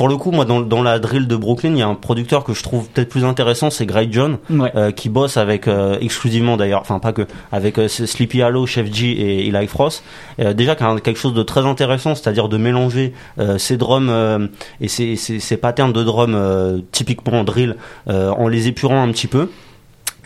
[0.00, 2.42] Pour le coup, moi, dans, dans la drill de Brooklyn, il y a un producteur
[2.42, 4.72] que je trouve peut-être plus intéressant, c'est Great John, Ouais.
[4.74, 8.90] euh, qui bosse avec euh, exclusivement d'ailleurs, enfin pas que, avec euh, Sleepy Hollow, Chef
[8.90, 10.02] G et Eli Frost.
[10.40, 14.08] Euh, déjà, qui a quelque chose de très intéressant, c'est-à-dire de mélanger euh, ces drums
[14.10, 14.46] euh,
[14.80, 17.76] et ces, patterns de drums euh, typiquement drill
[18.08, 19.50] euh, en les épurant un petit peu.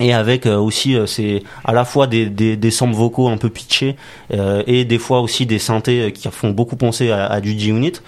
[0.01, 3.37] Et avec euh, aussi, euh, c'est à la fois des, des, des samples vocaux un
[3.37, 3.95] peu pitchés
[4.33, 8.01] euh, et des fois aussi des synthés qui font beaucoup penser à, à du G-Unit.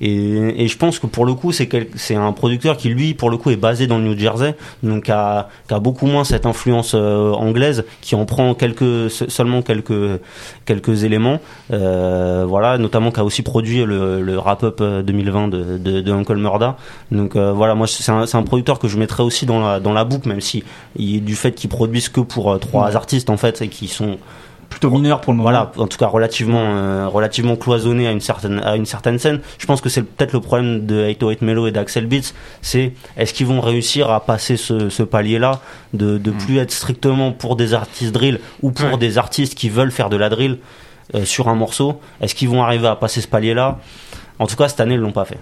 [0.00, 3.30] Et, et je pense que pour le coup, c'est c'est un producteur qui, lui, pour
[3.30, 6.94] le coup, est basé dans le New Jersey, donc a, a beaucoup moins cette influence
[6.94, 10.20] anglaise, qui en prend quelques, se- seulement quelques,
[10.66, 11.40] quelques éléments.
[11.70, 16.76] Voilà, notamment qui a aussi produit le, le wrap-up euh, 2020 de, de, Uncle Murda.
[17.10, 20.04] Donc voilà, moi c'est un, un producteur que je mettrais aussi dans la, dans la
[20.04, 20.64] boucle, même si
[20.96, 24.18] il, du fait qu'ils produisent que pour euh, trois artistes en fait et qui sont
[24.70, 25.50] Plutôt mineur pour le moment.
[25.50, 29.40] voilà, en tout cas relativement euh, relativement cloisonné à une certaine à une certaine scène.
[29.58, 33.32] Je pense que c'est peut-être le problème de 808 Melo et d'Axel Beats, c'est est-ce
[33.34, 35.60] qu'ils vont réussir à passer ce, ce palier-là
[35.92, 38.96] de de plus être strictement pour des artistes drill ou pour Ouais.
[38.96, 40.58] des artistes qui veulent faire de la drill
[41.14, 42.00] euh, sur un morceau?
[42.20, 43.78] Est-ce qu'ils vont arriver à passer ce palier-là?
[44.38, 45.38] En tout cas, cette année, ils l'ont pas fait.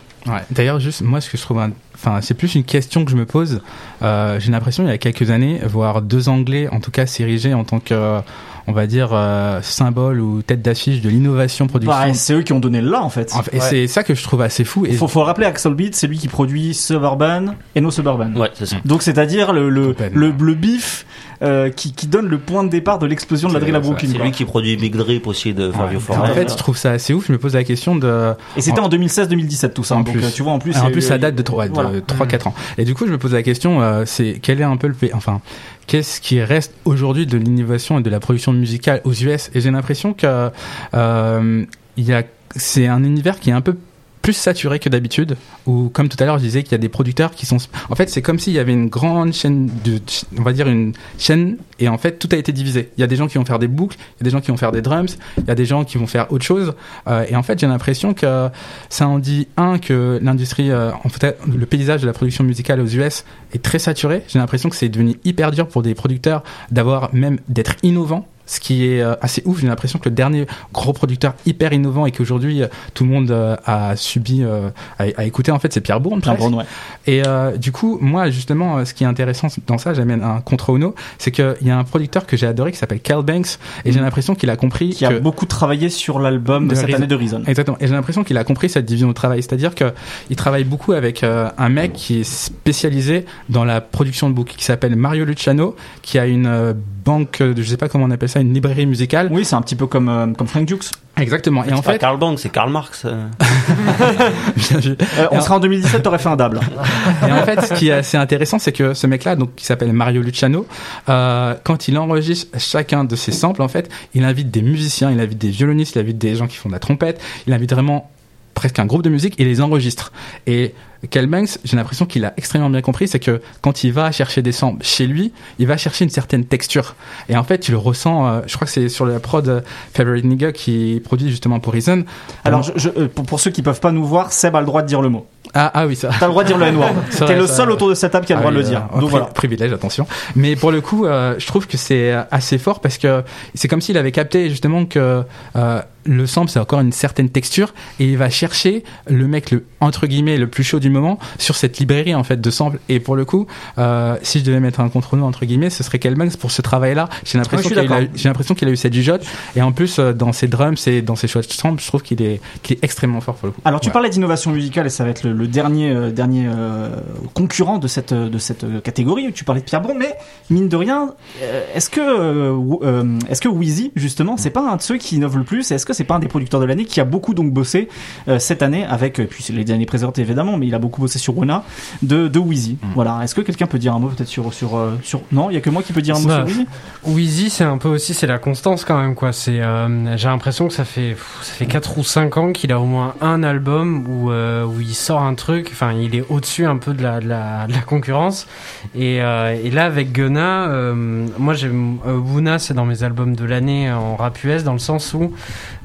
[0.51, 1.63] D'ailleurs, juste moi, ce que je trouve,
[1.95, 3.63] enfin, c'est plus une question que je me pose.
[4.03, 7.55] Euh, J'ai l'impression, il y a quelques années, voir deux Anglais, en tout cas, s'ériger
[7.55, 8.21] en tant que,
[8.67, 11.95] on va dire, euh, symbole ou tête d'affiche de l'innovation production.
[11.97, 13.33] Bah, c'est eux qui ont donné le là en fait.
[13.35, 14.85] En fait, Et c'est ça que je trouve assez fou.
[14.87, 18.33] Il faut, faut rappeler Axel Beat, c'est lui qui produit Suburban et No Suburban.
[18.37, 18.77] Ouais, c'est ça.
[18.85, 21.07] Donc c'est-à-dire le, le, le, le bif
[21.43, 24.09] euh, qui, qui donne le point de départ de l'explosion de la drill à Brooklyn.
[24.13, 26.17] C'est lui qui produit Big Drip aussi de Fabio Ouais.
[26.17, 27.27] En fait, je trouve ça assez ouf.
[27.27, 28.33] Je me pose la question de.
[28.57, 29.97] Et c'était en 2016-2017 tout ça.
[29.97, 30.25] En donc plus.
[30.25, 30.77] euh, tu vois en plus.
[30.77, 31.91] en plus, ça date de 3, Voilà.
[32.29, 32.55] 4 ans.
[32.79, 34.95] Et du coup, je me pose la question, euh, c'est quel est un peu le,
[35.15, 35.41] enfin,
[35.87, 39.71] qu'est-ce qui reste aujourd'hui de l'innovation et de la production musicale aux US Et j'ai
[39.71, 40.51] l'impression que
[40.95, 41.67] euh,
[41.97, 42.23] y a,
[42.57, 43.77] c'est un univers qui est un peu
[44.23, 45.37] plus saturé que d'habitude.
[45.67, 47.59] Ou comme tout à l'heure je disais qu'il y a des producteurs qui sont
[47.91, 50.01] en fait c'est comme s'il y avait une grande chaîne de
[50.39, 52.91] on va dire une chaîne et en fait tout a été divisé.
[52.97, 54.41] Il y a des gens qui vont faire des boucles il y a des gens
[54.41, 56.75] qui vont faire des drums il y a des gens qui vont faire autre chose.
[57.09, 58.49] Euh, et en fait j'ai l'impression que
[58.89, 62.81] ça en dit un que l'industrie euh, en fait le paysage de la production musicale
[62.81, 64.23] aux US est très saturé.
[64.29, 68.61] J'ai l'impression que c'est devenu hyper dur pour des producteurs d'avoir même d'être innovants ce
[68.61, 72.13] qui est euh, assez ouf j'ai l'impression que le dernier gros producteur hyper innovant et
[72.13, 76.01] qu'aujourd'hui euh, tout le monde euh, a subi a, a écouté en fait c'est Pierre
[76.01, 76.37] Bourne Pierre.
[76.37, 76.65] Bourne, ouais.
[77.07, 80.71] Et euh, du coup, moi, justement, ce qui est intéressant dans ça, j'amène un contre
[80.71, 83.93] Uno, c'est qu'il y a un producteur que j'ai adoré qui s'appelle Cal Banks, et
[83.93, 85.15] j'ai l'impression qu'il a compris Qui que...
[85.15, 86.97] a beaucoup travaillé sur l'album De cette Reason.
[86.99, 87.43] année de Reason.
[87.47, 87.77] Exactement.
[87.81, 89.43] Et j'ai l'impression qu'il a compris cette division de travail.
[89.43, 89.93] C'est-à-dire que
[90.31, 94.55] il travaille beaucoup avec euh, un mec qui est spécialisé dans la production de books,
[94.57, 96.73] qui s'appelle Mario Luciano, qui a une euh,
[97.05, 99.29] banque, de, je sais pas comment on appelle ça, une librairie musicale.
[99.31, 100.91] Oui, c'est un petit peu comme, euh, comme Frank Dukes.
[101.19, 101.65] Exactement.
[101.65, 103.05] Et en fait, Karl Bank, c'est Karl Marx.
[103.05, 103.29] euh.
[104.57, 104.97] bien vu.
[105.19, 106.61] Euh, on sera en 2017, t'aurais fait un dable.
[107.29, 109.93] Et en fait, ce qui est assez intéressant, c'est que ce mec-là, donc qui s'appelle
[109.93, 110.67] Mario Luciano,
[111.09, 115.21] euh, quand il enregistre chacun de ses samples, en fait, il invite des musiciens, il
[115.21, 118.11] invite des violonistes, il invite des gens qui font de la trompette, il invite vraiment
[118.55, 120.13] presque un groupe de musique et les enregistre.
[120.47, 120.75] Et
[121.11, 121.29] Kel
[121.65, 124.85] j'ai l'impression qu'il a extrêmement bien compris, c'est que quand il va chercher des samples
[124.85, 126.95] chez lui, il va chercher une certaine texture.
[127.29, 129.61] Et en fait, tu le ressens, euh, je crois que c'est sur la prod euh,
[129.95, 132.05] Favorite Nigga qui produit justement pour Reason.
[132.45, 135.03] Alors, euh, pour, ceux qui peuvent pas nous voir, Seb a le droit de dire
[135.03, 135.27] le mot.
[135.55, 136.11] Ah, ah oui, ça.
[136.19, 136.95] T'as le droit de dire le N-word.
[137.27, 138.87] T'es le seul autour de cette table qui a le Ah droit de le dire.
[138.97, 139.27] euh, Donc voilà.
[139.27, 140.07] Privilège, attention.
[140.35, 143.23] Mais pour le coup, euh, je trouve que c'est assez fort parce que
[143.55, 145.23] c'est comme s'il avait capté justement que
[145.57, 149.65] euh, le sample c'est encore une certaine texture et il va chercher le mec le
[149.79, 152.79] entre guillemets le plus chaud du moment sur cette librairie en fait de samples.
[152.89, 153.47] Et pour le coup,
[153.79, 157.09] euh, si je devais mettre un contre-nom entre guillemets, ce serait Kelbanks pour ce travail-là.
[157.25, 158.17] J'ai l'impression Ouais, je suis qu'il a eu la- d'accord.
[158.19, 159.23] j'ai l'impression qu'il a eu cette jugeote
[159.55, 162.23] et en plus dans ses drums et dans ses choix de samples, je trouve qu'il
[162.23, 163.61] est qu'il est extrêmement fort pour le coup.
[163.65, 163.93] Alors tu Ouais.
[163.93, 166.89] parlais d'innovation musicale et ça va être le, le dernier euh, dernier euh,
[167.35, 169.33] concurrent de cette de cette catégorie.
[169.33, 170.15] Tu parlais de Pierre Bon, mais
[170.51, 174.77] mine de rien, euh, est-ce que euh, euh, est-ce que Wheezy justement, c'est pas un
[174.77, 175.71] de ceux qui innove le plus?
[175.71, 177.89] Et Est-ce que c'est pas un des producteurs de l'année qui a beaucoup donc bossé
[178.29, 181.01] euh, cette année avec euh, puis c'est les années présentes évidemment, mais il a beaucoup
[181.01, 181.65] bossé sur Wona,
[182.03, 182.79] de, de Wheezy.
[182.95, 183.21] Voilà.
[183.23, 185.23] Est-ce que quelqu'un peut dire un mot peut-être sur, sur, euh, sur.
[185.33, 186.67] Non, il y a que moi qui peut dire un mot Bah, sur Wheezy
[187.05, 189.33] Wheezy, c'est un peu aussi, c'est la constance quand même, quoi.
[189.33, 192.73] C'est, euh, j'ai l'impression que ça fait, pff, ça fait 4 ou 5 ans qu'il
[192.73, 196.25] a au moins un album où, euh, où il sort un truc, enfin, il est
[196.29, 198.47] au-dessus un peu de la, la, la concurrence.
[198.95, 200.95] Et, euh, et là, avec Gunna, euh,
[201.39, 204.79] moi, j'aime, euh, Wuna, c'est dans mes albums de l'année en rap US, dans le
[204.79, 205.33] sens où,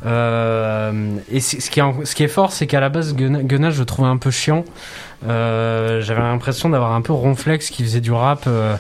[0.06, 3.80] et ce qui est, ce qui est fort, c'est qu'à la base, Gunna, Gunna, je
[3.80, 4.64] le trouvais un peu chiant.
[5.28, 8.44] Euh, j'avais l'impression d'avoir un peu ronflex qui faisait du rap.
[8.48, 8.76] euh,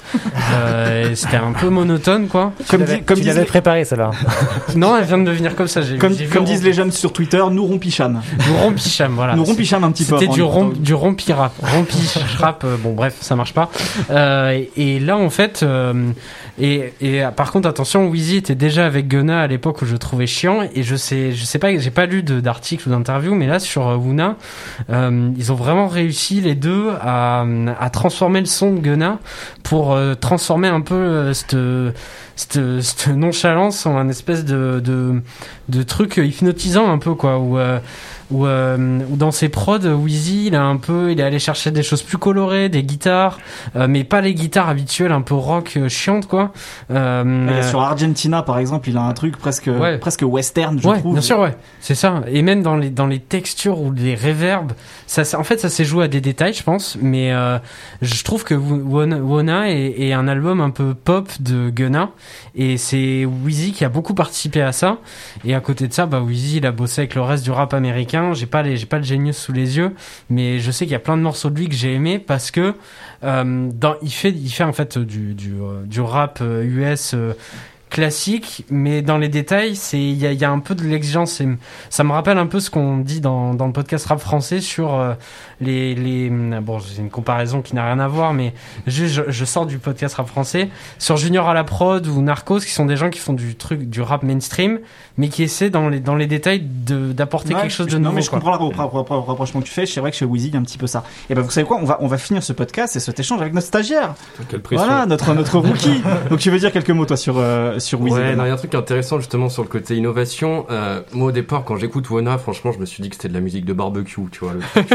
[0.53, 2.51] euh, et c'était un peu monotone, quoi.
[2.69, 4.11] Comme, Tu l'avais- comme tu disent, l'avais les- préparé, celle-là.
[4.75, 5.81] Non, elle vient de devenir comme ça.
[5.81, 8.21] J'ai, comme, comme disent les jeunes sur Twitter, nous rompicham.
[8.37, 9.35] du rompicham, voilà.
[9.35, 10.17] Nous rompicham un petit peu.
[10.19, 11.53] C'était du, les- rom, du rompi rap.
[11.61, 11.97] Rompi
[12.37, 13.69] rap, euh, bon bref, ça marche pas.
[14.11, 16.11] Euh, et, et là, en fait, euh,
[16.59, 19.99] et, et par contre, attention, Wheezy était déjà avec Gunna à l'époque où je le
[19.99, 20.59] trouvais chiant.
[20.75, 23.59] Et je sais, je sais pas, j'ai pas lu de- d'article ou d'interview, mais là,
[23.59, 24.35] sur Wuna,
[24.91, 27.45] euh, ils ont vraiment réussi les deux à,
[27.91, 29.19] transformer le son de Gunna
[29.63, 31.57] pour euh, transformer un peu euh, cette,
[32.35, 35.21] cette, nonchalance en un espèce de, de,
[35.69, 37.79] de truc hypnotisant un peu quoi où euh,
[38.31, 41.71] où, euh, où dans ses prods Wheezy il a un peu il est allé chercher
[41.71, 43.37] des choses plus colorées des guitares
[43.75, 46.51] euh, mais pas les guitares habituelles un peu rock euh, chiantes quoi
[46.91, 49.97] euh, sur Argentina, par exemple, il a un truc presque, Ouais.
[49.97, 51.13] presque western, je ouais, trouve.
[51.13, 52.21] bien sûr, ouais, c'est ça.
[52.27, 54.71] Et même dans les dans les textures ou les réverbes,
[55.05, 56.97] ça, ça- en fait, ça s'est joué à des détails, je pense.
[57.01, 57.57] Mais euh,
[58.01, 62.09] je trouve que Wona, Wona est, est un album un peu pop de Gunna,
[62.55, 64.97] et c'est Wheezy qui a beaucoup participé à ça.
[65.45, 67.73] Et à côté de ça, bah Wheezy, il a bossé avec le reste du rap
[67.73, 68.16] américain.
[68.33, 69.93] J'ai pas pas le Genius sous les yeux,
[70.29, 72.51] mais je sais qu'il y a plein de morceaux de lui que j'ai aimé parce
[72.51, 72.75] que
[73.23, 77.13] euh, dans il fait il fait en fait du du, euh, rap US.
[77.13, 77.33] euh,
[77.89, 81.41] classique, mais dans les détails, il y a, y a un peu de l'exigence.
[81.89, 85.15] Ça me rappelle un peu ce qu'on dit dans, dans le podcast rap français sur
[85.61, 88.53] les les bon, c'est une comparaison qui n'a rien à voir, mais
[88.85, 92.59] juste je, je sors du podcast rap français sur Junior à la prod ou Narcos,
[92.59, 94.79] qui sont des gens qui font du truc du rap mainstream,
[95.17, 98.05] mais qui essaient dans les dans les détails de d'apporter Ouais, quelque chose de non,
[98.09, 98.15] nouveau.
[98.17, 98.39] mais je quoi.
[98.39, 99.85] comprends le rappro- rappro- rapprochement que tu fais.
[99.85, 101.03] C'est vrai que chez Wheezy, il y a un petit peu ça.
[101.29, 101.77] Et ben, vous savez quoi?
[101.81, 104.13] On va, on va finir ce podcast et cet échange avec notre stagiaire.
[104.49, 104.61] Quelle.
[104.71, 106.01] Voilà, notre, notre rookie.
[106.29, 108.15] Donc, tu veux dire quelques mots, toi, sur, euh, sur Wheezy?
[108.17, 110.65] Ouais, non, il y a un truc intéressant justement sur le côté innovation.
[110.69, 113.33] Euh, moi au départ, quand j'écoute Wona, franchement, je me suis dit que c'était de
[113.33, 114.89] la musique de barbecue, tu vois, le truc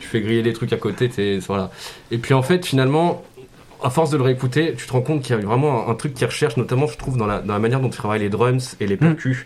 [0.00, 1.10] tu fais griller des trucs à côté,
[1.46, 1.70] voilà.
[2.10, 3.24] Et puis en fait, finalement,
[3.82, 6.14] à force de le réécouter, tu te rends compte qu'il y a vraiment un, truc
[6.14, 8.96] qui recherche, notamment, je trouve, dans la, manière dont tu travailles les drums et les
[8.96, 9.44] percus.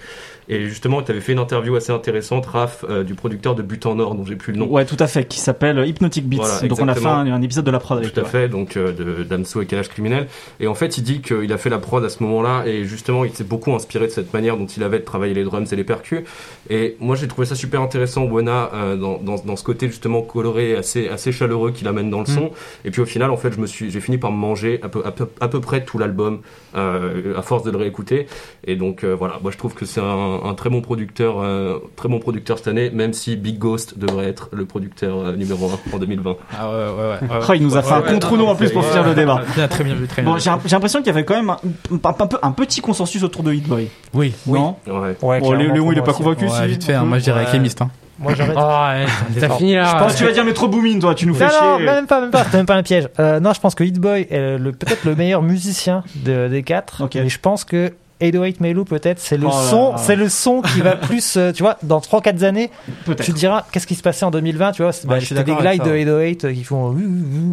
[0.51, 3.87] Et justement, tu avais fait une interview assez intéressante, Raph, euh, du producteur de But
[3.87, 4.67] en Or, dont j'ai plus le nom.
[4.67, 6.39] Ouais, tout à fait, qui s'appelle Hypnotic Beats.
[6.39, 8.77] Voilà, Donc, on a fait un, épisode de la prod avec Tout à fait, donc
[8.77, 10.27] euh, Damso et Calage Criminel.
[10.59, 13.25] Et en fait, il dit qu'il a fait la prod à ce moment-là et justement,
[13.25, 15.77] il s'est beaucoup inspiré de cette manière dont il avait de travailler les drums et
[15.77, 16.23] les percus.
[16.69, 20.21] Et moi, j'ai trouvé ça super intéressant, Wena, euh, dans, dans, dans ce côté justement
[20.21, 22.51] coloré, assez, assez chaleureux qu'il amène dans le son.
[22.85, 24.89] Et puis au final, en fait, je me suis, j'ai fini par me manger à
[24.89, 26.41] peu, à peu, à peu près tout l'album
[26.75, 28.27] euh, à force de le réécouter.
[28.65, 31.79] Et donc euh, voilà, moi je trouve que c'est un, un très bon producteur, euh,
[31.97, 35.71] très bon producteur cette année, même si Big Ghost devrait être le producteur euh, numéro
[35.93, 36.37] 1 en 2020.
[36.59, 37.37] Ah ouais, ouais, ouais.
[37.39, 37.45] ouais.
[37.49, 39.43] Oh, il nous a fait un contre-nous en plus pour finir le débat.
[39.55, 41.57] Bien, très bien vu, très bien Bon, j'ai l'impression qu'il y avait quand même un,
[41.57, 43.89] un, un peu, un petit consensus autour de Hit Boy.
[44.15, 44.35] Oui.
[44.47, 44.77] Non?
[44.87, 45.17] Ouais.
[45.23, 47.47] Ouais, Bon, Léon, il est pas Ouais, si vite fait, hein, moi je dirais Ouais.
[47.47, 47.81] alchimiste.
[47.83, 47.91] Hein.
[48.19, 48.55] Moi, j'arrête.
[48.55, 49.07] Oh, ouais,
[49.41, 49.93] t'as fini là.
[49.95, 51.87] Je pense que tu vas dire Metro Boomin, toi, tu nous fais Non, non, chier.
[51.87, 53.09] même pas, même pas, c'était même pas un piège.
[53.19, 57.03] Euh, non, je pense que Hit Boy est peut-être le meilleur musicien de- des quatre.
[57.05, 57.15] Ok.
[57.15, 60.81] Mais je pense que 808 Melou, peut-être, c'est le Oh son, c'est le son qui
[60.81, 62.71] va plus, euh, tu vois, dans 3-4 années,
[63.05, 63.25] Peut-être.
[63.25, 65.45] tu te diras, qu'est-ce qui se passait en 2020, tu vois, Ouais, bah, suis c'était
[65.45, 66.97] des glides de ça, 808 euh, qui font,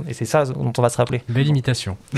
[0.07, 1.23] et c'est ça dont on va se rappeler.
[1.29, 1.97] Belle imitation.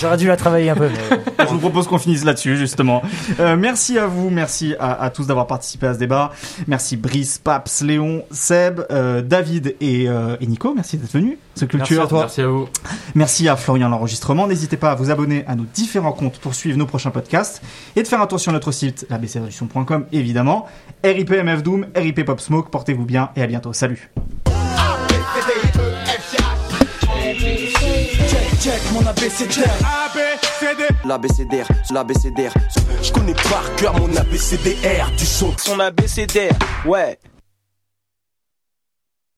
[0.00, 0.88] J'aurais dû la travailler un peu.
[0.88, 3.02] mais- Je vous propose qu'on finisse là-dessus, justement.
[3.40, 6.32] Euh, merci à vous, merci à, à tous d'avoir participé à ce débat.
[6.66, 10.74] Merci Brice, Paps, Léon, Seb, euh, David et, euh, et Nico.
[10.74, 11.38] Merci d'être venus.
[11.54, 12.06] Ce culture.
[12.12, 12.68] Merci à vous.
[13.14, 14.46] Merci à Florian l'enregistrement.
[14.46, 17.62] N'hésitez pas à vous abonner à nos différents comptes pour suivre nos prochains podcasts
[17.94, 20.66] et de faire un tour sur notre site, labcdruson.com évidemment.
[21.04, 22.70] RIP MF Doom, RIP Pop Smoke.
[22.70, 23.72] Portez-vous bien et à bientôt.
[23.72, 24.10] Salut.
[28.66, 29.62] Check mon ABCDR
[31.04, 32.52] L'ABCDR, l'ABCDR
[33.00, 35.54] Je connais par cœur mon ABCDR du son.
[35.56, 36.50] Son ABCDR,
[36.84, 37.16] ouais.